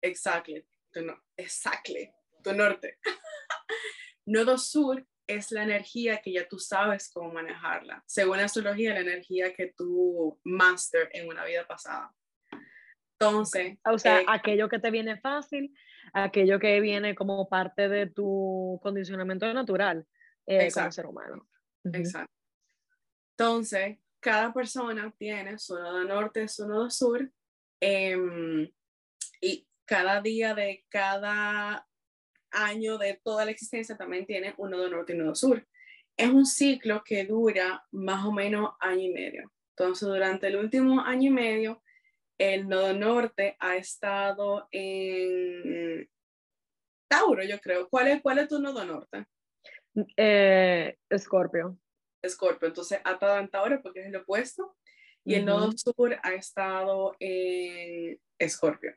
Exactly, 0.00 0.66
tu, 0.90 1.02
no, 1.02 1.16
exactly, 1.36 2.10
tu 2.42 2.52
norte. 2.52 2.98
Nodo 4.26 4.58
sur 4.58 5.06
es 5.26 5.52
la 5.52 5.62
energía 5.62 6.20
que 6.20 6.32
ya 6.32 6.48
tú 6.48 6.58
sabes 6.58 7.10
cómo 7.12 7.32
manejarla. 7.32 8.02
Según 8.06 8.38
la 8.38 8.44
astrología, 8.44 8.94
la 8.94 9.00
energía 9.00 9.54
que 9.54 9.72
tú 9.76 10.40
master 10.44 11.08
en 11.12 11.28
una 11.28 11.44
vida 11.44 11.66
pasada. 11.66 12.12
Entonces... 13.18 13.78
O 13.84 13.98
sea, 13.98 14.20
eh, 14.20 14.24
aquello 14.26 14.68
que 14.68 14.80
te 14.80 14.90
viene 14.90 15.16
fácil, 15.20 15.72
aquello 16.12 16.58
que 16.58 16.80
viene 16.80 17.14
como 17.14 17.48
parte 17.48 17.88
de 17.88 18.08
tu 18.08 18.80
condicionamiento 18.82 19.52
natural 19.54 20.04
eh, 20.46 20.70
como 20.72 20.90
ser 20.90 21.06
humano. 21.06 21.46
Exacto. 21.84 22.32
Entonces, 23.36 23.98
cada 24.20 24.52
persona 24.52 25.12
tiene 25.18 25.58
su 25.58 25.74
nodo 25.74 26.04
norte, 26.04 26.46
su 26.48 26.66
nodo 26.66 26.90
sur, 26.90 27.30
em, 27.80 28.70
y 29.40 29.66
cada 29.84 30.20
día 30.20 30.54
de 30.54 30.84
cada 30.88 31.88
año 32.52 32.98
de 32.98 33.20
toda 33.24 33.44
la 33.44 33.50
existencia 33.50 33.96
también 33.96 34.26
tiene 34.26 34.54
un 34.58 34.70
nodo 34.70 34.88
norte 34.88 35.12
y 35.12 35.16
un 35.16 35.24
nodo 35.24 35.34
sur. 35.34 35.66
Es 36.16 36.28
un 36.28 36.46
ciclo 36.46 37.02
que 37.04 37.24
dura 37.24 37.84
más 37.90 38.24
o 38.24 38.32
menos 38.32 38.74
año 38.78 39.02
y 39.02 39.12
medio. 39.12 39.52
Entonces, 39.70 40.06
durante 40.08 40.46
el 40.48 40.56
último 40.56 41.00
año 41.00 41.28
y 41.28 41.32
medio, 41.32 41.82
el 42.38 42.68
nodo 42.68 42.92
norte 42.92 43.56
ha 43.58 43.76
estado 43.76 44.68
en 44.70 46.08
Tauro, 47.08 47.42
yo 47.44 47.60
creo. 47.60 47.88
¿Cuál 47.88 48.08
es, 48.08 48.22
cuál 48.22 48.38
es 48.38 48.48
tu 48.48 48.58
nodo 48.58 48.84
norte? 48.84 49.26
Eh, 50.16 50.96
Escorpio. 51.08 51.78
Escorpio. 52.22 52.68
Entonces 52.68 53.00
ha 53.04 53.12
estado 53.12 53.38
en 53.38 53.48
Tauro 53.48 53.82
porque 53.82 54.00
es 54.00 54.06
el 54.06 54.16
opuesto 54.16 54.76
y 55.24 55.34
el 55.34 55.44
nodo 55.44 55.72
sur 55.72 56.16
ha 56.22 56.34
estado 56.34 57.14
en 57.20 58.18
Escorpio. 58.38 58.94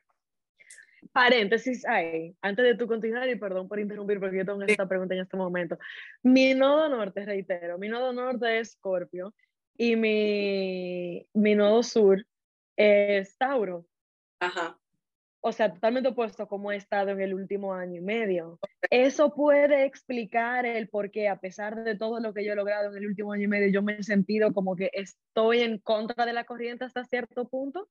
Paréntesis 1.12 1.86
ahí, 1.86 2.36
antes 2.42 2.64
de 2.64 2.74
tu 2.74 2.88
continuar 2.88 3.28
y 3.28 3.36
perdón 3.36 3.68
por 3.68 3.78
interrumpir 3.78 4.18
porque 4.18 4.38
yo 4.38 4.44
tengo 4.44 4.62
esta 4.62 4.88
pregunta 4.88 5.14
en 5.14 5.20
este 5.20 5.36
momento. 5.36 5.78
Mi 6.22 6.52
nodo 6.52 6.88
norte, 6.88 7.24
reitero, 7.24 7.78
mi 7.78 7.88
nodo 7.88 8.12
norte 8.12 8.58
es 8.58 8.70
Escorpio 8.70 9.32
y 9.76 9.94
mi, 9.94 11.28
mi 11.32 11.54
nodo 11.54 11.82
sur 11.82 12.26
es 12.76 13.36
Tauro. 13.38 13.86
Ajá 14.40 14.78
o 15.48 15.52
sea, 15.52 15.72
totalmente 15.72 16.08
opuesto 16.08 16.48
como 16.48 16.72
he 16.72 16.76
estado 16.76 17.10
en 17.10 17.20
el 17.20 17.32
último 17.32 17.72
año 17.72 18.00
y 18.00 18.00
medio. 18.00 18.58
Eso 18.90 19.32
puede 19.32 19.84
explicar 19.84 20.66
el 20.66 20.88
por 20.88 21.12
qué, 21.12 21.28
a 21.28 21.38
pesar 21.38 21.84
de 21.84 21.96
todo 21.96 22.18
lo 22.18 22.34
que 22.34 22.44
yo 22.44 22.52
he 22.52 22.56
logrado 22.56 22.90
en 22.90 22.96
el 22.96 23.06
último 23.06 23.32
año 23.32 23.44
y 23.44 23.46
medio, 23.46 23.68
yo 23.68 23.80
me 23.80 23.96
he 23.96 24.02
sentido 24.02 24.52
como 24.52 24.74
que 24.74 24.90
estoy 24.92 25.60
en 25.60 25.78
contra 25.78 26.26
de 26.26 26.32
la 26.32 26.42
corriente 26.42 26.84
hasta 26.84 27.04
cierto 27.04 27.46
punto. 27.46 27.88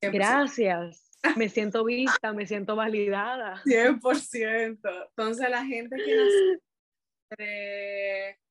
Gracias. 0.00 1.18
Me 1.36 1.48
siento 1.48 1.84
vista, 1.84 2.32
me 2.32 2.46
siento 2.46 2.76
validada. 2.76 3.60
100%. 3.64 4.78
Entonces, 5.08 5.50
la 5.50 5.64
gente 5.64 5.96
que 5.96 6.14
nace 6.14 6.60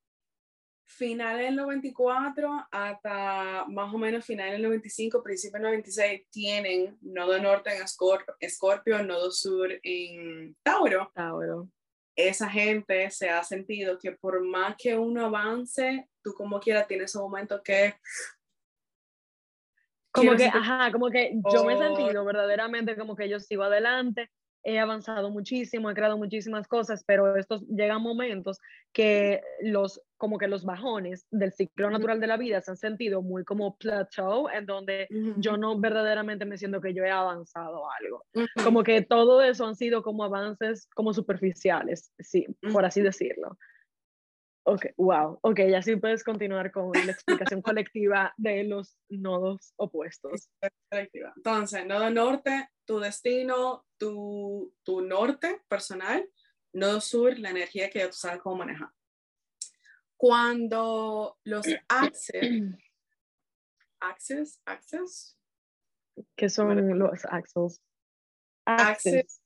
finales 0.96 1.46
del 1.46 1.56
94 1.56 2.68
hasta 2.70 3.64
más 3.68 3.92
o 3.92 3.98
menos 3.98 4.24
finales 4.24 4.54
del 4.54 4.62
95, 4.62 5.22
principios 5.22 5.54
del 5.54 5.62
96, 5.62 6.22
tienen 6.30 6.98
nodo 7.02 7.38
norte 7.38 7.70
en 7.74 7.82
Escorpio, 8.40 9.02
nodo 9.02 9.30
sur 9.30 9.70
en 9.82 10.56
Tauro. 10.62 11.10
Tauro. 11.14 11.68
Esa 12.16 12.48
gente 12.48 13.10
se 13.10 13.28
ha 13.28 13.44
sentido 13.44 13.98
que 13.98 14.12
por 14.12 14.42
más 14.42 14.74
que 14.78 14.96
uno 14.96 15.26
avance, 15.26 16.08
tú 16.22 16.32
como 16.34 16.58
quiera 16.60 16.86
tienes 16.86 17.14
un 17.14 17.22
momento 17.22 17.62
que... 17.62 17.94
Como 20.10 20.34
que, 20.34 20.46
ajá, 20.46 20.90
como 20.92 21.10
que 21.10 21.34
yo 21.52 21.64
me 21.64 21.74
he 21.74 21.78
sentido 21.78 22.24
verdaderamente 22.24 22.96
como 22.96 23.14
que 23.14 23.28
yo 23.28 23.38
sigo 23.38 23.64
adelante, 23.64 24.30
he 24.66 24.80
avanzado 24.80 25.30
muchísimo, 25.30 25.88
he 25.88 25.94
creado 25.94 26.18
muchísimas 26.18 26.66
cosas, 26.66 27.04
pero 27.06 27.36
estos 27.36 27.62
llegan 27.68 28.02
momentos 28.02 28.58
que 28.92 29.40
los, 29.62 30.02
como 30.16 30.38
que 30.38 30.48
los 30.48 30.64
bajones 30.64 31.24
del 31.30 31.52
ciclo 31.52 31.88
natural 31.88 32.18
de 32.18 32.26
la 32.26 32.36
vida 32.36 32.60
se 32.60 32.72
han 32.72 32.76
sentido 32.76 33.22
muy 33.22 33.44
como 33.44 33.76
plateau, 33.76 34.48
en 34.48 34.66
donde 34.66 35.06
yo 35.36 35.56
no 35.56 35.78
verdaderamente 35.78 36.44
me 36.44 36.58
siento 36.58 36.80
que 36.80 36.92
yo 36.94 37.04
he 37.04 37.10
avanzado 37.10 37.84
algo. 38.02 38.24
Como 38.64 38.82
que 38.82 39.02
todo 39.02 39.40
eso 39.40 39.66
han 39.66 39.76
sido 39.76 40.02
como 40.02 40.24
avances 40.24 40.88
como 40.96 41.14
superficiales, 41.14 42.12
sí, 42.18 42.46
por 42.72 42.84
así 42.84 43.02
decirlo. 43.02 43.56
Ok, 44.68 44.86
wow. 44.96 45.38
Ok, 45.42 45.60
ya 45.70 45.80
sí 45.80 45.94
puedes 45.94 46.24
continuar 46.24 46.72
con 46.72 46.90
la 46.92 47.12
explicación 47.12 47.62
colectiva 47.62 48.34
de 48.36 48.64
los 48.64 48.98
nodos 49.08 49.72
opuestos. 49.76 50.50
Entonces, 50.90 51.86
nodo 51.86 52.10
norte, 52.10 52.68
tu 52.84 52.98
destino, 52.98 53.86
tu, 53.96 54.74
tu 54.82 55.02
norte 55.02 55.62
personal, 55.68 56.28
nodo 56.72 57.00
sur, 57.00 57.38
la 57.38 57.50
energía 57.50 57.88
que 57.90 58.00
ya 58.00 58.08
tú 58.08 58.16
sabes 58.16 58.40
cómo 58.40 58.56
manejar. 58.56 58.88
Cuando 60.16 61.38
los 61.44 61.64
axes, 61.88 62.42
axes, 64.00 64.60
axes, 64.66 65.38
¿qué 66.34 66.48
son 66.48 66.98
los 66.98 67.24
axes? 67.26 67.80
Axes. 68.64 69.40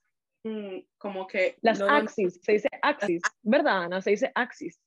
Mm, 0.45 0.79
como 0.97 1.27
que 1.27 1.59
las 1.61 1.83
axis, 1.83 2.41
se 2.43 2.53
dice 2.53 2.71
axis, 2.81 3.21
¿verdad 3.43 3.83
Ana? 3.83 4.01
Se 4.01 4.13
dice 4.13 4.33
axis. 4.35 4.81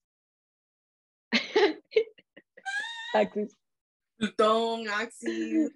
Axis. 3.13 3.57
Plutón, 4.17 4.87
Axis. 4.89 5.71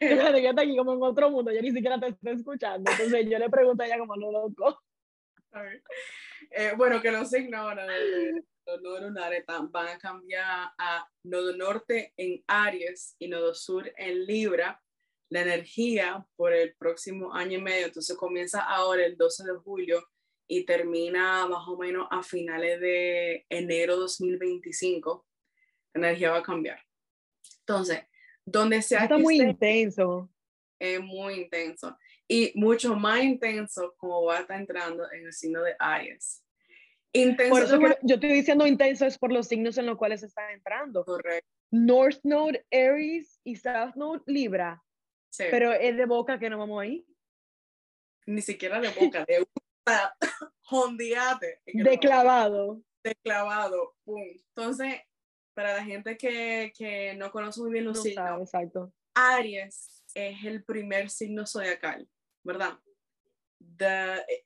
Fíjate 0.00 0.40
que 0.40 0.48
está 0.48 0.62
aquí 0.62 0.76
como 0.76 0.94
en 0.94 1.02
otro 1.02 1.30
mundo, 1.30 1.50
yo 1.52 1.60
ni 1.60 1.72
siquiera 1.72 1.98
te 1.98 2.08
estoy 2.08 2.32
escuchando. 2.34 2.90
Entonces 2.90 3.26
yo 3.28 3.38
le 3.38 3.50
pregunto 3.50 3.82
a 3.82 3.86
ella 3.86 3.98
como 3.98 4.16
no 4.16 4.30
loco. 4.30 4.80
Eh, 6.50 6.72
bueno, 6.76 7.02
que 7.02 7.10
los 7.10 7.28
signos 7.30 7.74
los 8.66 8.82
nodos 8.82 9.00
lunares 9.02 9.44
van 9.46 9.88
a 9.88 9.98
cambiar 9.98 10.70
a 10.78 11.08
nodo 11.24 11.56
norte 11.56 12.12
en 12.16 12.44
Aries 12.46 13.16
y 13.18 13.28
nodo 13.28 13.54
sur 13.54 13.90
en 13.96 14.26
Libra. 14.26 14.80
La 15.30 15.42
energía 15.42 16.26
por 16.36 16.52
el 16.52 16.74
próximo 16.76 17.34
año 17.34 17.58
y 17.58 17.62
medio, 17.62 17.86
entonces 17.86 18.16
comienza 18.16 18.62
ahora 18.62 19.04
el 19.04 19.16
12 19.16 19.44
de 19.44 19.58
julio 19.58 20.02
y 20.48 20.64
termina 20.64 21.46
más 21.46 21.68
o 21.68 21.76
menos 21.76 22.08
a 22.10 22.22
finales 22.22 22.80
de 22.80 23.46
enero 23.50 23.96
2025, 23.96 25.26
la 25.94 26.08
energía 26.08 26.30
va 26.30 26.38
a 26.38 26.42
cambiar. 26.42 26.80
Entonces, 27.60 28.00
donde 28.44 28.80
sea 28.80 29.02
Está 29.02 29.18
muy 29.18 29.40
intenso. 29.40 30.30
Es 30.80 31.00
muy 31.00 31.34
intenso. 31.34 31.96
Y 32.26 32.52
mucho 32.54 32.96
más 32.96 33.22
intenso 33.22 33.94
como 33.98 34.24
va 34.24 34.38
a 34.38 34.40
estar 34.40 34.58
entrando 34.58 35.10
en 35.12 35.26
el 35.26 35.32
signo 35.34 35.62
de 35.62 35.76
Aries. 35.78 36.42
Intenso. 37.12 37.50
Por 37.50 37.62
eso 37.62 37.98
yo 38.02 38.14
estoy 38.14 38.32
diciendo 38.32 38.66
intenso 38.66 39.04
es 39.06 39.18
por 39.18 39.32
los 39.32 39.48
signos 39.48 39.76
en 39.76 39.86
los 39.86 39.98
cuales 39.98 40.22
está 40.22 40.50
entrando. 40.52 41.04
Correcto. 41.04 41.48
North 41.70 42.20
Node 42.22 42.64
Aries 42.72 43.38
y 43.44 43.56
South 43.56 43.94
Node 43.96 44.22
Libra. 44.26 44.82
Sí. 45.30 45.44
Pero 45.50 45.72
es 45.72 45.94
de 45.96 46.06
boca 46.06 46.38
que 46.38 46.48
no 46.48 46.58
vamos 46.58 46.80
ahí. 46.80 47.06
Ni 48.26 48.40
siquiera 48.40 48.80
de 48.80 48.88
boca, 48.90 49.24
de 49.26 49.46
jondeate. 50.62 51.60
De 51.66 51.98
clavado. 51.98 52.82
De 53.02 53.14
clavado, 53.16 53.94
pum. 54.04 54.22
Entonces, 54.56 55.00
para 55.54 55.74
la 55.74 55.84
gente 55.84 56.16
que, 56.16 56.72
que 56.76 57.14
no 57.14 57.30
conoce 57.30 57.60
muy 57.60 57.72
bien 57.72 57.84
los 57.84 58.02
signos, 58.02 58.42
exacto. 58.42 58.92
Aries 59.14 60.04
es 60.14 60.44
el 60.44 60.64
primer 60.64 61.10
signo 61.10 61.46
zodiacal, 61.46 62.08
¿verdad? 62.44 62.78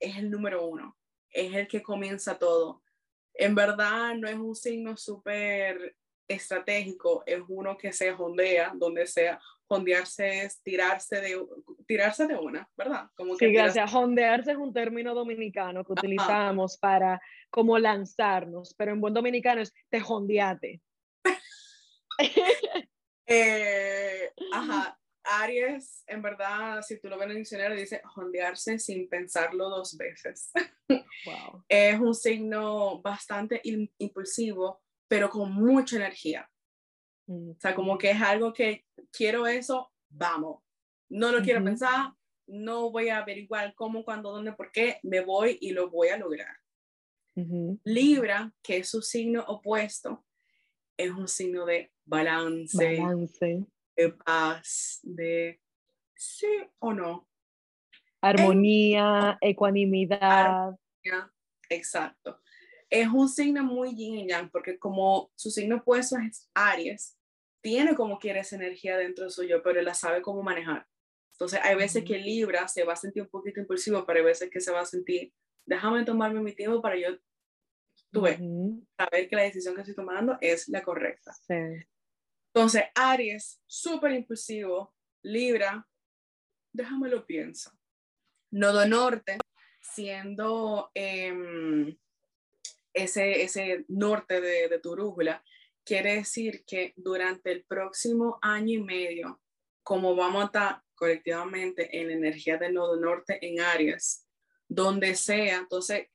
es 0.00 0.16
el 0.16 0.30
número 0.30 0.66
uno, 0.66 0.96
es 1.30 1.54
el 1.54 1.68
que 1.68 1.82
comienza 1.82 2.38
todo. 2.38 2.82
En 3.34 3.54
verdad 3.54 4.14
no 4.14 4.28
es 4.28 4.36
un 4.36 4.54
signo 4.54 4.96
súper 4.96 5.96
estratégico, 6.28 7.22
es 7.26 7.40
uno 7.48 7.76
que 7.76 7.92
se 7.92 8.12
jondea 8.12 8.72
donde 8.74 9.06
sea, 9.06 9.40
Hondearse 9.68 10.44
es 10.44 10.62
tirarse 10.62 11.20
de, 11.20 11.40
tirarse 11.86 12.26
de 12.26 12.36
una, 12.36 12.68
¿verdad? 12.76 13.06
Como 13.14 13.36
que 13.36 13.46
sí, 13.46 13.52
gracias. 13.52 13.92
Hondearse 13.94 14.52
es 14.52 14.58
un 14.58 14.72
término 14.72 15.14
dominicano 15.14 15.84
que 15.84 15.92
utilizamos 15.92 16.76
para 16.78 17.20
como 17.50 17.78
lanzarnos, 17.78 18.74
pero 18.76 18.92
en 18.92 19.00
buen 19.00 19.14
dominicano 19.14 19.62
es 19.62 19.72
te 19.90 20.02
hondeate. 20.02 20.80
Eh, 23.24 24.30
ajá, 24.52 24.98
Aries, 25.24 26.02
en 26.06 26.20
verdad, 26.20 26.82
si 26.82 27.00
tú 27.00 27.08
lo 27.08 27.16
ves 27.16 27.26
en 27.26 27.30
el 27.30 27.36
diccionario, 27.38 27.76
dice 27.78 28.02
hondearse 28.16 28.78
sin 28.78 29.08
pensarlo 29.08 29.68
dos 29.68 29.96
veces. 29.96 30.50
Wow. 31.24 31.64
es 31.68 32.00
un 32.00 32.16
signo 32.16 33.00
bastante 33.00 33.60
impulsivo, 33.98 34.82
pero 35.06 35.30
con 35.30 35.52
mucha 35.54 35.94
energía. 35.94 36.50
O 37.26 37.56
sea, 37.58 37.74
como 37.74 37.98
que 37.98 38.10
es 38.10 38.20
algo 38.20 38.52
que 38.52 38.84
quiero 39.10 39.46
eso, 39.46 39.92
vamos. 40.08 40.62
No 41.08 41.30
lo 41.30 41.42
quiero 41.42 41.62
pensar, 41.62 42.12
no 42.46 42.90
voy 42.90 43.08
a 43.08 43.18
averiguar 43.18 43.74
cómo, 43.74 44.04
cuándo, 44.04 44.32
dónde, 44.32 44.52
por 44.52 44.72
qué, 44.72 44.98
me 45.02 45.20
voy 45.20 45.58
y 45.60 45.72
lo 45.72 45.90
voy 45.90 46.08
a 46.08 46.16
lograr. 46.16 46.56
Libra, 47.84 48.52
que 48.62 48.78
es 48.78 48.88
su 48.88 49.00
signo 49.00 49.42
opuesto, 49.46 50.24
es 50.96 51.10
un 51.10 51.28
signo 51.28 51.64
de 51.64 51.90
balance, 52.04 52.98
balance. 52.98 53.66
de 53.96 54.12
paz, 54.12 55.00
de 55.02 55.60
sí 56.14 56.46
o 56.78 56.92
no. 56.92 57.28
Armonía, 58.20 59.38
ecuanimidad. 59.40 60.76
exacto 61.70 62.41
es 62.92 63.08
un 63.08 63.26
signo 63.26 63.64
muy 63.64 63.94
yin 63.94 64.18
y 64.18 64.28
yang, 64.28 64.50
porque 64.50 64.78
como 64.78 65.32
su 65.34 65.50
signo 65.50 65.76
opuesto 65.76 66.18
es 66.18 66.50
Aries, 66.52 67.16
tiene 67.62 67.94
como 67.94 68.18
quiere 68.18 68.40
esa 68.40 68.56
energía 68.56 68.98
dentro 68.98 69.30
suyo, 69.30 69.62
pero 69.62 69.78
él 69.78 69.86
la 69.86 69.94
sabe 69.94 70.20
cómo 70.20 70.42
manejar. 70.42 70.86
Entonces, 71.32 71.58
hay 71.62 71.74
veces 71.74 72.04
que 72.04 72.18
Libra 72.18 72.68
se 72.68 72.84
va 72.84 72.92
a 72.92 72.96
sentir 72.96 73.22
un 73.22 73.30
poquito 73.30 73.60
impulsivo, 73.60 74.04
pero 74.04 74.18
hay 74.18 74.26
veces 74.26 74.50
que 74.50 74.60
se 74.60 74.70
va 74.70 74.80
a 74.80 74.84
sentir, 74.84 75.32
déjame 75.64 76.04
tomarme 76.04 76.42
mi 76.42 76.52
tiempo 76.52 76.82
para 76.82 76.98
yo, 76.98 77.16
tuve, 78.10 78.36
saber 78.98 79.26
que 79.26 79.36
la 79.36 79.42
decisión 79.42 79.74
que 79.74 79.80
estoy 79.80 79.94
tomando 79.94 80.36
es 80.42 80.68
la 80.68 80.82
correcta. 80.82 81.34
Entonces, 82.54 82.82
Aries, 82.94 83.58
súper 83.66 84.12
impulsivo, 84.12 84.94
Libra, 85.22 85.88
déjame 86.74 87.08
lo 87.08 87.24
pienso. 87.24 87.72
Nodo 88.50 88.86
Norte, 88.86 89.38
siendo 89.80 90.90
eh, 90.94 91.96
ese, 92.94 93.42
ese 93.42 93.84
norte 93.88 94.40
de, 94.40 94.68
de 94.68 94.78
tu 94.78 94.92
brújula, 94.92 95.42
quiere 95.84 96.16
decir 96.16 96.64
que 96.64 96.92
durante 96.96 97.52
el 97.52 97.64
próximo 97.64 98.38
año 98.42 98.78
y 98.78 98.82
medio, 98.82 99.40
como 99.82 100.14
vamos 100.14 100.42
a 100.42 100.46
estar 100.46 100.82
colectivamente 100.94 101.98
en 101.98 102.08
la 102.08 102.14
energía 102.14 102.56
del 102.58 102.74
nodo 102.74 102.96
norte 102.96 103.38
en 103.44 103.60
Aries, 103.60 104.26
donde 104.68 105.14
sea, 105.14 105.58
entonces, 105.58 106.08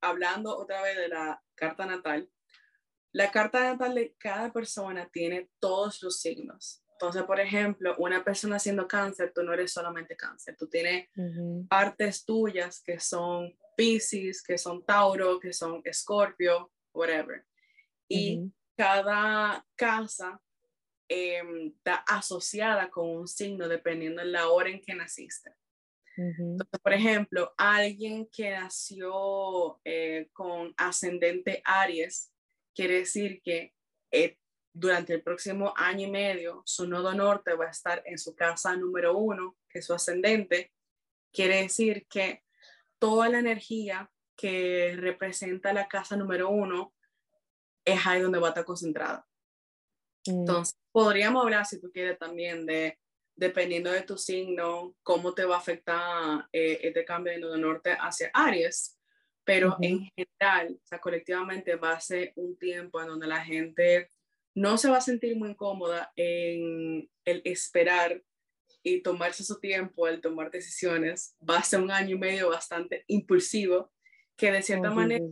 hablando 0.00 0.56
otra 0.56 0.82
vez 0.82 0.96
de 0.96 1.08
la 1.08 1.42
carta 1.54 1.86
natal, 1.86 2.28
la 3.12 3.30
carta 3.30 3.60
natal 3.60 3.94
de 3.94 4.14
cada 4.18 4.52
persona 4.52 5.08
tiene 5.12 5.48
todos 5.60 6.02
los 6.02 6.20
signos. 6.20 6.84
Entonces, 6.92 7.22
por 7.22 7.38
ejemplo, 7.38 7.94
una 7.98 8.24
persona 8.24 8.56
haciendo 8.56 8.88
cáncer, 8.88 9.32
tú 9.32 9.42
no 9.42 9.52
eres 9.52 9.72
solamente 9.72 10.16
cáncer, 10.16 10.56
tú 10.56 10.68
tienes 10.68 11.08
partes 11.68 12.24
tuyas 12.24 12.82
que 12.82 12.98
son 12.98 13.56
Pisces, 13.76 14.42
que 14.42 14.58
son 14.58 14.84
Tauro, 14.84 15.38
que 15.40 15.52
son 15.52 15.80
Escorpio, 15.84 16.72
whatever. 16.92 17.44
Y 18.08 18.50
cada 18.76 19.64
casa 19.76 20.40
em, 21.08 21.68
está 21.68 21.96
asociada 22.06 22.90
con 22.90 23.08
un 23.08 23.28
signo 23.28 23.68
dependiendo 23.68 24.22
de 24.22 24.28
la 24.28 24.48
hora 24.48 24.70
en 24.70 24.80
que 24.80 24.94
naciste. 24.94 25.50
Entonces, 26.16 26.80
por 26.80 26.92
ejemplo, 26.92 27.52
alguien 27.56 28.28
que 28.30 28.50
nació 28.50 29.80
eh, 29.84 30.28
con 30.32 30.72
ascendente 30.76 31.60
Aries, 31.64 32.32
quiere 32.72 32.98
decir 32.98 33.42
que 33.42 33.74
eh, 34.12 34.38
durante 34.72 35.14
el 35.14 35.22
próximo 35.22 35.74
año 35.76 36.06
y 36.06 36.10
medio, 36.10 36.62
su 36.66 36.86
nodo 36.86 37.14
norte 37.14 37.54
va 37.54 37.66
a 37.66 37.70
estar 37.70 38.02
en 38.06 38.18
su 38.18 38.34
casa 38.36 38.76
número 38.76 39.16
uno, 39.16 39.56
que 39.68 39.80
es 39.80 39.86
su 39.86 39.94
ascendente. 39.94 40.72
Quiere 41.32 41.62
decir 41.62 42.06
que 42.08 42.43
toda 43.04 43.28
la 43.28 43.38
energía 43.38 44.10
que 44.34 44.96
representa 44.96 45.74
la 45.74 45.88
casa 45.88 46.16
número 46.16 46.48
uno 46.48 46.94
es 47.84 48.06
ahí 48.06 48.22
donde 48.22 48.38
va 48.38 48.46
a 48.46 48.50
estar 48.52 48.64
concentrada. 48.64 49.26
Mm. 50.26 50.40
Entonces, 50.40 50.74
podríamos 50.90 51.44
hablar, 51.44 51.66
si 51.66 51.78
tú 51.82 51.90
quieres, 51.92 52.18
también 52.18 52.64
de, 52.64 52.98
dependiendo 53.36 53.92
de 53.92 54.00
tu 54.04 54.16
signo, 54.16 54.96
cómo 55.02 55.34
te 55.34 55.44
va 55.44 55.56
a 55.56 55.58
afectar 55.58 56.48
eh, 56.50 56.80
este 56.82 57.04
cambio 57.04 57.34
de 57.34 57.40
nodo 57.40 57.58
norte 57.58 57.92
hacia 57.92 58.30
Aries, 58.32 58.98
pero 59.44 59.76
en 59.82 60.10
general, 60.16 60.80
o 60.82 60.86
sea, 60.86 60.98
colectivamente 60.98 61.76
va 61.76 61.92
a 61.92 62.00
ser 62.00 62.32
un 62.36 62.56
tiempo 62.56 63.02
en 63.02 63.08
donde 63.08 63.26
la 63.26 63.44
gente 63.44 64.10
no 64.54 64.78
se 64.78 64.88
va 64.88 64.96
a 64.96 65.02
sentir 65.02 65.36
muy 65.36 65.54
cómoda 65.56 66.10
en 66.16 67.10
el 67.26 67.42
esperar 67.44 68.22
y 68.84 69.00
tomarse 69.00 69.42
su 69.42 69.58
tiempo 69.58 70.04
al 70.04 70.20
tomar 70.20 70.50
decisiones, 70.50 71.34
va 71.48 71.58
a 71.58 71.62
ser 71.64 71.80
un 71.80 71.90
año 71.90 72.16
y 72.16 72.18
medio 72.18 72.50
bastante 72.50 73.02
impulsivo 73.08 73.90
que 74.36 74.52
de 74.52 74.62
cierta 74.62 74.90
manera 74.90 75.24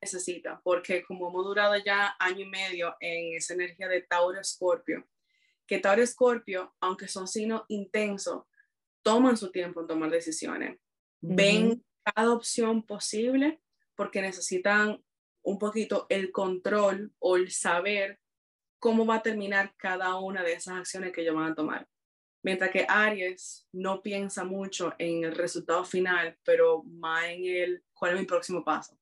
necesita, 0.00 0.60
porque 0.62 1.02
como 1.02 1.30
hemos 1.30 1.44
durado 1.44 1.74
ya 1.78 2.14
año 2.18 2.40
y 2.40 2.48
medio 2.48 2.94
en 3.00 3.34
esa 3.36 3.54
energía 3.54 3.88
de 3.88 4.02
Tauro 4.02 4.38
Escorpio, 4.38 5.08
que 5.66 5.78
Tauro 5.78 6.02
Escorpio, 6.02 6.74
aunque 6.80 7.08
son 7.08 7.26
signos 7.26 7.62
intensos, 7.68 8.44
toman 9.02 9.38
su 9.38 9.50
tiempo 9.50 9.80
en 9.80 9.86
tomar 9.86 10.10
decisiones, 10.10 10.78
ven 11.20 11.82
cada 12.04 12.32
opción 12.32 12.84
posible 12.84 13.62
porque 13.94 14.20
necesitan 14.20 15.02
un 15.42 15.58
poquito 15.58 16.06
el 16.10 16.30
control 16.30 17.14
o 17.18 17.36
el 17.36 17.50
saber 17.50 18.20
cómo 18.78 19.06
va 19.06 19.16
a 19.16 19.22
terminar 19.22 19.74
cada 19.78 20.16
una 20.16 20.42
de 20.42 20.52
esas 20.52 20.76
acciones 20.76 21.12
que 21.12 21.22
ellos 21.22 21.36
van 21.36 21.52
a 21.52 21.54
tomar. 21.54 21.88
Mientras 22.44 22.70
que 22.70 22.84
Aries 22.88 23.68
no 23.72 24.02
piensa 24.02 24.44
mucho 24.44 24.92
en 24.98 25.24
el 25.24 25.34
resultado 25.34 25.84
final, 25.84 26.36
pero 26.44 26.82
más 26.84 27.24
en 27.26 27.44
el 27.44 27.84
cuál 27.94 28.14
es 28.14 28.20
mi 28.20 28.26
próximo 28.26 28.64
paso. 28.64 28.98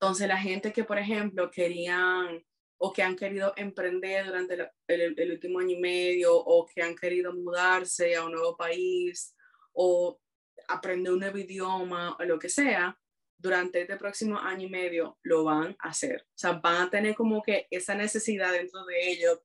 Entonces, 0.00 0.28
la 0.28 0.36
gente 0.38 0.72
que, 0.72 0.84
por 0.84 0.98
ejemplo, 0.98 1.50
querían 1.50 2.44
o 2.80 2.92
que 2.92 3.02
han 3.02 3.16
querido 3.16 3.52
emprender 3.56 4.26
durante 4.26 4.54
el, 4.54 4.68
el- 4.86 5.14
el 5.18 5.30
último 5.32 5.58
año 5.58 5.76
y 5.76 5.80
medio 5.80 6.36
o 6.36 6.64
que 6.66 6.80
han 6.82 6.94
querido 6.94 7.32
mudarse 7.32 8.14
a 8.14 8.24
un 8.24 8.32
nuevo 8.32 8.56
país 8.56 9.34
o 9.72 10.20
aprender 10.68 11.12
un 11.12 11.18
nuevo 11.18 11.38
idioma 11.38 12.16
o 12.16 12.22
lo 12.24 12.38
que 12.38 12.48
sea, 12.48 12.96
durante 13.36 13.80
este 13.80 13.96
próximo 13.96 14.38
año 14.38 14.66
y 14.66 14.70
medio 14.70 15.18
lo 15.22 15.42
van 15.44 15.76
a 15.80 15.88
hacer. 15.88 16.22
O 16.28 16.38
sea, 16.38 16.52
van 16.52 16.82
a 16.82 16.90
tener 16.90 17.14
como 17.16 17.42
que 17.42 17.66
esa 17.70 17.94
necesidad 17.96 18.52
dentro 18.52 18.84
de 18.84 19.10
ellos 19.10 19.40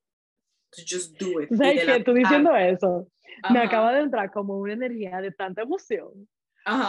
to 0.74 0.82
just 0.88 1.18
do 1.20 1.40
it. 1.40 1.48
¿Tú 1.48 1.54
y 1.54 1.58
¿Sabes 1.58 1.86
la- 1.86 1.98
qué? 1.98 2.04
Tú 2.04 2.12
diciendo 2.14 2.54
eso, 2.56 3.08
me 3.50 3.58
acaba 3.60 3.92
de 3.94 4.00
entrar 4.02 4.30
como 4.30 4.58
una 4.58 4.72
energía 4.74 5.20
de 5.20 5.32
tanta 5.32 5.62
emoción. 5.62 6.28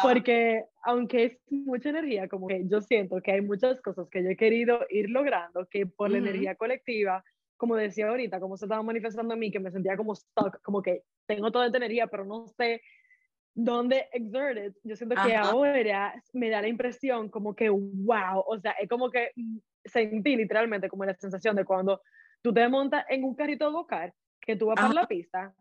Porque 0.02 0.64
aunque 0.84 1.26
es 1.26 1.38
mucha 1.50 1.90
energía, 1.90 2.28
como 2.30 2.48
que 2.48 2.64
yo 2.68 2.82
siento 2.82 3.22
que 3.22 3.34
hay 3.34 3.42
muchas 3.42 3.82
cosas 3.82 4.08
que 4.10 4.24
yo 4.24 4.30
he 4.30 4.38
querido 4.38 4.86
ir 4.90 5.10
logrando, 5.10 5.68
que 5.70 5.86
por 5.86 6.10
la 6.10 6.18
Ujú. 6.18 6.28
energía 6.28 6.56
colectiva, 6.56 7.24
como 7.58 7.76
decía 7.76 8.08
ahorita, 8.08 8.40
como 8.40 8.56
se 8.58 8.66
estaba 8.66 8.82
manifestando 8.84 9.34
en 9.34 9.40
mí, 9.42 9.52
que 9.52 9.60
me 9.60 9.72
sentía 9.72 9.98
como 9.98 10.16
stuck, 10.16 10.62
como 10.62 10.82
que 10.82 11.04
tengo 11.28 11.52
toda 11.52 11.66
esta 11.66 11.78
energía, 11.78 12.08
pero 12.08 12.24
no 12.26 12.48
sé 12.48 12.82
dónde 13.54 14.08
exert 14.14 14.58
it. 14.58 14.76
Yo 14.84 14.96
siento 14.96 15.16
que 15.16 15.36
Ajá. 15.36 15.50
ahora 15.50 16.16
me 16.34 16.50
da 16.50 16.62
la 16.62 16.68
impresión 16.68 17.30
como 17.30 17.56
que, 17.56 17.70
wow, 17.70 18.44
o 18.48 18.60
sea, 18.60 18.72
es 18.74 18.88
como 18.90 19.10
que 19.10 19.32
mm, 19.36 19.58
sentí 19.86 20.36
literalmente 20.36 20.90
como 20.90 21.06
la 21.06 21.16
sensación 21.16 21.56
de 21.56 21.66
cuando 21.66 22.02
tú 22.42 22.54
te 22.54 22.68
montas 22.70 23.06
en 23.10 23.24
un 23.24 23.36
carrito 23.36 23.66
de 23.66 23.72
go-kart, 23.72 24.14
que 24.42 24.56
tú 24.56 24.68
vas 24.68 24.76
por 24.76 24.86
Ajá. 24.86 24.94
la 24.94 25.08
pista, 25.08 25.54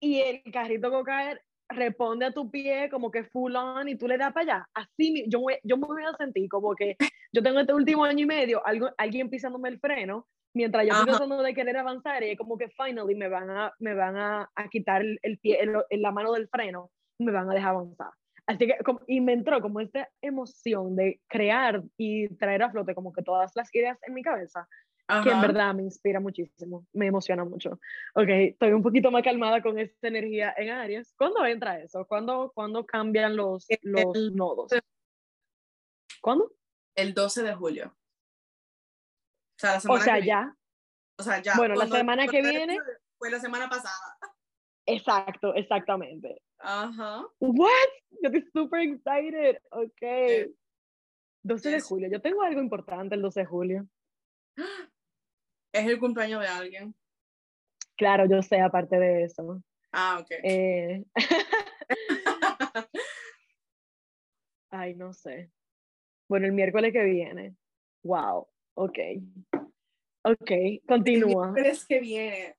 y 0.00 0.20
el 0.20 0.42
carrito 0.52 0.90
go-kart 0.90 1.40
responde 1.68 2.26
a 2.26 2.32
tu 2.32 2.50
pie 2.50 2.88
como 2.90 3.10
que 3.10 3.24
full 3.24 3.54
on 3.56 3.88
y 3.88 3.96
tú 3.96 4.06
le 4.06 4.18
das 4.18 4.32
para 4.32 4.42
allá. 4.56 4.68
Así 4.74 5.24
yo, 5.28 5.40
yo 5.62 5.76
me 5.78 5.86
voy 5.86 6.02
a 6.04 6.14
sentir 6.16 6.48
como 6.48 6.74
que 6.74 6.96
yo 7.32 7.42
tengo 7.42 7.60
este 7.60 7.72
último 7.72 8.04
año 8.04 8.24
y 8.24 8.26
medio 8.26 8.66
algo, 8.66 8.90
alguien 8.98 9.30
pisándome 9.30 9.70
el 9.70 9.80
freno 9.80 10.26
mientras 10.54 10.84
yo 10.84 10.92
estoy 10.92 11.06
tratando 11.06 11.42
de 11.42 11.54
querer 11.54 11.78
avanzar 11.78 12.22
y 12.22 12.30
es 12.30 12.36
como 12.38 12.58
que 12.58 12.68
finally 12.68 13.14
me 13.14 13.28
van 13.28 13.48
a, 13.48 13.72
me 13.78 13.94
van 13.94 14.16
a, 14.18 14.50
a 14.54 14.68
quitar 14.68 15.00
el, 15.00 15.18
el 15.22 15.38
pie, 15.38 15.60
el- 15.62 16.02
la 16.02 16.10
mano 16.12 16.32
del 16.32 16.46
freno 16.48 16.90
y 17.18 17.24
me 17.24 17.32
van 17.32 17.50
a 17.50 17.54
dejar 17.54 17.70
avanzar. 17.70 18.10
Así 18.46 18.66
que, 18.66 18.76
como- 18.84 19.00
y 19.06 19.22
me 19.22 19.32
entró 19.32 19.62
como 19.62 19.80
esta 19.80 20.10
emoción 20.20 20.94
de 20.94 21.22
crear 21.26 21.82
y 21.96 22.28
traer 22.36 22.64
a 22.64 22.70
flote 22.70 22.94
como 22.94 23.12
que 23.14 23.22
todas 23.22 23.52
las 23.54 23.74
ideas 23.74 23.98
en 24.06 24.12
mi 24.12 24.22
cabeza 24.22 24.68
que 25.22 25.30
en 25.30 25.40
verdad 25.40 25.74
me 25.74 25.82
inspira 25.82 26.20
muchísimo, 26.20 26.86
me 26.92 27.06
emociona 27.06 27.44
mucho. 27.44 27.72
Ok, 28.14 28.28
estoy 28.28 28.72
un 28.72 28.82
poquito 28.82 29.10
más 29.10 29.22
calmada 29.22 29.60
con 29.62 29.78
esta 29.78 30.08
energía 30.08 30.54
en 30.56 30.70
Aries. 30.70 31.12
¿Cuándo 31.18 31.44
entra 31.44 31.80
eso? 31.80 32.06
¿Cuándo, 32.06 32.50
cuándo 32.54 32.86
cambian 32.86 33.36
los, 33.36 33.66
los 33.82 34.14
El- 34.16 34.34
nodos? 34.34 34.72
¿Cuándo? 36.20 36.52
El 36.94 37.14
12 37.14 37.42
de 37.42 37.54
julio. 37.54 37.94
O 39.56 39.58
sea, 39.58 39.72
la 39.72 39.76
O 39.78 39.80
semana 39.80 40.04
sea, 40.04 40.14
que 40.14 40.20
viene. 40.22 40.26
ya. 40.28 40.56
O 41.18 41.22
sea, 41.22 41.42
ya. 41.42 41.54
Bueno, 41.56 41.74
la 41.74 41.86
semana 41.86 42.26
que 42.26 42.40
viene. 42.42 42.78
Fue 43.18 43.30
la 43.30 43.38
semana 43.40 43.68
pasada. 43.68 44.18
Exacto, 44.86 45.54
exactamente. 45.54 46.42
Ajá. 46.58 47.24
What? 47.38 47.70
Yo 48.22 48.28
estoy 48.30 48.50
super 48.52 48.80
excited. 48.80 49.58
Ok. 49.70 49.92
Eh, 50.00 50.52
12 51.44 51.70
de 51.70 51.80
julio. 51.80 52.08
Yo 52.10 52.20
tengo 52.20 52.42
algo 52.42 52.60
importante 52.60 53.14
el 53.14 53.22
12 53.22 53.40
de 53.40 53.46
julio. 53.46 53.86
Es 55.72 55.86
el 55.86 55.98
cumpleaños 55.98 56.40
de 56.40 56.48
alguien. 56.48 56.94
Claro, 57.96 58.26
yo 58.28 58.42
sé, 58.42 58.60
aparte 58.60 58.98
de 58.98 59.24
eso. 59.24 59.62
Ah, 59.92 60.18
ok. 60.20 60.30
Eh, 60.42 61.04
Ay, 64.70 64.94
no 64.94 65.12
sé. 65.12 65.50
Bueno, 66.28 66.46
el 66.46 66.52
miércoles 66.52 66.92
que 66.92 67.04
viene. 67.04 67.54
Wow. 68.02 68.48
Ok. 68.74 68.98
Ok, 70.24 70.50
el 70.50 70.82
continúa. 70.86 71.52
miércoles 71.52 71.84
que 71.84 72.00
viene. 72.00 72.56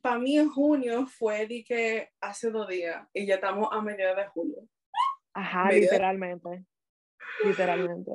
Para 0.00 0.18
mí 0.18 0.38
en 0.38 0.48
junio 0.50 1.06
fue 1.06 1.46
de 1.46 1.62
que 1.62 2.08
hace 2.20 2.50
dos 2.50 2.66
días 2.68 3.06
y 3.12 3.26
ya 3.26 3.34
estamos 3.36 3.68
a 3.70 3.80
mediados 3.82 4.16
de 4.16 4.26
julio. 4.28 4.68
Ajá, 5.34 5.64
medio 5.66 5.80
de- 5.82 5.86
literalmente. 5.86 6.64
Literalmente. 7.44 8.12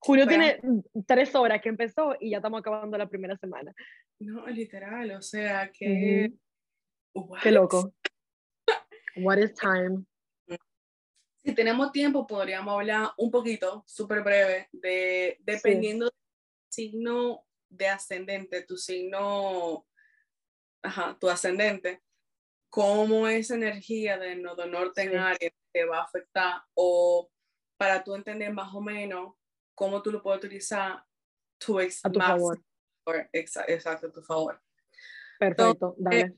Julio 0.00 0.26
tiene 0.26 0.58
tres 1.06 1.34
horas 1.34 1.60
que 1.60 1.68
empezó 1.68 2.16
y 2.18 2.30
ya 2.30 2.38
estamos 2.38 2.60
acabando 2.60 2.96
la 2.96 3.08
primera 3.08 3.36
semana. 3.36 3.72
no, 4.18 4.46
literal, 4.46 5.10
o 5.12 5.22
sea 5.22 5.70
que. 5.70 6.32
Qué 7.42 7.50
loco. 7.50 7.92
What 9.16 9.38
is 9.38 9.54
time? 9.54 10.04
Si 11.42 11.54
tenemos 11.54 11.92
tiempo, 11.92 12.26
podríamos 12.26 12.74
hablar 12.74 13.10
un 13.16 13.30
poquito, 13.30 13.82
súper 13.86 14.22
breve, 14.22 14.68
de 14.72 15.38
dependiendo 15.40 16.06
del 16.06 16.12
signo 16.70 17.46
de 17.68 17.88
ascendente, 17.88 18.62
tu 18.62 18.76
signo, 18.76 19.86
ajá, 20.82 21.16
tu 21.18 21.28
ascendente, 21.28 22.02
cómo 22.70 23.26
esa 23.26 23.54
energía 23.54 24.18
del 24.18 24.42
nodo 24.42 24.66
norte 24.66 25.02
en. 25.02 25.16
Aries 25.16 25.52
te 25.72 25.84
va 25.84 25.98
a 25.98 26.04
afectar 26.04 26.62
o 26.74 27.30
para 27.78 28.02
tú 28.02 28.14
entender 28.14 28.52
más 28.52 28.74
o 28.74 28.80
menos 28.80 29.34
cómo 29.80 30.02
tú 30.02 30.12
lo 30.12 30.22
puedes 30.22 30.44
utilizar 30.44 31.02
tu 31.58 31.80
ex- 31.80 32.04
A 32.04 32.12
tu 32.12 32.20
favor. 32.20 32.62
favor. 33.02 33.30
Exa- 33.32 33.64
Exacto, 33.66 34.08
a 34.08 34.12
tu 34.12 34.22
favor. 34.22 34.62
Perfecto, 35.38 35.94
dale. 35.96 36.36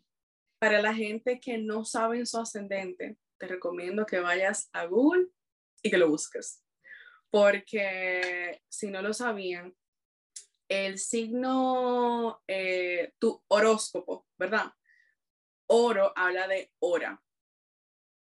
Para 0.60 0.80
la 0.80 0.94
gente 0.94 1.40
que 1.40 1.58
no 1.58 1.84
sabe 1.84 2.24
su 2.24 2.38
ascendente, 2.38 3.18
te 3.40 3.48
recomiendo 3.48 4.06
que 4.06 4.20
vayas 4.20 4.70
a 4.72 4.84
Google 4.86 5.26
y 5.82 5.90
que 5.90 5.98
lo 5.98 6.08
busques. 6.08 6.64
Porque 7.30 8.62
si 8.68 8.92
no 8.92 9.02
lo 9.02 9.12
sabían, 9.12 9.74
el 10.68 11.00
signo, 11.00 12.40
eh, 12.46 13.12
tu 13.18 13.42
horóscopo, 13.48 14.28
¿verdad? 14.38 14.72
Oro 15.66 16.12
habla 16.14 16.46
de 16.46 16.72
hora. 16.78 17.20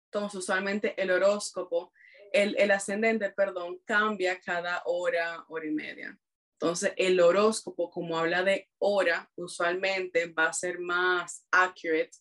Entonces, 0.06 0.40
usualmente 0.40 0.94
el 1.02 1.12
horóscopo, 1.12 1.92
el, 2.32 2.56
el 2.58 2.72
ascendente, 2.72 3.30
perdón, 3.32 3.80
cambia 3.86 4.40
cada 4.40 4.82
hora, 4.86 5.44
hora 5.50 5.66
y 5.66 5.72
media. 5.72 6.18
Entonces, 6.54 6.94
el 6.98 7.20
horóscopo, 7.20 7.90
como 7.90 8.18
habla 8.18 8.44
de 8.44 8.70
hora, 8.78 9.32
usualmente 9.36 10.28
va 10.28 10.48
a 10.48 10.54
ser 10.54 10.80
más 10.80 11.46
accurate 11.52 12.12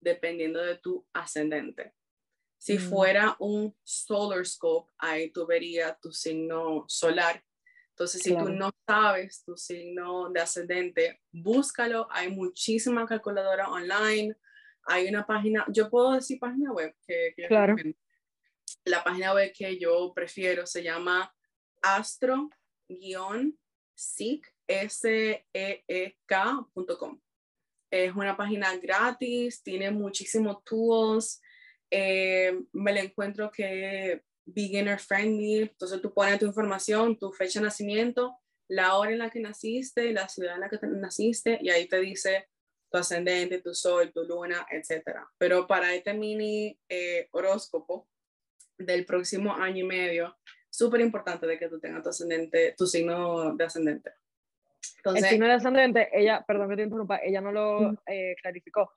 dependiendo 0.00 0.62
de 0.62 0.76
tu 0.78 1.06
ascendente. 1.12 1.94
Si 2.58 2.76
Mm. 2.78 2.80
fuera 2.80 3.36
un 3.38 3.76
solar 3.82 4.44
scope, 4.46 4.90
ahí 4.98 5.30
tú 5.30 5.46
verías 5.46 5.98
tu 6.00 6.12
signo 6.12 6.84
solar. 6.88 7.42
Entonces, 7.90 8.22
si 8.22 8.30
tú 8.30 8.36
Claro. 8.44 8.50
no 8.50 8.70
sabes 8.86 9.44
tu 9.44 9.56
signo 9.56 10.30
de 10.30 10.40
ascendente, 10.40 11.20
búscalo. 11.32 12.06
Hay 12.10 12.30
muchísimas 12.30 13.06
calculadoras 13.08 13.68
online. 13.68 14.34
Hay 14.84 15.08
una 15.08 15.26
página, 15.26 15.66
yo 15.68 15.90
puedo 15.90 16.12
decir 16.12 16.38
página 16.40 16.72
web 16.72 16.94
que, 17.06 17.34
que 17.36 17.42
yo 17.42 17.48
Claro. 17.48 17.76
recomiendo. 17.76 17.98
La 18.84 19.04
página 19.04 19.34
web 19.34 19.52
que 19.56 19.78
yo 19.78 20.12
prefiero 20.14 20.66
se 20.66 20.82
llama 20.82 21.32
astro-seek, 21.82 22.54
S-E-E-K.com. 25.90 27.20
Es 27.92 28.14
una 28.14 28.36
página 28.36 28.76
gratis, 28.76 29.62
tiene 29.62 29.90
muchísimos 29.90 30.62
tools. 30.64 31.40
eh, 31.92 32.56
me 32.72 32.92
la 32.92 33.00
encuentro 33.00 33.50
que 33.50 34.22
beginner 34.46 35.00
friendly. 35.00 35.62
Entonces 35.62 36.00
tú 36.00 36.14
pones 36.14 36.38
tu 36.38 36.46
información, 36.46 37.18
tu 37.18 37.32
fecha 37.32 37.58
de 37.58 37.64
nacimiento, 37.64 38.36
la 38.68 38.96
hora 38.96 39.10
en 39.10 39.18
la 39.18 39.28
que 39.30 39.40
naciste, 39.40 40.12
la 40.12 40.28
ciudad 40.28 40.54
en 40.54 40.60
la 40.60 40.68
que 40.68 40.78
te- 40.78 40.86
naciste, 40.86 41.58
y 41.60 41.68
ahí 41.70 41.88
te 41.88 41.98
dice 41.98 42.48
tu 42.92 42.98
ascendente, 42.98 43.60
tu 43.60 43.74
sol, 43.74 44.12
tu 44.12 44.22
luna, 44.22 44.64
etc. 44.70 45.02
Pero 45.38 45.66
para 45.66 45.92
este 45.94 46.14
mini 46.14 46.78
eh, 46.88 47.28
horóscopo 47.32 48.08
del 48.80 49.04
próximo 49.04 49.54
año 49.54 49.84
y 49.84 49.86
medio, 49.86 50.36
súper 50.68 51.00
importante 51.00 51.46
de 51.46 51.58
que 51.58 51.68
tú 51.68 51.78
tengas 51.78 52.02
tu 52.02 52.08
ascendente, 52.10 52.74
tu 52.76 52.86
signo 52.86 53.54
de 53.54 53.64
ascendente. 53.64 54.10
El 54.10 54.96
Entonces, 54.98 55.28
signo 55.28 55.46
de 55.46 55.52
ascendente, 55.52 56.08
ella, 56.12 56.44
perdón 56.46 56.68
que 56.70 56.76
te 56.76 56.82
interrumpa, 56.82 57.18
ella 57.22 57.40
no 57.40 57.52
lo 57.52 57.92
eh, 58.06 58.34
clarificó. 58.40 58.92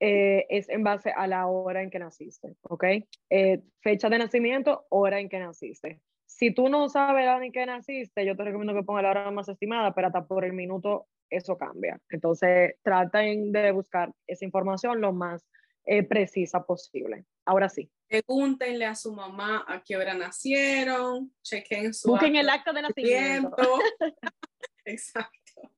eh, 0.00 0.46
es 0.50 0.68
en 0.68 0.82
base 0.82 1.10
a 1.10 1.26
la 1.26 1.46
hora 1.46 1.82
en 1.82 1.90
que 1.90 1.98
naciste, 1.98 2.54
¿ok? 2.62 2.84
Eh, 3.30 3.62
fecha 3.80 4.08
de 4.10 4.18
nacimiento, 4.18 4.86
hora 4.90 5.20
en 5.20 5.28
que 5.28 5.38
naciste. 5.38 6.00
Si 6.26 6.52
tú 6.52 6.68
no 6.68 6.88
sabes 6.88 7.24
la 7.24 7.36
hora 7.36 7.46
en 7.46 7.52
que 7.52 7.64
naciste, 7.64 8.26
yo 8.26 8.36
te 8.36 8.44
recomiendo 8.44 8.74
que 8.74 8.82
pongas 8.82 9.04
la 9.04 9.10
hora 9.10 9.30
más 9.30 9.48
estimada, 9.48 9.94
pero 9.94 10.08
hasta 10.08 10.26
por 10.26 10.44
el 10.44 10.52
minuto 10.52 11.06
eso 11.30 11.56
cambia. 11.56 11.98
Entonces, 12.10 12.74
traten 12.82 13.52
de 13.52 13.72
buscar 13.72 14.12
esa 14.26 14.44
información 14.44 15.00
lo 15.00 15.12
más 15.12 15.46
eh, 15.86 16.02
precisa 16.02 16.64
posible. 16.64 17.24
Ahora 17.44 17.68
sí. 17.68 17.90
Pregúntenle 18.08 18.84
a 18.84 18.94
su 18.94 19.14
mamá 19.14 19.64
a 19.68 19.82
qué 19.82 19.96
hora 19.96 20.14
nacieron, 20.14 21.32
chequen 21.42 21.94
su... 21.94 22.10
Busquen 22.10 22.36
el 22.36 22.48
acto 22.48 22.72
de 22.72 22.82
nacimiento. 22.82 23.56
Exacto. 24.84 25.72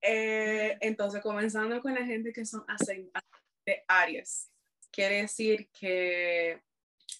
Eh, 0.00 0.76
entonces, 0.80 1.22
comenzando 1.22 1.80
con 1.80 1.94
la 1.94 2.04
gente 2.04 2.32
que 2.32 2.44
son 2.44 2.64
de 3.66 3.84
Aries, 3.86 4.50
quiere 4.90 5.22
decir 5.22 5.68
que 5.78 6.62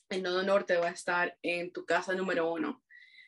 el 0.08 0.22
nodo 0.22 0.42
norte 0.42 0.76
va 0.76 0.88
a 0.88 0.92
estar 0.92 1.36
en 1.42 1.72
tu 1.72 1.84
casa 1.84 2.14
número 2.14 2.50
uno. 2.50 2.82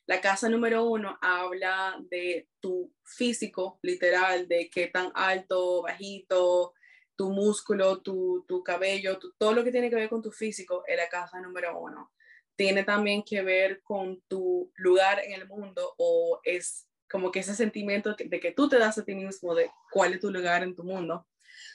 La 0.06 0.20
casa 0.20 0.48
número 0.48 0.84
uno 0.84 1.18
habla 1.20 1.96
de 2.10 2.48
tu 2.60 2.92
físico, 3.04 3.78
literal, 3.82 4.48
de 4.48 4.70
qué 4.70 4.88
tan 4.88 5.12
alto, 5.14 5.82
bajito, 5.82 6.74
tu 7.20 7.28
músculo, 7.28 8.00
tu, 8.00 8.46
tu 8.48 8.64
cabello, 8.64 9.18
todo 9.36 9.52
lo 9.52 9.62
que 9.62 9.70
tiene 9.70 9.90
que 9.90 9.96
ver 9.96 10.08
con 10.08 10.22
tu 10.22 10.32
físico 10.32 10.84
es 10.86 10.96
la 10.96 11.06
casa 11.10 11.38
número 11.38 11.78
uno. 11.78 12.10
Tiene 12.56 12.82
también 12.82 13.22
que 13.22 13.42
ver 13.42 13.82
con 13.82 14.22
tu 14.22 14.72
lugar 14.76 15.20
en 15.22 15.32
el 15.32 15.46
mundo 15.46 15.94
o 15.98 16.40
es 16.44 16.88
como 17.10 17.30
que 17.30 17.40
ese 17.40 17.54
sentimiento 17.54 18.16
de 18.18 18.40
que 18.40 18.52
tú 18.52 18.70
te 18.70 18.78
das 18.78 18.96
a 18.96 19.04
ti 19.04 19.14
mismo 19.14 19.54
de 19.54 19.70
cuál 19.92 20.14
es 20.14 20.20
tu 20.20 20.30
lugar 20.30 20.62
en 20.62 20.74
tu 20.74 20.82
mundo. 20.82 21.28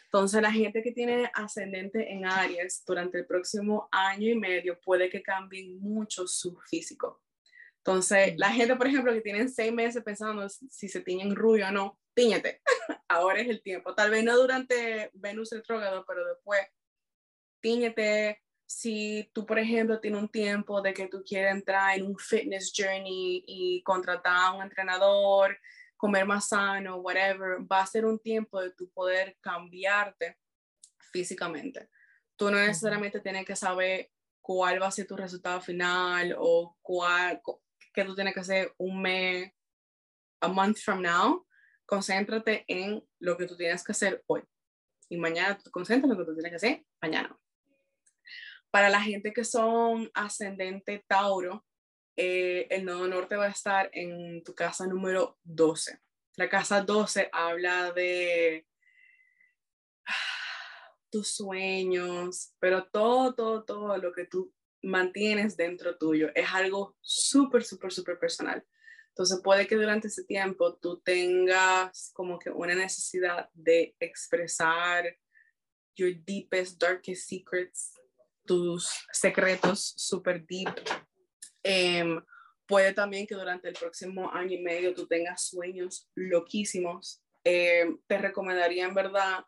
Entonces, 0.06 0.42
la 0.42 0.52
gente 0.52 0.82
que 0.82 0.94
tiene 0.94 1.30
ascendente 1.36 2.12
en 2.12 2.26
Aries 2.26 2.84
durante 2.84 3.20
el 3.20 3.28
próximo 3.28 3.88
año 3.92 4.28
y 4.28 4.36
medio 4.36 4.82
puede 4.82 5.12
que 5.12 5.22
cambien 5.22 5.78
mucho 5.78 6.26
su 6.26 6.58
físico. 6.68 7.22
Entonces, 7.88 8.34
la 8.38 8.50
gente, 8.50 8.76
por 8.76 8.88
ejemplo, 8.88 9.14
que 9.14 9.22
tienen 9.22 9.48
seis 9.48 9.72
meses 9.72 10.04
pensando 10.04 10.50
si 10.50 10.90
se 10.90 11.02
tiñen 11.02 11.36
rubio 11.36 11.68
o 11.68 11.72
no, 11.72 12.00
tíñete. 12.16 12.64
Ahora 13.08 13.42
es 13.42 13.48
el 13.48 13.62
tiempo. 13.62 13.94
Tal 13.94 14.10
vez 14.10 14.24
no 14.24 14.36
durante 14.36 15.12
Venus 15.14 15.52
retrógrado, 15.52 16.04
pero 16.08 16.26
después, 16.26 16.62
tíñete. 17.62 18.42
Si 18.66 19.30
tú, 19.34 19.46
por 19.46 19.60
ejemplo, 19.60 20.00
tienes 20.00 20.20
un 20.20 20.30
tiempo 20.30 20.82
de 20.82 20.96
que 20.96 21.08
tú 21.08 21.24
quieres 21.24 21.54
entrar 21.54 21.96
en 21.96 22.08
un 22.08 22.18
fitness 22.18 22.74
journey 22.76 23.44
y 23.46 23.84
contratar 23.84 24.46
a 24.46 24.52
un 24.54 24.64
entrenador, 24.64 25.56
comer 25.96 26.26
más 26.26 26.48
sano, 26.48 26.98
whatever, 26.98 27.72
va 27.72 27.82
a 27.82 27.86
ser 27.86 28.06
un 28.06 28.18
tiempo 28.18 28.60
de 28.62 28.72
tu 28.72 28.90
poder 28.90 29.38
cambiarte 29.42 30.40
físicamente. 31.12 31.88
Tú 32.36 32.50
no 32.50 32.58
necesariamente 32.58 33.20
tienes 33.20 33.46
que 33.46 33.56
saber 33.56 34.10
cuál 34.42 34.82
va 34.82 34.88
a 34.88 34.92
ser 34.92 35.06
tu 35.06 35.16
resultado 35.16 35.62
final 35.62 36.36
o 36.40 36.76
cuál, 36.82 37.42
que 37.96 38.06
tú 38.06 38.14
tienes 38.14 38.34
que 38.34 38.42
hacer 38.42 38.74
un 38.78 39.02
mes, 39.02 39.52
a 40.42 40.48
month 40.48 40.78
from 40.78 41.02
now. 41.02 41.46
Concéntrate 41.86 42.66
en 42.68 43.04
lo 43.20 43.38
que 43.38 43.46
tú 43.46 43.56
tienes 43.56 43.84
que 43.84 43.92
hacer 43.94 44.24
hoy. 44.28 44.44
Y 45.10 45.18
mañana 45.18 45.58
concéntrate 45.72 46.12
en 46.12 46.20
lo 46.20 46.26
que 46.26 46.32
tú 46.32 46.36
tienes 46.36 46.52
que 46.52 46.56
hacer 46.56 46.86
mañana. 47.02 47.38
Para 48.72 48.90
la 48.90 49.02
gente 49.02 49.32
que 49.32 49.46
son 49.46 50.10
ascendente 50.14 51.04
Tauro, 51.08 51.66
eh, 52.18 52.68
el 52.70 52.86
nodo 52.86 53.08
norte 53.08 53.36
va 53.36 53.46
a 53.46 53.50
estar 53.50 53.90
en 53.94 54.44
tu 54.44 54.54
casa 54.54 54.86
número 54.88 55.38
12. 55.44 56.00
La 56.36 56.50
casa 56.50 56.82
12 56.82 57.30
habla 57.32 57.92
de 57.92 58.68
tus 61.10 61.30
sueños, 61.30 62.54
pero 62.60 62.88
todo, 62.88 63.34
todo, 63.34 63.64
todo 63.64 63.98
lo 63.98 64.12
que 64.12 64.26
tú 64.26 64.54
mantienes 64.86 65.58
dentro 65.58 65.98
tuyo 65.98 66.30
es 66.36 66.48
algo 66.54 66.96
súper, 67.02 67.64
súper, 67.64 67.92
súper 67.92 68.20
personal. 68.20 68.64
Entonces 69.10 69.40
puede 69.44 69.68
que 69.68 69.76
durante 69.76 70.08
ese 70.08 70.24
tiempo 70.24 70.76
tú 70.76 71.00
tengas 71.00 72.12
como 72.14 72.38
que 72.38 72.50
una 72.50 72.76
necesidad 72.76 73.50
de 73.54 73.96
expresar 74.00 75.18
your 75.96 76.14
deepest, 76.26 76.82
darkest 76.82 77.30
secrets, 77.30 77.94
tus 78.46 79.08
secretos 79.12 79.94
súper 79.98 80.46
deep 80.46 80.70
Em, 81.68 82.22
puede 82.68 82.94
también 82.94 83.26
que 83.26 83.34
durante 83.34 83.68
el 83.68 83.74
próximo 83.74 84.32
año 84.32 84.56
y 84.56 84.62
medio 84.62 84.94
tú 84.94 85.08
tengas 85.08 85.48
sueños 85.48 86.08
loquísimos. 86.14 87.24
Em, 87.44 87.98
te 88.06 88.20
recomendaría 88.20 88.86
en 88.86 88.94
verdad 88.94 89.44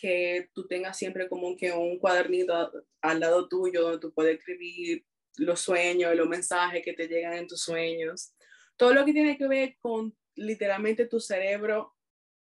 que 0.00 0.48
tú 0.54 0.66
tengas 0.66 0.96
siempre 0.96 1.28
como 1.28 1.56
que 1.56 1.72
un 1.72 1.98
cuadernito 1.98 2.72
al 3.00 3.20
lado 3.20 3.48
tuyo 3.48 3.82
donde 3.82 3.98
tú 3.98 4.12
puedes 4.12 4.38
escribir 4.38 5.04
los 5.36 5.60
sueños, 5.60 6.14
los 6.14 6.28
mensajes 6.28 6.82
que 6.84 6.92
te 6.92 7.08
llegan 7.08 7.34
en 7.34 7.46
tus 7.46 7.62
sueños. 7.62 8.34
Todo 8.76 8.94
lo 8.94 9.04
que 9.04 9.12
tiene 9.12 9.36
que 9.36 9.46
ver 9.46 9.76
con 9.80 10.16
literalmente 10.34 11.06
tu 11.06 11.20
cerebro 11.20 11.94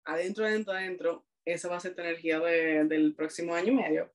adentro, 0.05 0.45
adentro, 0.45 0.73
adentro, 0.73 1.25
esa 1.45 1.69
va 1.69 1.77
a 1.77 1.79
ser 1.79 1.95
tu 1.95 2.01
energía 2.01 2.39
del 2.39 3.15
próximo 3.15 3.55
año 3.55 3.73
y 3.73 3.75
medio. 3.75 4.13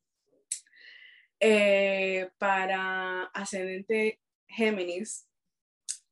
Eh, 1.41 2.31
para 2.39 3.25
ascendente 3.25 4.21
Géminis, 4.47 5.29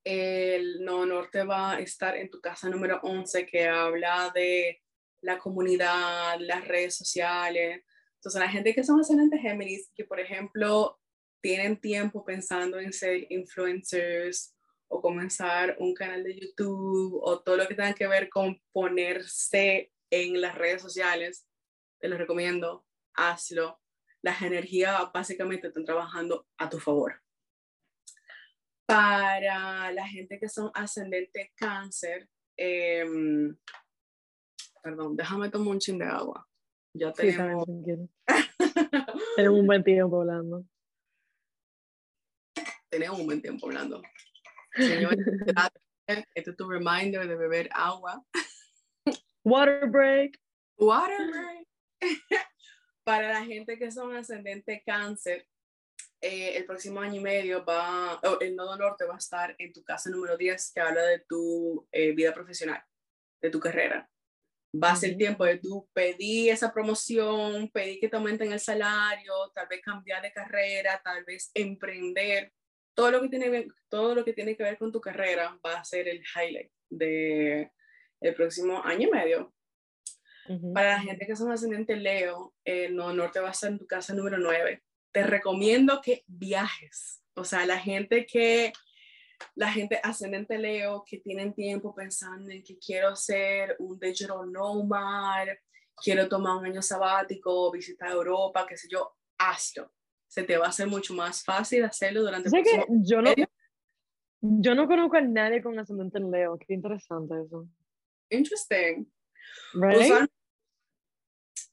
el 0.04 0.84
no 0.84 1.06
norte 1.06 1.44
va 1.44 1.72
a 1.72 1.80
estar 1.80 2.16
en 2.16 2.28
tu 2.28 2.40
casa 2.40 2.68
número 2.68 3.00
11 3.02 3.46
que 3.46 3.68
habla 3.68 4.32
de 4.34 4.82
la 5.22 5.38
comunidad, 5.38 6.38
las 6.40 6.66
redes 6.68 6.96
sociales. 6.96 7.82
Entonces, 8.16 8.40
la 8.40 8.48
gente 8.48 8.74
que 8.74 8.84
son 8.84 9.00
ascendentes 9.00 9.40
Géminis, 9.40 9.90
que 9.94 10.04
por 10.04 10.20
ejemplo 10.20 11.00
tienen 11.40 11.80
tiempo 11.80 12.24
pensando 12.24 12.78
en 12.78 12.92
ser 12.92 13.26
influencers 13.30 14.54
o 14.88 15.00
comenzar 15.00 15.76
un 15.78 15.94
canal 15.94 16.22
de 16.22 16.38
YouTube 16.38 17.18
o 17.22 17.40
todo 17.40 17.56
lo 17.56 17.66
que 17.66 17.74
tenga 17.74 17.94
que 17.94 18.06
ver 18.06 18.28
con 18.28 18.60
ponerse 18.72 19.92
en 20.10 20.40
las 20.40 20.54
redes 20.54 20.82
sociales, 20.82 21.46
te 21.98 22.08
lo 22.08 22.18
recomiendo, 22.18 22.86
hazlo. 23.14 23.80
Las 24.20 24.42
energías 24.42 25.10
básicamente 25.12 25.68
están 25.68 25.84
trabajando 25.84 26.46
a 26.58 26.68
tu 26.68 26.78
favor. 26.78 27.22
Para 28.86 29.90
la 29.92 30.06
gente 30.06 30.38
que 30.38 30.48
son 30.48 30.70
ascendente 30.74 31.52
cáncer, 31.56 32.28
em, 32.56 33.56
perdón, 34.82 35.16
déjame 35.16 35.48
tomar 35.48 35.68
un 35.68 35.78
chin 35.78 35.98
de 35.98 36.06
agua. 36.06 36.46
Ya 36.94 37.12
tenemos... 37.12 37.64
tenemos 39.36 39.60
un 39.60 39.66
buen 39.66 39.82
tiempo 39.82 40.20
hablando. 40.20 40.64
Tenemos 42.90 43.18
un 43.18 43.26
buen 43.26 43.40
tiempo 43.40 43.66
hablando. 43.66 44.02
Señor, 44.74 45.16
este 46.06 46.50
es 46.50 46.56
tu 46.56 46.68
reminder 46.68 47.26
de 47.26 47.36
beber 47.36 47.70
agua. 47.72 48.22
Water 49.44 49.88
break. 49.88 50.38
Water 50.78 51.30
break. 51.30 51.66
Para 53.04 53.32
la 53.32 53.44
gente 53.44 53.78
que 53.78 53.90
son 53.90 54.14
ascendente 54.14 54.82
cáncer, 54.84 55.48
eh, 56.20 56.56
el 56.56 56.64
próximo 56.66 57.00
año 57.00 57.16
y 57.16 57.24
medio 57.24 57.64
va, 57.64 58.20
el 58.40 58.54
nodo 58.54 58.76
norte 58.76 59.04
va 59.04 59.14
a 59.14 59.18
estar 59.18 59.56
en 59.58 59.72
tu 59.72 59.82
casa 59.82 60.08
número 60.08 60.36
10 60.36 60.72
que 60.72 60.80
habla 60.80 61.02
de 61.02 61.18
tu 61.20 61.88
eh, 61.90 62.12
vida 62.12 62.32
profesional, 62.32 62.80
de 63.40 63.50
tu 63.50 63.58
carrera. 63.58 64.08
Va 64.74 64.92
a 64.92 64.96
ser 64.96 65.16
tiempo 65.16 65.44
de 65.44 65.58
tú 65.58 65.88
pedir 65.92 66.50
esa 66.50 66.72
promoción, 66.72 67.68
pedir 67.70 68.00
que 68.00 68.08
te 68.08 68.16
aumenten 68.16 68.52
el 68.52 68.60
salario, 68.60 69.32
tal 69.54 69.66
vez 69.68 69.82
cambiar 69.82 70.22
de 70.22 70.32
carrera, 70.32 71.00
tal 71.04 71.24
vez 71.24 71.50
emprender. 71.54 72.52
Todo 72.94 73.10
lo 73.10 73.20
que 73.20 73.28
tiene, 73.28 73.68
todo 73.88 74.14
lo 74.14 74.24
que, 74.24 74.32
tiene 74.32 74.56
que 74.56 74.62
ver 74.62 74.78
con 74.78 74.92
tu 74.92 75.00
carrera 75.00 75.58
va 75.64 75.78
a 75.78 75.84
ser 75.84 76.08
el 76.08 76.22
highlight 76.34 76.70
de 76.88 77.70
el 78.20 78.34
próximo 78.34 78.82
año 78.84 79.08
y 79.08 79.10
medio. 79.10 79.54
Para 80.74 80.90
la 80.90 81.00
gente 81.00 81.26
que 81.26 81.36
son 81.36 81.50
ascendente 81.52 81.96
Leo, 81.96 82.54
el 82.64 82.96
nodo 82.96 83.14
norte 83.14 83.40
va 83.40 83.48
a 83.48 83.52
estar 83.52 83.70
en 83.70 83.78
tu 83.78 83.86
casa 83.86 84.12
número 84.12 84.38
9 84.38 84.82
te 85.12 85.22
recomiendo 85.22 86.00
que 86.02 86.24
viajes. 86.26 87.22
O 87.34 87.44
sea, 87.44 87.64
la 87.66 87.78
gente 87.78 88.26
que, 88.26 88.72
la 89.55 89.70
gente 89.70 90.01
ascendente 90.03 90.59
Leo, 90.59 91.05
que 91.07 91.18
tienen 91.18 91.55
tiempo 91.55 91.95
pensando 91.95 92.51
en 92.51 92.62
que 92.62 92.78
quiero 92.78 93.14
ser 93.16 93.76
un 93.78 93.99
digital 93.99 94.51
nomad, 94.51 95.49
quiero 95.97 96.28
tomar 96.28 96.57
un 96.57 96.66
año 96.66 96.82
sabático, 96.82 97.70
visitar 97.70 98.11
Europa, 98.11 98.66
qué 98.68 98.76
sé 98.76 98.88
yo, 98.90 99.16
hazlo. 99.38 99.93
Se 100.26 100.43
te 100.43 100.57
va 100.57 100.66
a 100.66 100.70
hacer 100.70 100.86
mucho 100.86 101.14
más 101.14 101.45
fácil 101.45 101.84
hacerlo 101.84 102.22
durante 102.22 102.49
el 102.49 102.64
que 102.64 102.84
yo 103.05 103.20
no, 103.20 103.32
yo 104.40 104.74
no 104.74 104.86
conozco 104.86 105.16
a 105.16 105.20
nadie 105.20 105.62
con 105.62 105.78
ascendente 105.78 106.18
en 106.18 106.30
Leo. 106.30 106.59
Qué 106.59 106.74
interesante 106.74 107.34
eso. 107.45 107.68
Interesting 108.30 109.07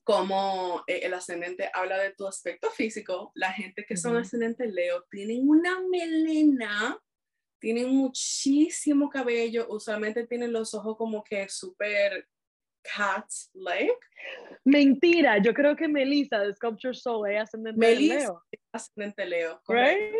como 0.10 0.84
eh, 0.88 1.02
el 1.04 1.14
ascendente 1.14 1.70
habla 1.72 2.00
de 2.00 2.12
tu 2.14 2.26
aspecto 2.26 2.72
físico, 2.72 3.32
la 3.36 3.52
gente 3.52 3.86
que 3.88 3.96
son 3.96 4.18
ascendente 4.18 4.66
Leo 4.66 5.04
tienen 5.12 5.48
una 5.48 5.80
melena, 5.82 7.00
tienen 7.60 7.90
muchísimo 7.90 9.10
cabello, 9.10 9.68
usualmente 9.70 10.26
tienen 10.28 10.52
los 10.54 10.74
ojos 10.74 10.98
como 10.98 11.24
que 11.24 11.48
súper 11.50 12.28
cat-like. 12.82 14.00
Mentira, 14.66 15.38
yo 15.42 15.54
creo 15.54 15.76
que 15.76 15.88
Melissa 15.88 16.40
de 16.40 16.54
Sculpture 16.54 16.94
Soul 16.94 17.30
es 17.30 17.42
ascendente 17.42 17.80
Melissa 17.80 18.16
Leo. 18.20 18.44
ascendente 18.74 19.26
Leo. 19.26 19.62
Right? 19.68 20.16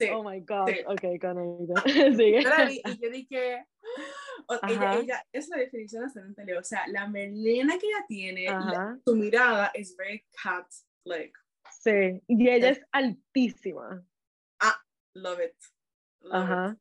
Sí. 0.00 0.08
Oh 0.12 0.22
my 0.28 0.40
God. 0.40 0.68
sí. 0.68 0.80
Ok, 0.86 1.20
con 1.20 1.38
ella. 1.38 1.74
Sigue. 2.16 2.44
Vi 2.68 2.82
y 2.84 2.98
yo 3.00 3.10
dije, 3.10 3.66
o- 4.48 4.54
ella, 4.68 4.90
Ajá. 4.90 4.98
ella, 4.98 5.26
esa 5.32 5.44
es 5.44 5.48
la 5.50 5.56
definición 5.58 6.02
de 6.02 6.06
ascendente 6.06 6.44
Leo. 6.44 6.60
O 6.60 6.64
sea, 6.64 6.86
la 6.88 7.06
melena 7.08 7.78
que 7.78 7.86
ella 7.86 8.04
tiene, 8.08 8.44
la- 8.44 8.98
su 9.04 9.14
mirada 9.16 9.70
es 9.74 9.96
very 9.96 10.24
cat-like. 10.42 11.32
Sí. 11.80 12.20
Y 12.26 12.48
ella 12.48 12.70
es 12.70 12.80
altísima. 12.92 14.04
It. 14.62 14.74
Love 15.14 15.40
it. 15.44 15.54
Ajá. 16.30 16.76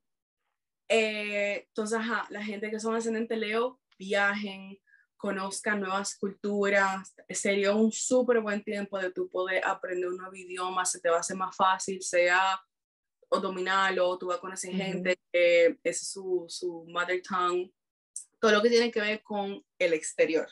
Eh, 0.89 1.65
entonces, 1.67 1.97
ajá, 1.97 2.27
la 2.29 2.43
gente 2.43 2.69
que 2.69 2.79
son 2.79 2.95
ascendente 2.95 3.35
Leo, 3.35 3.79
viajen, 3.97 4.79
conozcan 5.17 5.79
nuevas 5.79 6.17
culturas. 6.17 7.15
Sería 7.29 7.73
un 7.73 7.91
súper 7.91 8.41
buen 8.41 8.63
tiempo 8.63 8.99
de 8.99 9.11
tú 9.11 9.29
poder 9.29 9.65
aprender 9.65 10.09
un 10.09 10.17
nuevo 10.17 10.35
idioma, 10.35 10.85
se 10.85 10.99
te 10.99 11.09
va 11.09 11.17
a 11.17 11.19
hacer 11.21 11.37
más 11.37 11.55
fácil, 11.55 12.01
sea 12.01 12.59
o 13.29 13.39
dominarlo, 13.39 14.17
tú 14.17 14.27
vas 14.27 14.37
a 14.37 14.41
conocer 14.41 14.71
Ujú. 14.71 14.83
gente 14.83 15.17
que 15.31 15.79
es 15.83 16.07
su, 16.07 16.45
su 16.47 16.85
mother 16.87 17.21
tongue, 17.21 17.73
todo 18.39 18.51
lo 18.51 18.61
que 18.61 18.69
tiene 18.69 18.91
que 18.91 19.01
ver 19.01 19.23
con 19.23 19.63
el 19.79 19.93
exterior. 19.93 20.47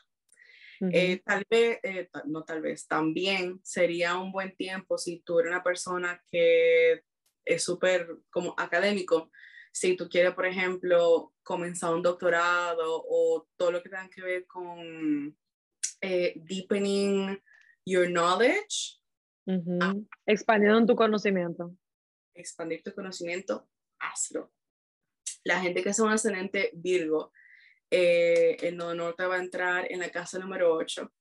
Eh, 0.92 1.22
tal 1.24 1.46
vez, 1.48 1.80
eh, 1.84 2.10
no 2.26 2.44
tal 2.44 2.60
vez, 2.60 2.88
también 2.88 3.60
sería 3.64 4.18
un 4.18 4.32
buen 4.32 4.56
tiempo 4.56 4.98
si 4.98 5.20
tú 5.20 5.38
eres 5.40 5.52
una 5.52 5.62
persona 5.62 6.24
que 6.32 7.04
es 7.46 7.64
súper 7.64 8.08
como 8.30 8.54
académico, 8.58 9.32
si 9.74 9.96
tú 9.96 10.10
quieres, 10.10 10.34
por 10.34 10.46
ejemplo, 10.46 11.34
comenzar 11.44 11.94
un 11.94 12.02
doctorado 12.02 13.04
o 13.08 13.48
todo 13.56 13.72
lo 13.72 13.82
que 13.82 13.90
tenga 13.90 14.10
que 14.10 14.22
ver 14.22 14.46
con 14.46 15.38
eh, 16.02 16.34
deepening 16.36 17.42
your 17.86 18.08
knowledge, 18.08 19.00
Ujú. 19.48 20.08
Expandiendo 20.26 20.86
tu 20.86 20.96
conocimiento. 20.96 21.76
expandir 22.36 22.84
tu 22.84 22.94
conocimiento, 22.94 23.68
hazlo. 24.00 24.52
La 25.44 25.60
gente 25.60 25.82
que 25.82 25.90
es 25.90 26.00
un 26.00 26.10
ascendente 26.10 26.70
Virgo, 26.74 27.34
eh, 27.90 28.56
el 28.62 28.78
nodo 28.78 28.94
norte 28.94 29.26
va 29.26 29.36
a 29.36 29.40
entrar 29.42 29.92
en 29.92 30.00
la 30.00 30.10
casa 30.10 30.38
número 30.40 30.74
8. 30.74 31.12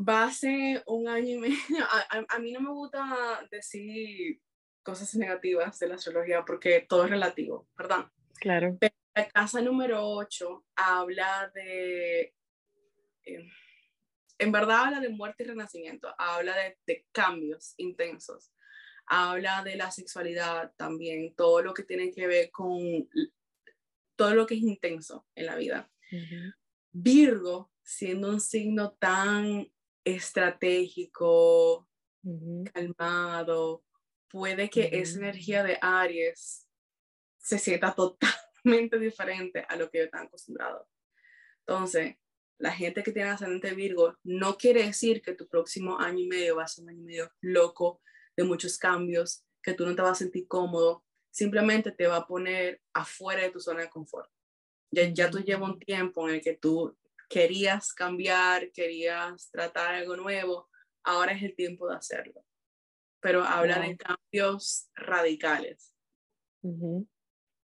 Va 0.00 0.24
a 0.24 0.30
ser 0.32 0.82
un 0.86 1.08
año 1.08 1.36
y 1.36 1.38
medio. 1.38 1.56
A, 1.90 2.18
a- 2.18 2.26
a 2.28 2.38
mí 2.38 2.52
no 2.52 2.60
me 2.60 2.70
gusta 2.70 3.46
decir 3.50 4.40
cosas 4.82 5.14
negativas 5.16 5.78
de 5.78 5.88
la 5.88 5.96
astrología 5.96 6.44
porque 6.44 6.86
todo 6.88 7.04
es 7.04 7.10
relativo, 7.10 7.68
¿verdad? 7.76 8.06
Claro. 8.40 8.78
La 9.14 9.28
casa 9.28 9.60
número 9.60 10.02
8 10.06 10.64
habla 10.76 11.50
de, 11.54 12.32
eh, 13.24 13.48
en 14.38 14.52
verdad 14.52 14.84
habla 14.84 15.00
de 15.00 15.08
muerte 15.08 15.42
y 15.42 15.46
renacimiento, 15.46 16.14
habla 16.16 16.56
de, 16.56 16.78
de 16.86 17.06
cambios 17.10 17.74
intensos, 17.78 18.52
habla 19.06 19.64
de 19.64 19.74
la 19.76 19.90
sexualidad 19.90 20.72
también, 20.76 21.34
todo 21.34 21.60
lo 21.62 21.74
que 21.74 21.82
tiene 21.82 22.12
que 22.12 22.26
ver 22.28 22.50
con 22.52 22.78
todo 24.14 24.34
lo 24.34 24.46
que 24.46 24.54
es 24.54 24.60
intenso 24.60 25.26
en 25.34 25.46
la 25.46 25.56
vida. 25.56 25.90
Virgo, 26.92 27.72
siendo 27.82 28.30
un 28.30 28.40
signo 28.40 28.92
tan 28.92 29.68
estratégico, 30.14 31.88
calmado, 32.72 33.84
puede 34.28 34.70
que 34.70 34.90
esa 34.92 35.18
Ujú. 35.18 35.24
energía 35.24 35.62
de 35.62 35.78
Aries 35.80 36.66
se 37.38 37.58
sienta 37.58 37.94
totalmente 38.64 38.98
diferente 38.98 39.64
a 39.68 39.76
lo 39.76 39.90
que 39.90 39.98
yo 39.98 40.04
están 40.04 40.26
acostumbrado. 40.26 40.88
Entonces, 41.66 42.16
la 42.58 42.72
gente 42.72 43.02
que 43.02 43.12
tiene 43.12 43.30
ascendente 43.30 43.74
Virgo 43.74 44.16
no 44.24 44.56
quiere 44.56 44.84
decir 44.84 45.22
que 45.22 45.34
tu 45.34 45.46
próximo 45.48 45.98
año 45.98 46.18
y 46.18 46.26
medio 46.26 46.56
va 46.56 46.64
a 46.64 46.68
ser 46.68 46.84
un 46.84 46.90
año 46.90 47.00
y 47.00 47.04
medio 47.04 47.32
loco, 47.40 48.02
de 48.36 48.44
muchos 48.44 48.78
cambios, 48.78 49.44
que 49.62 49.74
tú 49.74 49.86
no 49.86 49.94
te 49.94 50.02
vas 50.02 50.12
a 50.12 50.14
sentir 50.14 50.46
cómodo, 50.46 51.04
simplemente 51.30 51.92
te 51.92 52.06
va 52.06 52.16
a 52.16 52.26
poner 52.26 52.80
afuera 52.92 53.42
de 53.42 53.50
tu 53.50 53.60
zona 53.60 53.82
de 53.82 53.90
confort. 53.90 54.30
Ya, 54.90 55.04
ya 55.12 55.30
tú 55.30 55.38
llevas 55.38 55.70
un 55.70 55.78
tiempo 55.78 56.28
en 56.28 56.36
el 56.36 56.40
que 56.40 56.54
tú 56.54 56.96
querías 57.28 57.92
cambiar, 57.92 58.72
querías 58.72 59.50
tratar 59.50 59.94
algo 59.94 60.16
nuevo, 60.16 60.68
ahora 61.04 61.32
es 61.32 61.42
el 61.42 61.54
tiempo 61.54 61.88
de 61.88 61.96
hacerlo. 61.96 62.44
Pero 63.20 63.42
habla 63.42 63.80
de 63.80 63.88
Wow. 63.88 63.96
cambios 63.96 64.88
radicales. 64.94 65.94
Ujú. 66.62 67.08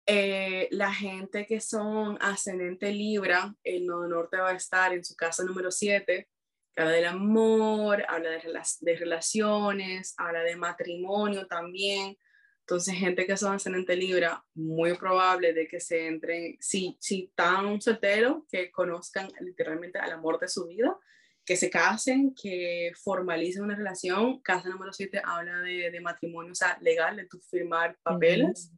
Eh, 0.08 0.68
la 0.72 0.94
gente 0.94 1.46
que 1.48 1.60
son 1.60 2.18
ascendente 2.22 2.92
Libra, 2.92 3.56
el 3.64 3.88
nodo 3.88 4.08
norte 4.08 4.38
va 4.38 4.50
a 4.50 4.56
estar 4.56 4.94
en 4.94 5.04
su 5.04 5.16
casa 5.16 5.44
número 5.44 5.72
7, 5.72 6.30
que 6.74 6.82
habla 6.82 6.94
del 6.94 7.06
amor, 7.06 8.06
habla 8.08 8.32
de, 8.32 8.42
de 8.82 8.96
relaciones, 8.96 10.14
habla 10.18 10.42
de 10.42 10.56
matrimonio 10.56 11.48
también. 11.48 12.18
Entonces, 12.66 12.96
gente 12.96 13.28
que 13.28 13.38
son 13.38 13.54
ascendente 13.54 13.96
Libra, 13.96 14.44
muy 14.56 14.98
probable 14.98 15.54
de 15.54 15.68
que 15.68 15.80
se 15.80 16.08
entren, 16.08 16.58
si, 16.60 16.98
si 17.00 17.26
están 17.26 17.80
solteros, 17.80 18.44
que 18.50 18.72
conozcan 18.72 19.30
literalmente 19.40 20.00
al 20.00 20.12
amor 20.12 20.40
de 20.40 20.48
su 20.48 20.66
vida, 20.66 20.98
que 21.46 21.58
se 21.58 21.70
casen, 21.70 22.34
que 22.34 22.92
formalicen 22.96 23.66
una 23.66 23.76
relación. 23.76 24.42
Casa 24.42 24.68
número 24.68 24.92
7 24.92 25.22
habla 25.24 25.60
de, 25.60 25.92
de 25.92 26.02
matrimonio, 26.02 26.54
o 26.54 26.56
sea, 26.56 26.76
legal, 26.82 27.18
de 27.18 27.28
tu 27.28 27.40
firmar 27.40 28.00
papeles 28.02 28.72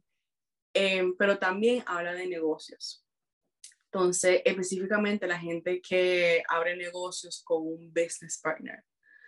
em, 0.74 1.16
pero 1.16 1.38
también 1.38 1.82
habla 1.86 2.12
de 2.12 2.26
negocios. 2.26 3.02
Entonces, 3.86 4.42
específicamente 4.44 5.26
la 5.26 5.38
gente 5.38 5.80
que 5.80 6.42
abre 6.46 6.76
negocios 6.76 7.42
con 7.42 7.66
un 7.66 7.88
business 7.88 8.38
partner. 8.42 8.84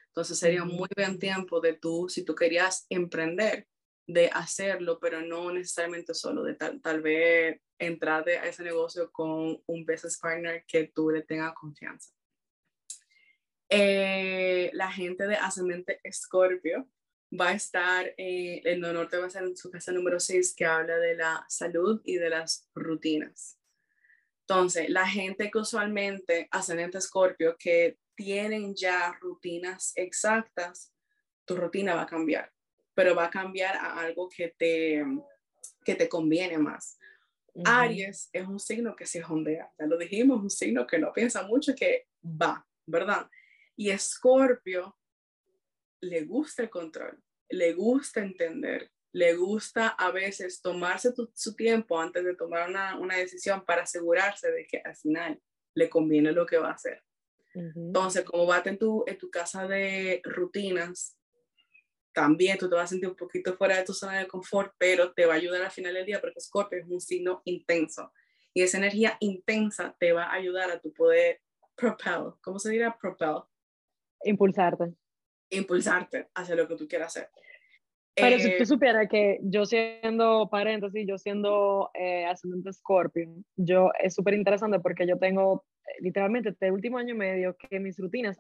Entonces, 0.09 0.39
sería 0.39 0.65
muy 0.65 0.89
buen 0.95 1.19
tiempo 1.19 1.63
de 1.63 1.73
tú, 1.73 2.11
si 2.11 2.27
tú 2.27 2.35
querías 2.35 2.85
emprender, 2.91 3.67
de 4.13 4.29
hacerlo, 4.29 4.99
pero 5.01 5.23
no 5.23 5.53
necesariamente 5.53 6.15
solo, 6.15 6.43
de 6.43 6.55
tal, 6.55 6.81
tal 6.81 7.01
vez 7.01 7.61
entrar 7.79 8.29
a 8.29 8.47
ese 8.47 8.65
negocio 8.65 9.11
con 9.13 9.63
un 9.67 9.87
business 9.87 10.19
partner 10.19 10.65
que 10.67 10.89
tú 10.89 11.11
le 11.11 11.23
tengas 11.23 11.55
confianza. 11.55 12.13
Eh, 13.69 14.71
la 14.73 14.91
gente 14.91 15.29
de 15.29 15.37
ascendente 15.37 16.01
Escorpio 16.03 16.89
va 17.41 17.51
a 17.51 17.55
estar, 17.55 18.13
eh, 18.17 18.61
el 18.65 18.81
norte 18.81 19.17
va 19.17 19.25
a 19.25 19.27
estar 19.29 19.45
en 19.45 19.57
su 19.57 19.71
casa 19.71 19.93
número 19.93 20.19
6, 20.19 20.55
que 20.57 20.65
habla 20.65 20.97
de 20.99 21.15
la 21.15 21.45
salud 21.49 22.01
y 22.05 22.17
de 22.17 22.31
las 22.31 22.69
rutinas. 22.75 23.61
Entonces, 24.41 24.91
la 24.91 25.07
gente 25.07 25.53
que 25.53 25.59
usualmente, 25.59 26.49
ascendente 26.51 26.99
Escorpio, 26.99 27.57
que 27.57 27.99
tienen 28.17 28.75
ya 28.75 29.17
rutinas 29.21 29.93
exactas, 29.95 30.93
tu 31.45 31.55
rutina 31.55 31.95
va 31.95 32.03
a 32.03 32.07
cambiar, 32.07 32.53
pero 33.01 33.15
va 33.15 33.25
a 33.25 33.31
cambiar 33.31 33.77
a 33.77 33.99
algo 33.99 34.29
que 34.29 34.49
te, 34.59 35.03
que 35.83 35.95
te 35.95 36.07
conviene 36.07 36.59
más. 36.59 36.99
Ujú. 37.55 37.65
Aries 37.67 38.29
es 38.31 38.47
un 38.47 38.61
signo 38.61 38.95
que 38.95 39.07
se 39.07 39.23
jondea, 39.23 39.73
ya 39.79 39.87
lo 39.87 39.97
dijimos, 39.97 40.43
un 40.43 40.51
signo 40.51 40.87
que 40.87 40.99
no 40.99 41.11
piensa 41.11 41.45
mucho, 41.45 41.75
que 41.75 42.09
va, 42.23 42.69
¿verdad? 42.85 43.27
Y 43.75 43.89
Escorpio 43.89 44.99
le 46.03 46.25
gusta 46.25 46.63
el 46.63 46.69
control, 46.69 47.19
le 47.49 47.73
gusta 47.73 48.21
entender, 48.21 48.91
le 49.13 49.35
gusta 49.35 49.89
a 49.89 50.11
veces 50.11 50.61
tomarse 50.61 51.15
tu- 51.15 51.33
su 51.35 51.57
tiempo 51.57 51.99
antes 51.99 52.23
de 52.23 52.37
tomar 52.37 52.69
una, 52.69 52.99
una 52.99 53.17
decisión 53.17 53.65
para 53.65 53.85
asegurarse 53.85 54.51
de 54.53 54.67
que 54.67 54.83
al 54.85 54.95
final 54.95 55.41
le 55.75 55.89
conviene 55.89 56.33
lo 56.33 56.45
que 56.45 56.59
va 56.59 56.69
a 56.69 56.75
hacer. 56.75 57.03
Ujú. 57.55 57.81
Entonces, 57.87 58.25
como 58.25 58.47
va 58.47 58.61
en 58.63 58.77
tu, 58.77 59.05
en 59.07 59.17
tu 59.17 59.31
casa 59.31 59.67
de 59.67 60.21
rutinas, 60.23 61.17
también 62.13 62.59
tú 62.59 62.69
te 62.69 62.75
vas 62.77 62.85
a 62.85 62.89
sentir 62.89 63.09
un 63.09 63.17
poquito 63.17 63.55
fuera 63.57 63.77
de 63.77 63.85
tu 63.85 63.93
zona 63.95 64.19
de 64.19 64.27
confort, 64.27 64.73
pero 64.79 65.13
te 65.13 65.27
va 65.27 65.35
a 65.35 65.37
ayudar 65.37 65.63
al 65.63 65.71
final 65.71 65.95
del 65.95 66.07
día 66.07 66.21
porque 66.21 66.41
Scorpio 66.41 66.79
es 66.81 66.87
un 66.89 67.01
signo 67.01 67.43
intenso. 67.45 68.13
Y 68.55 68.63
esa 68.63 68.79
energía 68.79 69.17
intensa 69.21 69.97
te 69.99 70.13
va 70.13 70.25
a 70.25 70.35
ayudar 70.35 70.71
a 70.71 70.81
tu 70.81 70.93
poder 70.93 71.41
propel, 71.77 72.33
¿cómo 72.43 72.59
se 72.59 72.71
dirá? 72.71 72.97
Propel, 72.99 73.43
Impulsarte. 74.25 74.95
impulsarte 75.51 76.29
hacia 76.35 76.55
lo 76.55 76.69
que 76.69 76.77
tú 76.77 76.87
quieras 76.89 77.17
hacer. 77.17 77.31
Pero 78.15 78.39
si 78.39 78.49
Eh, 78.49 78.57
tú 78.59 78.67
supieras 78.67 79.09
que 79.09 79.39
yo 79.43 79.65
siendo 79.65 80.49
paréntesis, 80.51 81.07
yo 81.09 81.17
siendo 81.17 81.91
eh, 81.95 82.27
ascendente 82.27 82.73
Scorpio, 82.73 83.29
yo 83.57 83.91
es 84.03 84.15
súper 84.15 84.35
interesante 84.35 84.81
porque 84.81 85.07
yo 85.07 85.19
tengo 85.19 85.65
eh, 85.87 86.03
literalmente 86.03 86.51
este 86.51 86.71
último 86.71 86.99
año 86.99 87.15
y 87.15 87.19
medio 87.19 87.57
que 87.57 87.81
mis 87.81 87.99
rutinas, 87.99 88.39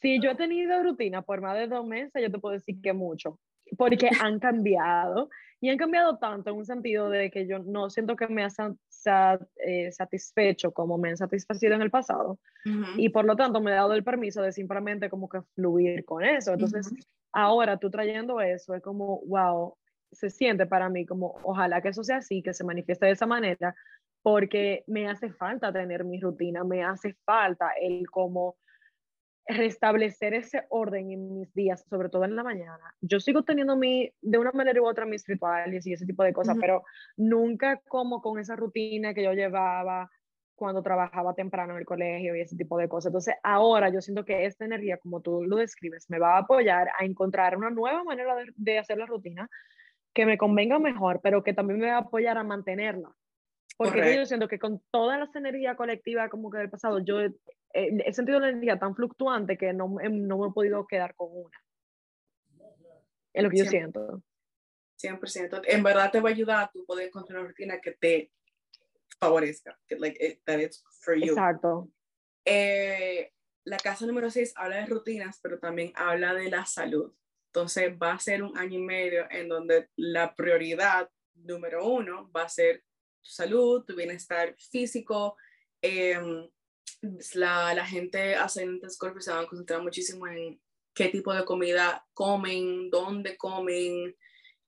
si 0.00 0.20
yo 0.20 0.30
he 0.30 0.34
tenido 0.34 0.82
rutina 0.82 1.22
por 1.22 1.40
más 1.40 1.56
de 1.56 1.68
dos 1.68 1.86
meses, 1.86 2.22
yo 2.22 2.30
te 2.30 2.38
puedo 2.38 2.54
decir 2.54 2.80
que 2.80 2.92
mucho, 2.92 3.38
porque 3.76 4.08
han 4.30 4.38
cambiado 4.38 5.28
y 5.60 5.70
han 5.70 5.78
cambiado 5.78 6.18
tanto 6.18 6.50
en 6.50 6.56
un 6.56 6.66
sentido 6.66 7.08
de 7.08 7.30
que 7.30 7.46
yo 7.46 7.58
no 7.60 7.88
siento 7.88 8.14
que 8.14 8.28
me 8.28 8.42
han 8.42 8.50
satisfecho 9.90 10.72
como 10.72 10.98
me 10.98 11.10
han 11.10 11.16
satisfacido 11.16 11.74
en 11.74 11.82
el 11.82 11.90
pasado 11.90 12.38
y 12.96 13.08
por 13.08 13.24
lo 13.24 13.36
tanto 13.36 13.60
me 13.60 13.70
he 13.70 13.74
dado 13.74 13.94
el 13.94 14.04
permiso 14.04 14.42
de 14.42 14.52
simplemente 14.52 15.08
como 15.08 15.28
que 15.28 15.40
fluir 15.54 16.04
con 16.04 16.24
eso. 16.24 16.52
Entonces, 16.52 16.92
ahora 17.32 17.78
tú 17.78 17.90
trayendo 17.90 18.40
eso 18.40 18.74
es 18.74 18.82
como, 18.82 19.22
wow, 19.26 19.74
se 20.12 20.30
siente 20.30 20.66
para 20.66 20.88
mí 20.88 21.06
como, 21.06 21.38
ojalá 21.42 21.80
que 21.80 21.88
eso 21.88 22.04
sea 22.04 22.18
así, 22.18 22.42
que 22.42 22.52
se 22.52 22.64
manifieste 22.64 23.06
de 23.06 23.12
esa 23.12 23.26
manera, 23.26 23.74
porque 24.22 24.84
me 24.86 25.08
hace 25.08 25.30
falta 25.30 25.72
tener 25.72 26.04
mi 26.04 26.20
rutina, 26.20 26.64
me 26.64 26.84
hace 26.84 27.14
falta 27.24 27.70
el 27.80 28.10
como 28.10 28.56
restablecer 29.46 30.34
ese 30.34 30.64
orden 30.70 31.10
en 31.12 31.32
mis 31.32 31.52
días, 31.54 31.84
sobre 31.88 32.08
todo 32.08 32.24
en 32.24 32.34
la 32.34 32.42
mañana. 32.42 32.94
Yo 33.00 33.20
sigo 33.20 33.44
teniendo 33.44 33.76
mi, 33.76 34.10
de 34.20 34.38
una 34.38 34.52
manera 34.52 34.80
u 34.82 34.86
otra 34.86 35.06
mis 35.06 35.26
rituales 35.26 35.86
y 35.86 35.92
ese 35.92 36.06
tipo 36.06 36.24
de 36.24 36.32
cosas, 36.32 36.56
pero 36.60 36.82
nunca 37.16 37.80
como 37.88 38.20
con 38.20 38.38
esa 38.38 38.56
rutina 38.56 39.14
que 39.14 39.22
yo 39.22 39.32
llevaba 39.32 40.10
cuando 40.56 40.82
trabajaba 40.82 41.34
temprano 41.34 41.74
en 41.74 41.80
el 41.80 41.84
colegio 41.84 42.34
y 42.34 42.40
ese 42.40 42.56
tipo 42.56 42.78
de 42.78 42.88
cosas. 42.88 43.10
Entonces, 43.10 43.34
ahora 43.42 43.90
yo 43.90 44.00
siento 44.00 44.24
que 44.24 44.46
esta 44.46 44.64
energía, 44.64 44.96
como 44.96 45.20
tú 45.20 45.44
lo 45.44 45.56
describes, 45.56 46.08
me 46.08 46.18
va 46.18 46.36
a 46.36 46.40
apoyar 46.40 46.88
a 46.98 47.04
encontrar 47.04 47.56
una 47.56 47.70
nueva 47.70 48.02
manera 48.04 48.34
de, 48.34 48.46
de 48.56 48.78
hacer 48.78 48.98
la 48.98 49.06
rutina 49.06 49.48
que 50.14 50.26
me 50.26 50.38
convenga 50.38 50.78
mejor, 50.78 51.20
pero 51.22 51.44
que 51.44 51.52
también 51.52 51.78
me 51.78 51.88
va 51.88 51.96
a 51.96 52.00
apoyar 52.00 52.38
a 52.38 52.42
mantenerla. 52.42 53.14
Porque 53.76 54.16
yo 54.16 54.24
siento 54.24 54.48
que 54.48 54.58
con 54.58 54.82
todas 54.90 55.18
las 55.18 55.34
energías 55.36 55.76
colectivas 55.76 56.30
como 56.30 56.50
que 56.50 56.58
del 56.58 56.70
pasado, 56.70 56.98
yo 57.00 57.20
he, 57.20 58.12
sentido 58.12 58.40
la 58.40 58.48
energía 58.48 58.78
tan 58.78 58.94
fluctuante 58.94 59.58
que 59.58 59.72
no, 59.74 59.88
no 59.88 60.38
me 60.38 60.48
he 60.48 60.52
podido 60.52 60.86
quedar 60.86 61.14
con 61.14 61.28
una. 61.30 61.58
Es 63.34 63.42
lo 63.42 63.50
que 63.50 63.58
yo 63.58 63.64
siento. 63.66 64.22
100%. 64.98 65.62
En 65.66 65.82
verdad 65.82 66.10
te 66.10 66.20
va 66.20 66.30
a 66.30 66.32
ayudar 66.32 66.64
a 66.64 66.70
tu 66.70 66.86
poder 66.86 67.08
encontrar 67.08 67.40
una 67.40 67.48
rutina 67.48 67.80
que 67.80 67.92
te 67.92 68.32
favorezca, 69.20 69.78
que 69.86 69.96
like, 69.96 70.40
that 70.46 70.58
it's 70.58 70.82
for 71.00 71.14
you. 71.14 71.32
Exacto. 71.32 71.90
Eh, 72.46 73.32
la 73.64 73.76
casa 73.76 74.06
número 74.06 74.30
6 74.30 74.54
habla 74.56 74.76
de 74.76 74.86
rutinas, 74.86 75.38
pero 75.42 75.58
también 75.58 75.92
habla 75.96 76.32
de 76.32 76.48
la 76.48 76.64
salud. 76.64 77.12
Entonces 77.48 77.92
va 78.00 78.12
a 78.12 78.18
ser 78.18 78.42
un 78.42 78.56
año 78.56 78.78
y 78.78 78.82
medio 78.82 79.26
en 79.30 79.48
donde 79.48 79.88
la 79.96 80.34
prioridad 80.34 81.10
número 81.34 81.86
uno 81.86 82.30
va 82.30 82.44
a 82.44 82.48
ser 82.48 82.84
tu 83.26 83.32
salud, 83.32 83.84
tu 83.84 83.94
bienestar 83.94 84.54
físico. 84.70 85.36
Em, 85.82 86.48
la, 87.34 87.74
la, 87.74 87.84
gente 87.84 88.34
ascendente 88.34 88.88
Scorpio 88.88 89.20
se 89.20 89.32
va 89.32 89.40
a 89.40 89.46
concentrar 89.46 89.82
muchísimo 89.82 90.26
en 90.26 90.60
qué 90.94 91.08
tipo 91.08 91.34
de 91.34 91.44
comida 91.44 92.06
comen, 92.14 92.90
dónde 92.90 93.36
comen, 93.36 94.16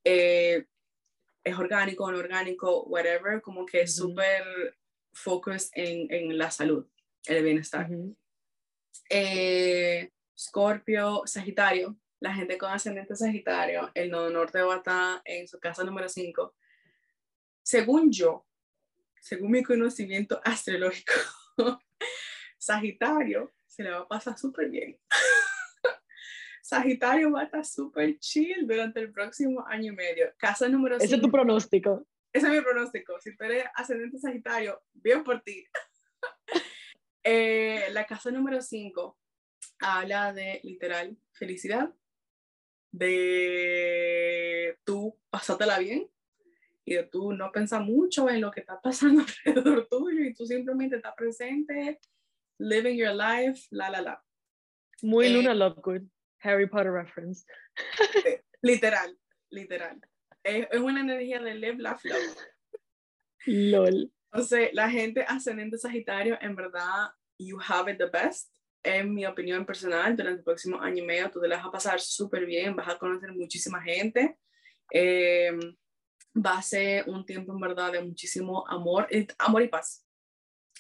eh, 0.04 0.66
es 1.42 1.59
orgánico, 1.59 2.04
o 2.04 2.12
no 2.12 2.18
orgánico, 2.18 2.84
whatever, 2.84 3.40
como 3.40 3.64
que 3.64 3.82
es 3.82 3.96
súper 3.96 4.76
focus 5.12 5.70
en, 5.72 6.12
en, 6.12 6.36
la 6.36 6.50
salud, 6.50 6.86
el 7.26 7.42
bienestar. 7.42 7.88
Eh, 9.09 10.11
Scorpio, 10.38 11.22
Sagitario, 11.24 11.96
la 12.20 12.34
gente 12.34 12.59
con 12.59 12.70
ascendente 12.70 13.16
Sagitario, 13.16 13.90
el 13.94 14.11
nodo 14.11 14.30
norte 14.30 14.61
va 14.61 14.74
a 14.74 14.78
estar 14.78 15.22
en 15.24 15.48
su 15.48 15.59
casa 15.59 15.82
número 15.84 16.09
5. 16.09 16.54
Según 17.62 18.12
yo, 18.12 18.47
según 19.20 19.50
mi 19.50 19.62
conocimiento 19.62 20.40
astrológico, 20.44 21.12
Sagitario 22.58 23.52
se 23.66 23.82
le 23.82 23.90
va 23.90 23.98
a 23.98 24.08
pasar 24.08 24.38
súper 24.38 24.70
bien. 24.70 24.98
Sagitario 26.62 27.32
va 27.32 27.42
a 27.42 27.44
estar 27.44 27.64
súper 27.64 28.18
chill 28.18 28.66
durante 28.66 29.00
el 29.00 29.12
próximo 29.12 29.64
año 29.66 29.92
y 29.92 29.96
medio. 29.96 30.32
Casa 30.38 30.68
número 30.68 30.96
5. 30.96 31.04
Ese 31.04 31.14
es 31.16 31.22
tu 31.22 31.30
pronóstico. 31.30 32.06
Ese 32.32 32.46
es 32.46 32.52
mi 32.52 32.60
pronóstico. 32.60 33.18
Si 33.20 33.34
tú 33.36 33.44
eres 33.44 33.64
ascendente 33.74 34.18
Sagitario, 34.18 34.82
bien 34.92 35.24
por 35.24 35.42
ti. 35.42 35.64
Eh, 37.30 37.88
la 37.90 38.06
casa 38.06 38.30
número 38.30 38.62
5 38.62 39.18
habla 39.80 40.32
de 40.32 40.60
literal 40.62 41.18
felicidad, 41.32 41.92
de 42.90 44.78
tú 44.84 45.18
pasártela 45.28 45.78
bien, 45.78 46.08
y 46.89 46.95
de 46.95 47.05
tú 47.05 47.32
no 47.32 47.53
pensar 47.53 47.82
mucho 47.82 48.30
en 48.30 48.41
lo 48.41 48.51
que 48.51 48.61
está 48.61 48.80
pasando 48.80 49.22
alrededor 49.47 49.86
tuyo 49.89 50.24
y 50.24 50.32
tú 50.32 50.47
simplemente 50.47 50.97
estás 50.97 51.14
presente, 51.14 52.01
living 52.59 52.97
your 52.97 53.14
life, 53.14 53.66
la, 53.70 53.91
la, 53.91 54.01
la. 54.01 54.24
Muy 55.03 55.26
eh, 55.26 55.30
Luna 55.30 55.55
Lovegood, 55.55 56.03
Harry 56.41 56.66
Potter 56.66 56.93
reference. 56.93 57.45
Literal, 58.62 59.16
literal. 59.51 60.01
Es, 60.43 60.66
es, 60.70 60.80
una 60.80 61.01
energía 61.01 61.41
de 61.41 61.55
live, 61.55 61.76
laugh, 61.76 62.03
love. 62.05 62.36
LOL. 63.47 64.12
Entonces, 64.32 64.70
la 64.72 64.91
gente 64.91 65.24
ascendente 65.28 65.78
Sagitario, 65.78 66.39
en 66.41 66.57
verdad, 66.57 67.11
you 67.39 67.59
have 67.61 67.91
it 67.93 67.99
the 67.99 68.07
best. 68.07 68.53
En 68.82 69.12
mi 69.12 69.26
opinión 69.26 69.66
personal, 69.66 70.16
durante 70.16 70.39
el 70.39 70.45
próximo 70.45 70.80
año 70.80 71.03
y 71.03 71.07
medio, 71.07 71.30
tú 71.30 71.41
te 71.41 71.49
la 71.49 71.57
vas 71.57 71.66
a 71.66 71.70
pasar 71.70 72.01
súper 72.01 72.47
bien, 72.47 72.74
vas 72.74 72.89
a 72.89 72.99
conocer 72.99 73.32
muchísima 73.32 73.82
gente. 73.82 74.39
Eh, 74.93 75.53
va 76.45 76.59
a 76.59 76.62
ser 76.62 77.09
un 77.09 77.24
tiempo 77.24 77.53
en 77.53 77.61
verdad 77.61 77.93
de 77.93 78.03
muchísimo 78.03 78.66
amor, 78.68 79.09
amor 79.39 79.62
y 79.62 79.68
paz, 79.68 80.07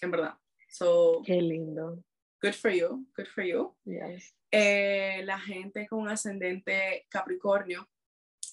en 0.00 0.10
verdad. 0.10 0.34
So, 0.68 1.22
Qué 1.24 1.40
lindo. 1.40 2.02
Good 2.42 2.54
for 2.54 2.70
you, 2.70 3.06
good 3.16 3.26
for 3.26 3.44
you. 3.44 3.76
Yes. 3.84 4.34
Eh, 4.50 5.22
la 5.24 5.38
gente 5.40 5.86
con 5.88 6.08
ascendente 6.08 7.06
Capricornio, 7.10 7.88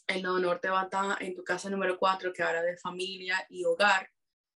el 0.07 0.23
nodo 0.23 0.39
norte 0.39 0.69
va 0.69 0.81
a 0.81 0.83
estar 0.85 1.21
en 1.21 1.35
tu 1.35 1.43
casa 1.43 1.69
número 1.69 1.97
4 1.97 2.33
que 2.33 2.43
habla 2.43 2.63
de 2.63 2.77
familia 2.77 3.45
y 3.49 3.63
hogar. 3.65 4.09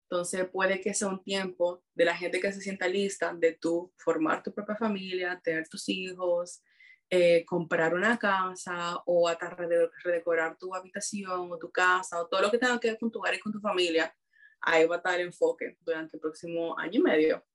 Entonces 0.10 0.48
puede 0.50 0.80
que 0.80 0.93
sea 0.93 1.10
un 1.10 1.22
tiempo 1.22 1.84
de 1.93 2.06
la 2.06 2.16
gente 2.16 2.39
que 2.39 2.54
se 2.54 2.62
sienta 2.62 2.88
lista 2.88 3.34
de 3.34 3.54
tú 3.54 3.93
formar 3.98 4.41
tu 4.41 4.54
propia 4.54 4.78
familia, 4.78 5.39
tener 5.43 5.68
tus 5.68 5.89
hijos, 5.89 6.62
eh, 7.10 7.45
comprar 7.45 7.93
una 7.93 8.20
casa 8.20 9.01
o 9.05 9.30
hasta 9.30 9.55
redecorar 10.03 10.58
tu 10.58 10.76
habitación 10.76 11.49
o 11.49 11.58
tu 11.58 11.72
casa 11.72 12.22
o 12.22 12.28
todo 12.28 12.41
lo 12.41 12.51
que 12.51 12.58
tenga 12.58 12.78
que 12.82 12.89
ver 12.89 12.99
con 12.99 13.10
tu 13.10 13.20
hogar 13.20 13.34
y 13.34 13.39
con 13.39 13.53
tu 13.53 13.62
familia, 13.62 14.14
ahí 14.60 14.86
va 14.86 14.95
a 14.95 14.97
estar 14.97 15.20
el 15.20 15.28
enfoque 15.28 15.78
durante 15.80 16.18
el 16.18 16.22
próximo 16.22 16.78
año 16.78 16.99
y 16.99 17.03
medio. 17.03 17.45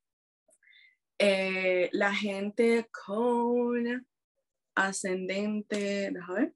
Eh, 1.19 1.91
la 1.93 2.15
gente 2.15 2.89
con 3.05 4.07
ascendente, 4.75 6.11
déjame 6.11 6.41
ver. 6.41 6.55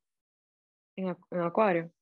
En, 0.96 1.40
Acuario. 1.42 1.92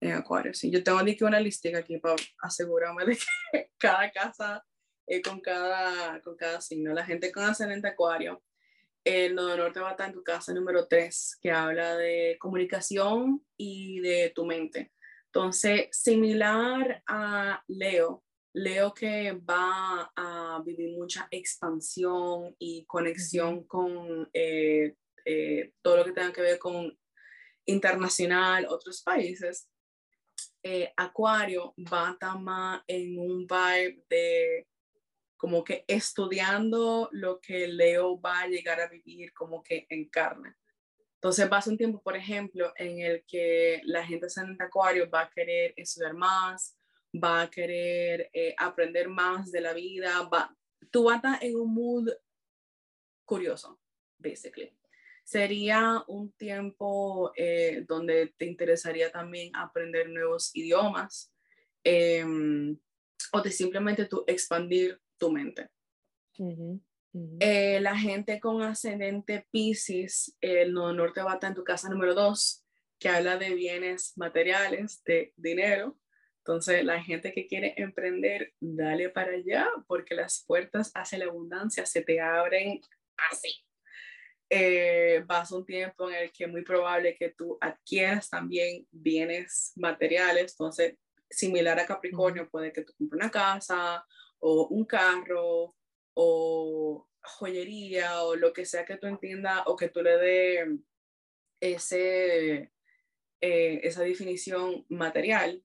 En 0.00 0.12
Acuario, 0.12 0.52
sí. 0.52 0.70
Yo 0.70 0.84
tengo 0.84 0.98
aquí 0.98 1.24
una 1.24 1.40
lista 1.40 1.70
aquí 1.78 1.96
para 1.96 2.16
asegurarme 2.42 3.06
de 3.06 3.16
que 3.16 3.70
cada 3.78 4.10
casa 4.10 4.62
eh, 5.06 5.22
con, 5.22 5.40
cada, 5.40 6.20
con 6.20 6.36
cada 6.36 6.60
signo. 6.60 6.92
La 6.92 7.06
gente 7.06 7.32
con 7.32 7.44
ascendente 7.44 7.88
Acuario 7.88 8.42
el 9.04 9.34
Nodo 9.34 9.56
Norte 9.56 9.80
va 9.80 9.88
a 9.88 9.90
estar 9.92 10.08
en 10.08 10.14
tu 10.14 10.22
casa 10.24 10.52
número 10.54 10.88
3, 10.88 11.38
que 11.40 11.50
habla 11.50 11.96
de 11.96 12.36
comunicación 12.40 13.44
y 13.56 14.00
de 14.00 14.32
tu 14.34 14.46
mente. 14.46 14.92
Entonces, 15.26 15.88
similar 15.92 17.02
a 17.06 17.62
Leo, 17.68 18.24
Leo 18.54 18.94
que 18.94 19.32
va 19.32 20.12
a 20.14 20.62
vivir 20.64 20.96
mucha 20.96 21.26
expansión 21.30 22.54
y 22.58 22.84
conexión 22.86 23.64
con 23.64 24.30
eh, 24.32 24.94
eh, 25.24 25.72
todo 25.82 25.98
lo 25.98 26.04
que 26.04 26.12
tenga 26.12 26.32
que 26.32 26.42
ver 26.42 26.58
con 26.58 26.96
internacional, 27.66 28.66
otros 28.68 29.02
países. 29.02 29.68
Eh, 30.62 30.92
Acuario 30.96 31.74
va 31.92 32.08
a 32.08 32.12
estar 32.12 32.38
más 32.38 32.82
en 32.86 33.18
un 33.18 33.46
vibe 33.46 34.04
de 34.08 34.66
como 35.44 35.62
que 35.62 35.84
estudiando 35.86 37.10
lo 37.12 37.38
que 37.38 37.68
Leo 37.68 38.18
va 38.18 38.40
a 38.40 38.48
llegar 38.48 38.80
a 38.80 38.88
vivir 38.88 39.34
como 39.34 39.62
que 39.62 39.86
en 39.90 40.08
carne. 40.08 40.54
Entonces 41.16 41.52
va 41.52 41.58
a 41.58 41.60
ser 41.60 41.72
un 41.72 41.76
tiempo, 41.76 42.02
por 42.02 42.16
ejemplo, 42.16 42.72
en 42.78 43.00
el 43.00 43.26
que 43.26 43.82
la 43.84 44.06
gente 44.06 44.26
en 44.38 44.56
Acuario 44.58 45.10
va 45.10 45.20
a 45.20 45.30
querer 45.30 45.74
estudiar 45.76 46.14
más, 46.14 46.78
va 47.22 47.42
a 47.42 47.50
querer 47.50 48.30
eh, 48.32 48.54
aprender 48.56 49.10
más 49.10 49.52
de 49.52 49.60
la 49.60 49.74
vida, 49.74 50.22
va, 50.32 50.56
tú 50.90 51.04
vas 51.04 51.16
a 51.16 51.16
estar 51.16 51.44
en 51.44 51.56
un 51.56 51.74
mood 51.74 52.08
curioso, 53.26 53.78
basically. 54.16 54.74
Sería 55.24 56.02
un 56.06 56.32
tiempo 56.32 57.32
eh, 57.36 57.84
donde 57.86 58.32
te 58.38 58.46
interesaría 58.46 59.12
también 59.12 59.54
aprender 59.54 60.08
nuevos 60.08 60.56
idiomas 60.56 61.34
em, 61.82 62.78
o 63.30 63.42
de 63.42 63.50
simplemente 63.50 64.06
tú 64.06 64.24
expandir 64.26 65.03
tu 65.18 65.30
mente. 65.30 65.68
Eh, 67.38 67.80
la 67.80 67.96
gente 67.96 68.40
con 68.40 68.62
ascendente 68.62 69.46
Pisces, 69.52 70.36
el 70.40 70.72
nodo 70.72 70.92
norte 70.92 71.22
va 71.22 71.38
en 71.40 71.54
tu 71.54 71.62
casa 71.62 71.88
número 71.88 72.14
2, 72.14 72.64
que 72.98 73.08
habla 73.08 73.36
de 73.36 73.54
bienes 73.54 74.14
materiales, 74.16 75.02
de 75.04 75.32
dinero. 75.36 75.96
Entonces, 76.38 76.84
la 76.84 77.02
gente 77.02 77.32
que 77.32 77.46
quiere 77.46 77.74
emprender, 77.76 78.52
dale 78.60 79.10
para 79.10 79.32
allá, 79.32 79.68
porque 79.86 80.14
las 80.14 80.44
puertas 80.46 80.90
hacia 80.94 81.18
la 81.18 81.26
abundancia 81.26 81.86
se 81.86 82.02
te 82.02 82.20
abren 82.20 82.80
así. 83.30 83.64
Eh, 84.50 85.22
vas 85.26 85.52
un 85.52 85.64
tiempo 85.64 86.10
en 86.10 86.16
el 86.16 86.32
que 86.32 86.44
es 86.44 86.50
muy 86.50 86.62
probable 86.62 87.16
que 87.16 87.30
tú 87.30 87.56
adquieras 87.60 88.28
también 88.28 88.86
bienes 88.90 89.72
materiales. 89.76 90.52
Entonces, 90.52 90.96
similar 91.30 91.78
a 91.78 91.86
Capricornio, 91.86 92.50
puede 92.50 92.72
que 92.72 92.82
tú 92.82 92.92
compres 92.98 93.22
una 93.22 93.30
casa 93.30 94.04
o 94.46 94.66
un 94.68 94.84
carro 94.84 95.74
o 96.14 97.08
joyería 97.22 98.22
o 98.24 98.36
lo 98.36 98.52
que 98.52 98.66
sea 98.66 98.84
que 98.84 98.98
tú 98.98 99.06
entiendas 99.06 99.62
o 99.64 99.74
que 99.74 99.88
tú 99.88 100.02
le 100.02 100.18
dé 100.18 100.78
ese, 101.60 102.70
eh, 103.40 103.80
esa 103.82 104.02
definición 104.02 104.84
material. 104.90 105.64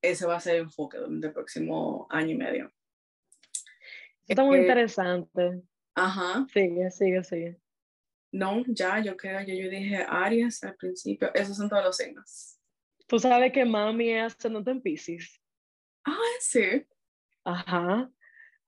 ese 0.00 0.26
va 0.26 0.36
a 0.36 0.40
ser 0.40 0.56
el 0.56 0.62
enfoque 0.62 0.98
durante 0.98 1.26
el 1.26 1.32
próximo 1.32 2.06
año 2.08 2.30
y 2.30 2.36
medio. 2.36 2.72
Está 4.28 4.44
muy 4.44 4.58
interesante. 4.60 5.62
Ajá. 5.96 6.46
Sigue, 6.52 6.90
sigue, 6.92 7.24
sigue. 7.24 7.60
No, 8.30 8.62
ya, 8.68 9.00
yo 9.00 9.16
creo, 9.16 9.40
ya 9.40 9.54
yo 9.54 9.68
dije 9.68 10.04
Aries 10.08 10.62
al 10.62 10.76
principio, 10.76 11.32
esos 11.34 11.56
son 11.56 11.68
todos 11.68 11.84
los 11.84 11.96
signos. 11.96 12.60
Tú 13.08 13.18
sabes 13.18 13.52
que 13.52 13.64
mami 13.64 14.10
es 14.10 14.34
ascendente 14.34 14.70
en 14.70 14.82
Pisces. 14.82 15.40
Ah, 16.04 16.16
sí. 16.38 16.86
Ajá. 17.44 18.10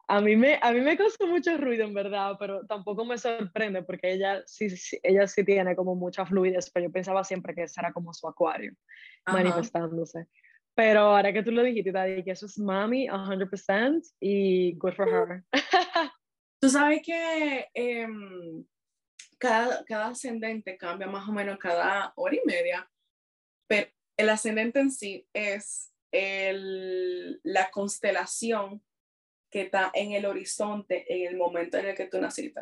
A 0.09 0.21
mí, 0.21 0.37
me, 0.37 0.59
a 0.63 0.73
mí 0.73 0.81
me 0.81 0.97
mucho 1.29 1.57
ruido, 1.57 1.85
en 1.85 1.93
verdad, 1.93 2.37
pero 2.39 2.65
tampoco 2.67 3.05
me 3.05 3.19
sorprende 3.19 3.83
porque 3.83 4.13
ella 4.13 4.43
sí, 4.47 4.69
ella 5.03 5.27
sí 5.27 5.45
tiene 5.45 5.75
como 5.75 5.97
mucha 5.97 6.25
fluidez, 6.25 6.71
pero 6.71 6.87
yo 6.87 6.93
pensaba 6.93 7.25
siempre 7.25 7.55
que 7.55 7.65
ese 7.65 7.81
era 7.81 7.93
como 7.93 8.15
su 8.15 8.29
acuario 8.29 8.73
manifestándose. 9.27 10.29
Pero 10.77 11.01
ahora 11.01 11.33
que 11.33 11.43
tú 11.43 11.51
lo 11.51 11.65
dijiste, 11.65 11.91
Daddy, 11.91 12.23
que 12.23 12.31
eso 12.31 12.47
es 12.47 12.57
mami 12.59 13.09
100% 13.09 14.03
y 14.21 14.77
good 14.77 14.93
for 14.93 15.09
her. 15.09 15.43
tú 16.61 16.69
sabes 16.69 17.01
que 17.03 17.67
em, 17.75 18.65
cada, 19.39 19.85
cada 19.87 20.09
ascendente 20.09 20.77
cambia 20.77 21.09
más 21.09 21.29
o 21.29 21.33
menos 21.33 21.59
cada 21.59 22.13
hora 22.15 22.37
y 22.37 22.41
media, 22.45 22.89
pero 23.67 23.91
el 24.17 24.29
ascendente 24.29 24.79
en 24.79 24.93
sí 24.93 25.27
es 25.33 25.93
el, 26.17 27.41
la 27.43 27.71
constelación 27.71 28.83
que 29.51 29.63
está 29.63 29.91
en 29.95 30.13
el 30.13 30.27
horizonte 30.27 31.05
en 31.09 31.29
el 31.29 31.37
momento 31.37 31.79
en 31.79 31.87
el 31.87 31.95
que 31.95 32.07
tú 32.07 32.21
naciste. 32.21 32.61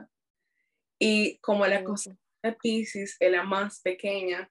Y 0.98 1.38
como 1.38 1.66
la 1.66 1.82
constelación 1.82 2.20
de 2.42 2.52
Pisces 2.52 3.16
es 3.18 3.30
la 3.30 3.42
más 3.42 3.80
pequeña, 3.80 4.50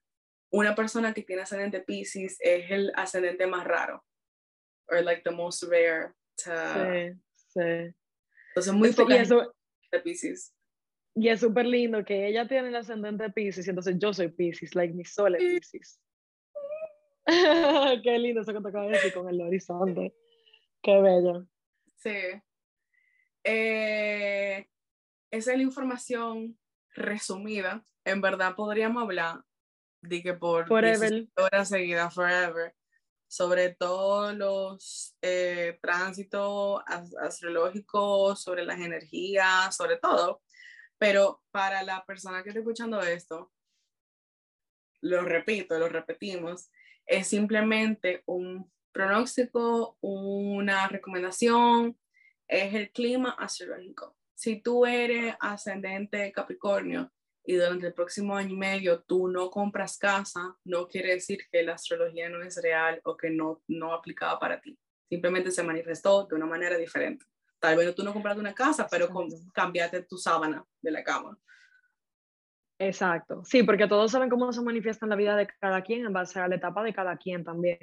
una 0.52 0.76
persona 0.76 1.14
que 1.14 1.24
tiene 1.24 1.42
ascendente 1.42 1.82
Pisces 1.82 2.38
es 2.40 2.70
el 2.70 2.92
ascendente 2.96 3.48
más 3.48 3.66
raro. 3.66 4.04
O 4.88 4.96
like 5.02 5.22
the 5.24 5.32
most 5.32 5.64
rare. 5.64 6.14
Sí, 6.36 7.20
sí. 7.48 7.96
Entonces, 8.50 8.74
muy 8.74 8.92
poca 8.94 9.16
de 9.16 10.00
Pisces. 10.00 10.54
Y 11.16 11.30
es 11.30 11.40
súper 11.40 11.66
lindo 11.66 12.04
que 12.04 12.28
ella 12.28 12.48
tiene 12.48 12.70
el 12.70 12.76
ascendente 12.76 13.30
Pisces 13.30 13.68
entonces 13.68 13.96
yo 14.00 14.14
soy 14.14 14.30
Pisces, 14.30 14.74
like 14.74 14.94
mi 14.94 15.06
sol 15.06 15.36
es 15.36 15.42
Pisces. 15.42 16.00
Qué 18.04 18.20
lindo 18.20 18.42
eso 18.42 18.54
que 18.54 18.62
te 18.62 18.70
acabo 18.70 18.86
de 18.86 18.92
decir 18.92 19.14
con 19.14 19.30
el 19.30 19.42
horizonte. 19.42 20.16
Qué 20.82 21.02
bello. 21.02 21.48
Sí. 21.98 22.18
Eh, 23.44 24.68
esa 25.32 25.52
es 25.52 25.58
la 25.58 25.64
información 25.64 26.58
resumida. 26.96 27.86
En 28.06 28.22
verdad 28.22 28.56
podríamos 28.56 29.04
hablar 29.04 29.44
de 30.02 30.22
que 30.22 30.34
por 30.34 30.72
horas 30.72 31.70
seguidas, 31.70 32.14
forever, 32.14 32.76
sobre 33.28 33.74
todos 33.74 34.36
los 34.36 35.16
eh, 35.22 35.80
tránsitos 35.82 36.84
astrológicos, 37.20 38.44
sobre 38.44 38.66
las 38.66 38.80
energías, 38.80 39.76
sobre 39.76 39.98
todo. 39.98 40.42
Pero 40.98 41.42
para 41.52 41.84
la 41.84 42.06
persona 42.06 42.44
que 42.44 42.50
está 42.50 42.60
escuchando 42.60 43.02
esto, 43.02 43.52
lo 45.02 45.24
repito, 45.24 45.80
lo 45.80 45.90
repetimos, 45.90 46.70
es 47.06 47.28
simplemente 47.28 48.24
un 48.26 48.72
pronóstico, 48.92 49.98
una 50.02 50.88
recomendación, 50.88 51.98
es 52.48 52.74
el 52.74 52.92
clima 52.92 53.32
astrológico. 53.32 54.16
Si 54.36 54.62
tú 54.62 54.86
eres 54.86 55.36
ascendente 55.40 56.32
Capricornio 56.32 57.12
y 57.44 57.56
durante 57.56 57.88
el 57.88 57.94
próximo 57.94 58.36
año 58.36 58.54
y 58.54 58.58
medio 58.58 59.02
tú 59.02 59.28
no 59.28 59.50
compras 59.50 59.98
casa, 59.98 60.58
no 60.64 60.88
quiere 60.88 61.14
decir 61.14 61.40
que 61.52 61.64
la 61.64 61.74
astrología 61.74 62.30
no 62.30 62.42
es 62.44 62.62
real 62.62 63.02
o 63.04 63.18
que 63.18 63.30
no, 63.30 63.62
no 63.68 63.94
aplicaba 63.94 64.40
para 64.40 64.62
ti. 64.62 64.78
Simplemente 65.10 65.52
se 65.52 65.64
manifestó 65.64 66.26
de 66.26 66.36
una 66.36 66.46
manera 66.46 66.78
diferente. 66.78 67.26
Tal 67.60 67.78
vez 67.78 67.96
tú 67.96 68.04
no 68.04 68.14
compraste 68.14 68.42
una 68.42 68.54
casa, 68.54 68.88
pero 68.90 69.10
cambiaste 69.54 70.04
tu 70.04 70.18
sábana 70.18 70.66
de 70.82 70.92
la 70.92 71.04
cama. 71.04 71.38
Exacto, 72.80 73.44
sí, 73.46 73.64
porque 73.64 73.88
todos 73.88 74.12
saben 74.12 74.30
cómo 74.30 74.52
se 74.52 74.62
manifiesta 74.62 75.06
en 75.06 75.12
la 75.12 75.16
vida 75.16 75.36
de 75.36 75.48
cada 75.60 75.82
quien 75.84 76.06
en 76.06 76.14
base 76.14 76.40
a 76.40 76.48
la 76.48 76.56
etapa 76.56 76.84
de 76.84 76.94
cada 76.94 77.16
quien 77.18 77.44
también. 77.44 77.78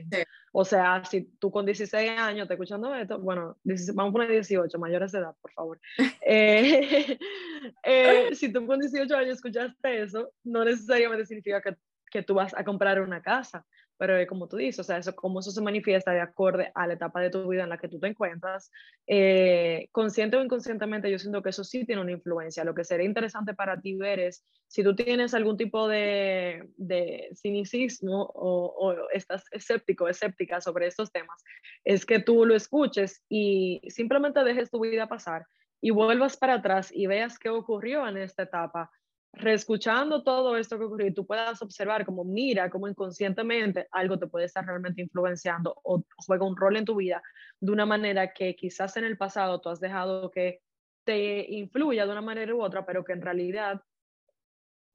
O 0.53 0.65
sea, 0.65 1.05
si 1.05 1.23
tú 1.39 1.51
con 1.51 1.65
16 1.65 2.11
años 2.19 2.49
te 2.49 2.55
escuchando 2.55 2.95
esto, 2.95 3.19
bueno, 3.21 3.57
vamos 3.95 4.11
a 4.11 4.13
poner 4.13 4.31
18, 4.31 4.79
mayores 4.79 5.13
de 5.13 5.21
edad, 5.21 5.35
por 5.41 5.53
favor. 5.53 5.81
Eh, 6.23 7.19
eh, 7.83 8.35
si 8.35 8.53
tú 8.53 8.67
con 8.67 8.79
18 8.81 9.17
años 9.17 9.37
escuchaste 9.37 10.03
eso, 10.03 10.33
no 10.45 10.65
necesariamente 10.65 11.27
significa 11.27 11.61
que, 11.61 11.77
que 12.11 12.23
tú 12.23 12.35
vas 12.35 12.55
a 12.57 12.65
comprar 12.65 13.01
una 13.01 13.23
casa 13.23 13.65
pero 14.01 14.17
como 14.27 14.49
tú 14.49 14.57
dices, 14.57 14.79
o 14.79 14.83
sea, 14.83 14.97
eso, 14.97 15.15
cómo 15.15 15.41
eso 15.41 15.51
se 15.51 15.61
manifiesta 15.61 16.13
de 16.13 16.23
acuerdo 16.23 16.65
a 16.75 16.87
la 16.87 16.95
etapa 16.95 17.21
de 17.21 17.29
tu 17.29 17.47
vida 17.47 17.65
en 17.65 17.69
la 17.69 17.77
que 17.77 17.87
tú 17.87 18.01
te 18.01 18.07
encuentras, 18.07 18.73
eh, 19.07 19.91
consciente 19.93 20.39
o 20.39 20.43
inconscientemente, 20.43 21.11
yo 21.11 21.19
siento 21.19 21.43
que 21.43 21.51
eso 21.51 21.65
sí 21.65 21.85
tiene 21.85 22.01
una 22.01 22.13
influencia. 22.13 22.65
Lo 22.65 22.75
que 22.75 22.83
sería 22.83 23.05
interesante 23.05 23.53
para 23.53 23.79
ti 23.79 23.97
ver 23.97 24.19
es 24.21 24.43
si 24.69 24.83
tú 24.83 24.97
tienes 24.97 25.35
algún 25.35 25.59
tipo 25.59 25.87
de, 25.87 26.67
de 26.79 27.29
cinicismo 27.35 28.23
o, 28.23 28.75
o, 28.75 29.11
estás 29.11 29.45
escéptico, 29.51 30.09
escéptica 30.09 30.63
sobre 30.63 30.87
estos 30.87 31.13
temas, 31.13 31.45
es 31.85 32.07
que 32.07 32.21
tú 32.21 32.47
lo 32.47 32.57
escuches 32.57 33.23
y 33.29 33.83
simplemente 33.89 34.43
dejes 34.45 34.71
tu 34.71 34.81
vida 34.81 35.09
pasar 35.09 35.45
y 35.83 35.91
vuelvas 35.91 36.39
para 36.39 36.55
atrás 36.55 36.91
y 36.91 37.07
veas 37.07 37.39
qué 37.39 37.51
ocurrió 37.51 38.09
en 38.09 38.17
esta 38.17 38.45
etapa 38.45 38.91
reescuchando 39.33 40.23
todo 40.23 40.57
esto 40.57 40.79
que 40.79 40.85
ocurrió, 40.85 41.13
tú 41.15 41.27
puedas 41.27 41.63
observar 41.63 42.05
como 42.05 42.25
mira, 42.25 42.69
como 42.71 42.89
inconscientemente 42.89 43.87
algo 43.93 44.19
te 44.19 44.27
puede 44.27 44.47
estar 44.47 44.65
realmente 44.65 45.03
influenciando 45.03 45.75
o 45.85 46.05
juega 46.27 46.47
un 46.47 46.57
rol 46.57 46.77
en 46.77 46.85
tu 46.85 46.97
vida 46.97 47.23
de 47.61 47.73
una 47.73 47.87
manera 47.87 48.33
que 48.33 48.57
quizás 48.57 48.97
en 48.97 49.05
el 49.05 49.17
pasado 49.17 49.61
tú 49.61 49.69
has 49.69 49.81
dejado 49.81 50.31
que 50.31 50.61
te 51.05 51.47
influya 51.49 52.07
de 52.07 52.13
una 52.13 52.21
manera 52.21 52.55
u 52.55 52.63
otra, 52.63 52.85
pero 52.85 53.05
que 53.05 53.13
en 53.13 53.23
realidad 53.23 53.81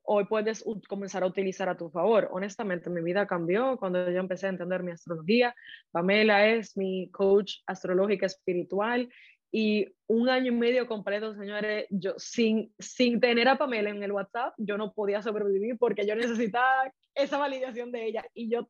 hoy 0.04 0.26
puedes 0.26 0.64
comenzar 0.88 1.24
a 1.24 1.28
utilizar 1.28 1.68
a 1.68 1.78
tu 1.78 1.90
favor. 1.90 2.30
Honestamente, 2.32 2.90
mi 2.90 3.02
vida 3.02 3.26
cambió 3.26 3.78
cuando 3.78 4.10
yo 4.12 4.20
empecé 4.20 4.46
a 4.46 4.50
entender 4.50 4.84
mi 4.84 4.92
astrología. 4.92 5.56
Pamela 5.92 6.48
es 6.48 6.78
mi 6.78 7.10
coach 7.12 7.56
astrológica 7.66 8.28
espiritual 8.28 9.10
y 9.52 9.88
un 10.08 10.30
año 10.30 10.52
y 10.52 10.56
medio 10.56 10.88
completo, 10.88 11.34
señores, 11.36 11.86
yo 11.90 12.14
sin, 12.18 12.74
sin 12.78 13.20
tener 13.20 13.48
a 13.48 13.58
Pamela 13.58 13.90
en 13.90 14.04
el 14.04 14.12
WhatsApp, 14.12 14.54
yo 14.58 14.78
no 14.78 14.94
podía 14.94 15.22
sobrevivir 15.22 15.78
porque 15.78 16.06
yo 16.06 16.16
necesitaba 16.16 16.92
esa 17.14 17.38
validación 17.38 17.92
de 17.92 18.06
ella 18.06 18.26
y 18.34 18.50
yo 18.50 18.70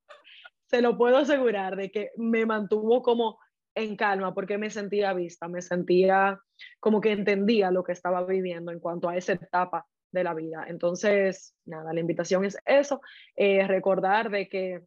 se 0.67 0.81
lo 0.81 0.97
puedo 0.97 1.17
asegurar 1.17 1.75
de 1.75 1.91
que 1.91 2.11
me 2.17 2.45
mantuvo 2.45 3.01
como 3.01 3.39
en 3.75 3.95
calma 3.95 4.33
porque 4.33 4.57
me 4.57 4.69
sentía 4.69 5.13
vista, 5.13 5.47
me 5.47 5.61
sentía 5.61 6.39
como 6.79 7.01
que 7.01 7.11
entendía 7.11 7.71
lo 7.71 7.83
que 7.83 7.91
estaba 7.91 8.25
viviendo 8.25 8.71
en 8.71 8.79
cuanto 8.79 9.09
a 9.09 9.17
esa 9.17 9.33
etapa 9.33 9.85
de 10.11 10.23
la 10.23 10.33
vida. 10.33 10.65
Entonces, 10.67 11.53
nada, 11.65 11.93
la 11.93 11.99
invitación 11.99 12.45
es 12.45 12.57
eso, 12.65 13.01
eh, 13.35 13.67
recordar 13.67 14.29
de 14.31 14.47
que 14.47 14.81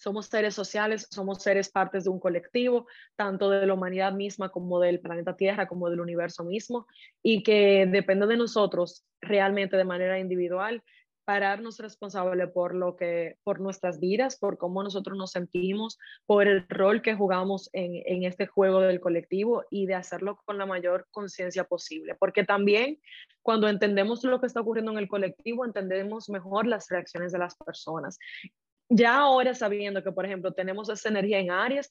somos 0.00 0.26
seres 0.26 0.54
sociales, 0.54 1.06
somos 1.10 1.42
seres 1.42 1.68
partes 1.68 2.04
de 2.04 2.10
un 2.10 2.18
colectivo, 2.18 2.86
tanto 3.16 3.50
de 3.50 3.66
la 3.66 3.74
humanidad 3.74 4.12
misma 4.12 4.48
como 4.48 4.80
del 4.80 4.98
planeta 4.98 5.36
Tierra, 5.36 5.68
como 5.68 5.90
del 5.90 6.00
universo 6.00 6.42
mismo, 6.42 6.86
y 7.22 7.42
que 7.42 7.86
depende 7.86 8.26
de 8.26 8.38
nosotros 8.38 9.04
realmente 9.20 9.76
de 9.76 9.84
manera 9.84 10.18
individual 10.18 10.82
pararnos 11.26 11.78
responsable 11.78 12.48
por 12.48 12.74
lo 12.74 12.96
que 12.96 13.36
por 13.44 13.60
nuestras 13.60 14.00
vidas, 14.00 14.38
por 14.38 14.56
cómo 14.56 14.82
nosotros 14.82 15.16
nos 15.16 15.32
sentimos, 15.32 15.98
por 16.26 16.48
el 16.48 16.66
rol 16.68 17.02
que 17.02 17.14
jugamos 17.14 17.68
en, 17.72 18.02
en 18.06 18.24
este 18.24 18.46
juego 18.46 18.80
del 18.80 19.00
colectivo 19.00 19.64
y 19.70 19.86
de 19.86 19.94
hacerlo 19.94 20.40
con 20.44 20.56
la 20.58 20.66
mayor 20.66 21.06
conciencia 21.10 21.64
posible, 21.64 22.16
porque 22.18 22.42
también 22.42 22.98
cuando 23.42 23.68
entendemos 23.68 24.24
lo 24.24 24.40
que 24.40 24.46
está 24.46 24.60
ocurriendo 24.60 24.92
en 24.92 24.98
el 24.98 25.08
colectivo, 25.08 25.64
entendemos 25.64 26.28
mejor 26.30 26.66
las 26.66 26.88
reacciones 26.88 27.32
de 27.32 27.38
las 27.38 27.54
personas 27.54 28.18
ya 28.90 29.18
ahora 29.18 29.54
sabiendo 29.54 30.02
que, 30.02 30.12
por 30.12 30.26
ejemplo, 30.26 30.52
tenemos 30.52 30.88
esa 30.90 31.08
energía 31.08 31.38
en 31.38 31.50
Aries, 31.50 31.88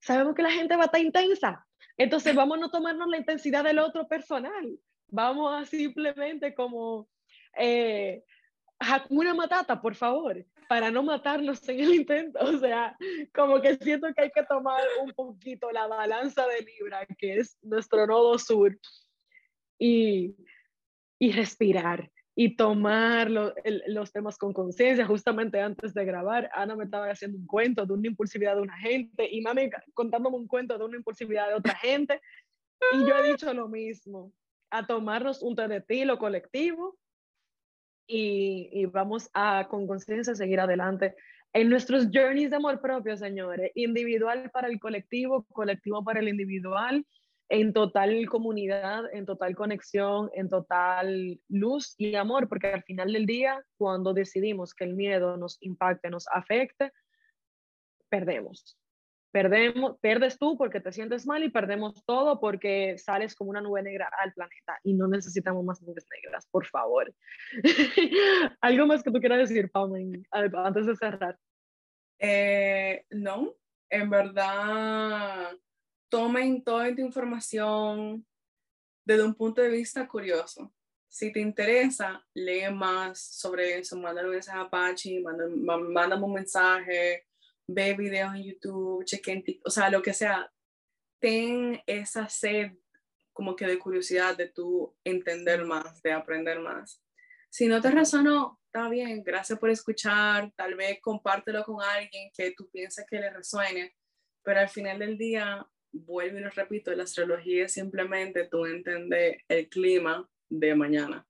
sabemos 0.00 0.34
que 0.34 0.42
la 0.42 0.50
gente 0.50 0.76
va 0.76 0.82
a 0.82 0.86
estar 0.86 1.00
intensa. 1.00 1.66
Entonces 1.96 2.34
vamos 2.34 2.58
a 2.58 2.60
no 2.60 2.70
tomarnos 2.70 3.08
la 3.08 3.18
intensidad 3.18 3.64
del 3.64 3.78
otro 3.78 4.06
personal. 4.08 4.78
Vamos 5.08 5.54
a 5.54 5.64
simplemente 5.64 6.54
como 6.54 7.08
eh, 7.56 8.24
una 9.10 9.32
Matata, 9.34 9.80
por 9.80 9.94
favor, 9.94 10.44
para 10.68 10.90
no 10.90 11.02
matarnos 11.02 11.66
en 11.68 11.80
el 11.80 11.94
intento. 11.94 12.38
O 12.42 12.58
sea, 12.58 12.96
como 13.32 13.60
que 13.60 13.76
siento 13.76 14.12
que 14.14 14.22
hay 14.22 14.30
que 14.30 14.44
tomar 14.44 14.82
un 15.02 15.12
poquito 15.12 15.70
la 15.70 15.86
balanza 15.86 16.46
de 16.46 16.62
Libra, 16.62 17.06
que 17.18 17.38
es 17.38 17.56
nuestro 17.62 18.06
nodo 18.06 18.38
sur, 18.38 18.76
y, 19.78 20.34
y 21.18 21.32
respirar 21.32 22.10
y 22.42 22.56
tomar 22.56 23.30
los 23.30 24.12
temas 24.12 24.38
con 24.38 24.54
conciencia. 24.54 25.04
Justamente 25.04 25.60
antes 25.60 25.92
de 25.92 26.06
grabar, 26.06 26.48
Ana 26.54 26.74
me 26.74 26.84
estaba 26.84 27.10
haciendo 27.10 27.36
un 27.36 27.46
cuento 27.46 27.84
de 27.84 27.92
una 27.92 28.06
impulsividad 28.06 28.56
de 28.56 28.62
una 28.62 28.78
gente 28.78 29.28
y 29.30 29.42
mami 29.42 29.68
contándome 29.92 30.38
un 30.38 30.46
cuento 30.46 30.78
de 30.78 30.84
una 30.86 30.96
impulsividad 30.96 31.48
de 31.48 31.54
otra 31.56 31.74
gente. 31.74 32.18
Y 32.94 33.06
yo 33.06 33.14
he 33.14 33.32
dicho 33.32 33.52
lo 33.52 33.68
mismo, 33.68 34.32
a 34.70 34.86
tomarnos 34.86 35.42
un 35.42 35.54
té 35.54 35.68
de 35.68 35.82
tilo 35.82 36.18
colectivo 36.18 36.96
y, 38.06 38.70
y 38.72 38.86
vamos 38.86 39.28
a 39.34 39.68
con 39.68 39.86
conciencia 39.86 40.34
seguir 40.34 40.60
adelante 40.60 41.14
en 41.52 41.68
nuestros 41.68 42.06
journeys 42.06 42.48
de 42.48 42.56
amor 42.56 42.80
propio, 42.80 43.18
señores, 43.18 43.70
individual 43.74 44.50
para 44.50 44.68
el 44.68 44.80
colectivo, 44.80 45.44
colectivo 45.52 46.02
para 46.02 46.20
el 46.20 46.28
individual, 46.28 47.04
en 47.50 47.72
total 47.72 48.26
comunidad, 48.28 49.12
en 49.12 49.26
total 49.26 49.56
conexión, 49.56 50.30
en 50.34 50.48
total 50.48 51.40
luz 51.48 51.94
y 51.98 52.14
amor, 52.14 52.48
porque 52.48 52.68
al 52.68 52.84
final 52.84 53.12
del 53.12 53.26
día, 53.26 53.60
cuando 53.76 54.14
decidimos 54.14 54.72
que 54.72 54.84
el 54.84 54.94
miedo 54.94 55.36
nos 55.36 55.58
impacte, 55.60 56.10
nos 56.10 56.28
afecte, 56.28 56.92
perdemos. 58.08 58.78
Perdemos, 59.32 59.98
pierdes 60.00 60.38
tú 60.38 60.56
porque 60.56 60.80
te 60.80 60.92
sientes 60.92 61.26
mal 61.26 61.42
y 61.44 61.50
perdemos 61.50 62.04
todo 62.04 62.40
porque 62.40 62.98
sales 62.98 63.34
como 63.34 63.50
una 63.50 63.60
nube 63.60 63.82
negra 63.82 64.08
al 64.18 64.32
planeta 64.32 64.78
y 64.82 64.94
no 64.94 65.06
necesitamos 65.06 65.64
más 65.64 65.82
nubes 65.82 66.06
negras, 66.10 66.46
por 66.50 66.66
favor. 66.66 67.12
¿Algo 68.60 68.86
más 68.86 69.02
que 69.02 69.10
tú 69.10 69.20
quieras 69.20 69.48
decir, 69.48 69.70
Pam, 69.70 69.92
antes 70.30 70.86
de 70.86 70.96
cerrar? 70.96 71.36
Eh, 72.18 73.04
no, 73.10 73.54
en 73.88 74.10
verdad, 74.10 75.52
tomen 76.10 76.62
toda 76.62 76.88
esta 76.88 77.00
información 77.00 78.26
desde 79.04 79.24
un 79.24 79.34
punto 79.34 79.62
de 79.62 79.70
vista 79.70 80.06
curioso. 80.06 80.72
Si 81.08 81.32
te 81.32 81.40
interesa, 81.40 82.24
lee 82.34 82.70
más 82.72 83.20
sobre 83.20 83.78
eso, 83.78 83.96
mándale 83.96 84.28
un 84.28 84.34
mensaje 84.34 84.58
a 84.58 84.62
Apache, 84.62 85.20
mándame 85.20 86.24
un 86.24 86.32
mensaje, 86.32 87.26
ve 87.66 87.94
videos 87.94 88.34
en 88.34 88.44
YouTube, 88.44 89.04
chequen, 89.04 89.42
o 89.64 89.70
sea, 89.70 89.90
lo 89.90 90.02
que 90.02 90.12
sea, 90.12 90.52
ten 91.18 91.80
esa 91.86 92.28
sed 92.28 92.72
como 93.32 93.56
que 93.56 93.66
de 93.66 93.78
curiosidad, 93.78 94.36
de 94.36 94.48
tú 94.48 94.94
entender 95.02 95.64
más, 95.64 96.02
de 96.02 96.12
aprender 96.12 96.60
más. 96.60 97.02
Si 97.48 97.66
no 97.66 97.80
te 97.80 97.90
resonó, 97.90 98.60
está 98.66 98.88
bien, 98.88 99.24
gracias 99.24 99.58
por 99.58 99.70
escuchar, 99.70 100.52
tal 100.56 100.74
vez 100.74 101.00
compártelo 101.00 101.64
con 101.64 101.82
alguien 101.82 102.30
que 102.32 102.52
tú 102.52 102.68
piensas 102.70 103.06
que 103.08 103.18
le 103.18 103.30
resuene, 103.30 103.96
pero 104.42 104.60
al 104.60 104.68
final 104.68 104.98
del 104.98 105.18
día, 105.18 105.66
vuelvo 105.92 106.38
y 106.38 106.42
lo 106.42 106.50
repito, 106.50 106.92
la 106.94 107.04
astrología 107.04 107.64
es 107.64 107.72
simplemente 107.72 108.48
tú 108.48 108.66
entender 108.66 109.42
el 109.48 109.68
clima 109.68 110.28
de 110.48 110.74
mañana. 110.74 111.26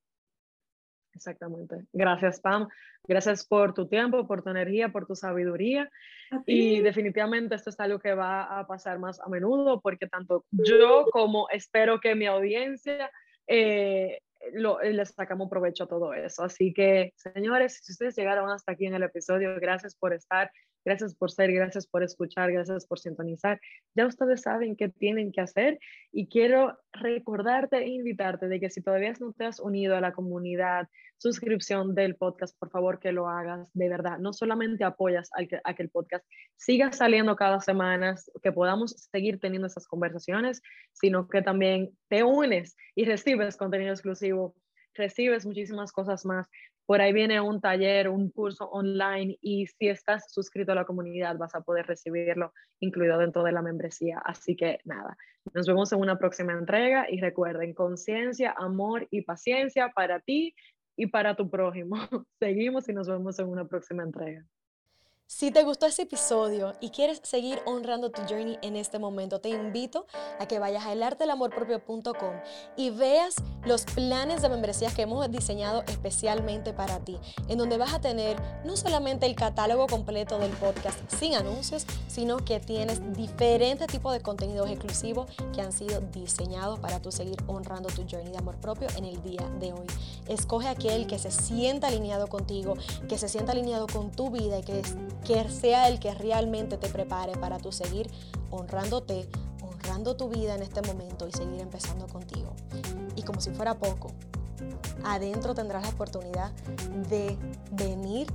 Exactamente. 1.15 1.87
Gracias, 1.93 2.41
Pam. 2.41 2.69
Gracias 3.07 3.47
por 3.47 3.74
tu 3.74 3.89
tiempo, 3.89 4.27
por 4.27 4.43
tu 4.43 4.51
energía, 4.51 4.91
por 4.91 5.07
tu 5.07 5.15
sabiduría. 5.15 5.91
Y 6.47 6.81
definitivamente 6.81 7.55
esto 7.57 7.70
es 7.70 7.81
algo 7.81 7.99
que 7.99 8.15
va 8.15 8.59
a 8.59 8.66
pasar 8.66 8.99
más 8.99 9.20
a 9.20 9.28
menudo 9.28 9.81
porque 9.81 10.07
tanto 10.07 10.45
yo 10.51 11.07
como 11.11 11.49
espero 11.51 12.01
que 12.01 12.15
mi 12.15 12.27
audiencia 12.27 13.11
eh, 13.49 14.20
lo, 14.53 14.81
les 14.81 15.11
sacamos 15.11 15.51
provecho 15.51 15.85
a 15.85 15.89
todo 15.89 16.15
eso. 16.15 16.45
Así 16.45 16.73
que, 16.73 17.12
señores, 17.16 17.81
si 17.82 17.93
ustedes 17.93 18.16
llegaron 18.16 18.49
hasta 18.51 18.73
aquí 18.73 18.87
en 18.87 18.95
el 18.95 19.03
episodio, 19.03 19.57
gracias 19.61 19.97
por 19.97 20.12
estar. 20.15 20.51
Gracias 20.85 21.15
por 21.15 21.31
ser, 21.31 21.52
gracias 21.52 21.86
por 21.86 22.02
escuchar, 22.02 22.52
gracias 22.52 22.86
por 22.86 22.98
sintonizar. 22.98 23.61
Ya 23.94 24.07
ustedes 24.07 24.43
saben 24.43 24.77
qué 24.77 24.89
tienen 24.89 25.32
que 25.32 25.40
hacer 25.40 25.78
y 26.12 26.28
quiero 26.28 26.78
recordarte 26.93 27.78
e 27.78 27.89
invitarte 27.89 28.48
de 28.48 28.61
que 28.61 28.70
si 28.70 28.82
todavía 28.82 29.12
no 29.20 29.32
te 29.32 29.44
has 29.44 29.61
unido 29.61 29.97
a 29.97 30.01
la 30.01 30.12
comunidad, 30.12 30.89
suscripción 31.19 31.94
del 31.94 32.16
podcast, 32.16 32.59
por 32.59 32.70
favor 32.70 32.98
que 32.98 33.12
lo 33.12 33.28
hagas 33.28 33.70
de 33.74 33.89
verdad. 33.90 34.19
No 34.19 34.32
solamente 34.32 34.85
apoyas 34.85 35.31
a 35.35 35.44
que, 35.44 35.82
el 35.82 35.90
podcast 35.90 36.24
siga 36.57 36.93
saliendo 36.93 37.36
cada 37.36 37.61
semana, 37.61 38.16
que 38.43 38.52
podamos 38.52 38.93
seguir 39.12 39.39
teniendo 39.39 39.66
esas 39.66 39.86
conversaciones, 39.86 40.62
sino 40.93 41.28
que 41.28 41.43
también 41.43 41.90
te 42.09 42.23
unes 42.23 42.77
y 42.94 43.05
recibes 43.05 43.57
contenido 43.57 43.93
exclusivo 43.93 44.55
recibes 44.94 45.47
muchísimas 45.47 45.93
cosas 45.93 46.24
más. 46.24 46.48
Por 46.91 47.01
ahí 47.01 47.12
viene 47.12 47.41
un 47.41 47.61
taller, 47.61 48.09
un 48.09 48.31
curso 48.31 48.69
online 48.69 49.39
y 49.41 49.69
si 49.69 49.87
estás 49.87 50.25
suscrito 50.33 50.73
a 50.73 50.75
la 50.75 50.85
comunidad 50.85 51.39
vas 51.39 51.55
a 51.55 51.61
poder 51.61 51.87
recibirlo 51.87 52.53
incluido 52.81 53.17
dentro 53.17 53.45
de 53.45 53.53
la 53.53 53.62
membresía. 53.62 54.21
Así 54.25 54.57
que 54.57 54.81
nada, 54.85 55.17
nos 55.55 55.69
vemos 55.69 55.93
en 55.93 56.01
una 56.01 56.19
próxima 56.19 56.53
entrega 56.53 57.07
y 57.09 57.21
recuerden, 57.21 57.75
conciencia, 57.75 58.57
amor 58.59 59.07
y 59.12 59.23
paciencia 59.23 59.93
para 59.95 60.19
ti 60.19 60.53
y 60.97 61.07
para 61.07 61.37
tu 61.37 61.49
prójimo. 61.49 61.95
Seguimos 62.41 62.89
y 62.89 62.93
nos 62.93 63.07
vemos 63.07 63.39
en 63.39 63.47
una 63.47 63.69
próxima 63.69 64.03
entrega. 64.03 64.45
Si 65.32 65.52
te 65.52 65.62
gustó 65.62 65.86
este 65.86 66.02
episodio 66.02 66.74
y 66.81 66.90
quieres 66.90 67.20
seguir 67.23 67.62
honrando 67.65 68.11
tu 68.11 68.20
journey 68.23 68.59
en 68.62 68.74
este 68.74 68.98
momento, 68.98 69.40
te 69.40 69.48
invito 69.48 70.05
a 70.40 70.47
que 70.47 70.59
vayas 70.59 70.85
a 70.85 70.93
elartelamorpropio.com 70.93 72.35
y 72.77 72.90
veas 72.90 73.36
los 73.65 73.85
planes 73.85 74.43
de 74.43 74.48
membresías 74.48 74.93
que 74.93 75.02
hemos 75.02 75.31
diseñado 75.31 75.85
especialmente 75.86 76.73
para 76.73 76.98
ti, 76.98 77.16
en 77.48 77.59
donde 77.59 77.78
vas 77.78 77.94
a 77.94 78.01
tener 78.01 78.36
no 78.65 78.77
solamente 78.77 79.24
el 79.27 79.36
catálogo 79.36 79.86
completo 79.86 80.36
del 80.40 80.51
podcast 80.51 80.98
sin 81.15 81.36
anuncios, 81.36 81.86
sino 82.09 82.39
que 82.39 82.59
tienes 82.59 83.01
diferentes 83.15 83.86
tipos 83.86 84.12
de 84.12 84.20
contenidos 84.23 84.69
exclusivos 84.69 85.31
que 85.55 85.62
han 85.62 85.73
sido 85.73 86.01
diseñados 86.01 86.81
para 86.81 87.01
tú 87.01 87.12
seguir 87.12 87.36
honrando 87.47 87.89
tu 87.89 88.02
journey 88.02 88.32
de 88.32 88.39
amor 88.39 88.57
propio 88.57 88.89
en 88.97 89.05
el 89.05 89.23
día 89.23 89.48
de 89.61 89.73
hoy. 89.73 89.86
Escoge 90.27 90.66
aquel 90.66 91.07
que 91.07 91.20
se 91.20 91.31
sienta 91.31 91.86
alineado 91.86 92.27
contigo, 92.27 92.74
que 93.09 93.16
se 93.16 93.28
sienta 93.28 93.52
alineado 93.52 93.86
con 93.86 94.11
tu 94.11 94.31
vida 94.31 94.59
y 94.59 94.62
que 94.62 94.82
que 95.25 95.49
sea 95.49 95.89
el 95.89 96.01
que 96.01 96.15
realmente 96.15 96.77
te 96.77 96.89
prepare 96.89 97.33
para 97.37 97.59
tu 97.59 97.73
seguir 97.73 98.11
honrándote, 98.51 99.29
honrando 99.63 100.17
tu 100.17 100.29
vida 100.29 100.55
en 100.55 100.63
este 100.63 100.83
momento 100.83 101.29
y 101.29 101.33
seguir 101.33 101.61
empezando 101.61 102.07
contigo. 102.07 102.55
Y 103.17 103.23
como 103.23 103.41
si 103.41 103.51
fuera 103.51 103.79
poco, 103.79 104.13
adentro 105.05 105.55
tendrás 105.55 105.83
la 105.83 105.91
oportunidad 105.91 106.53
de 107.09 107.39
venir 107.73 108.27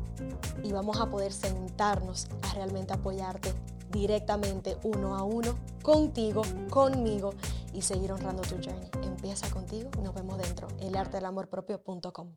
y 0.63 0.71
vamos 0.71 0.99
a 0.99 1.07
poder 1.07 1.31
sentarnos 1.31 2.27
a 2.43 2.53
realmente 2.53 2.93
apoyarte 2.93 3.53
directamente 3.91 4.77
uno 4.83 5.15
a 5.15 5.23
uno, 5.23 5.55
contigo, 5.81 6.41
conmigo 6.69 7.33
y 7.73 7.81
seguir 7.81 8.11
honrando 8.11 8.41
tu 8.41 8.55
journey. 8.55 8.89
Empieza 9.03 9.49
contigo 9.49 9.89
nos 10.01 10.13
vemos 10.13 10.37
dentro, 10.37 10.67
el 10.79 10.95
arte 10.95 11.17
del 11.17 11.25
amor 11.25 11.49
propio.com. 11.49 12.35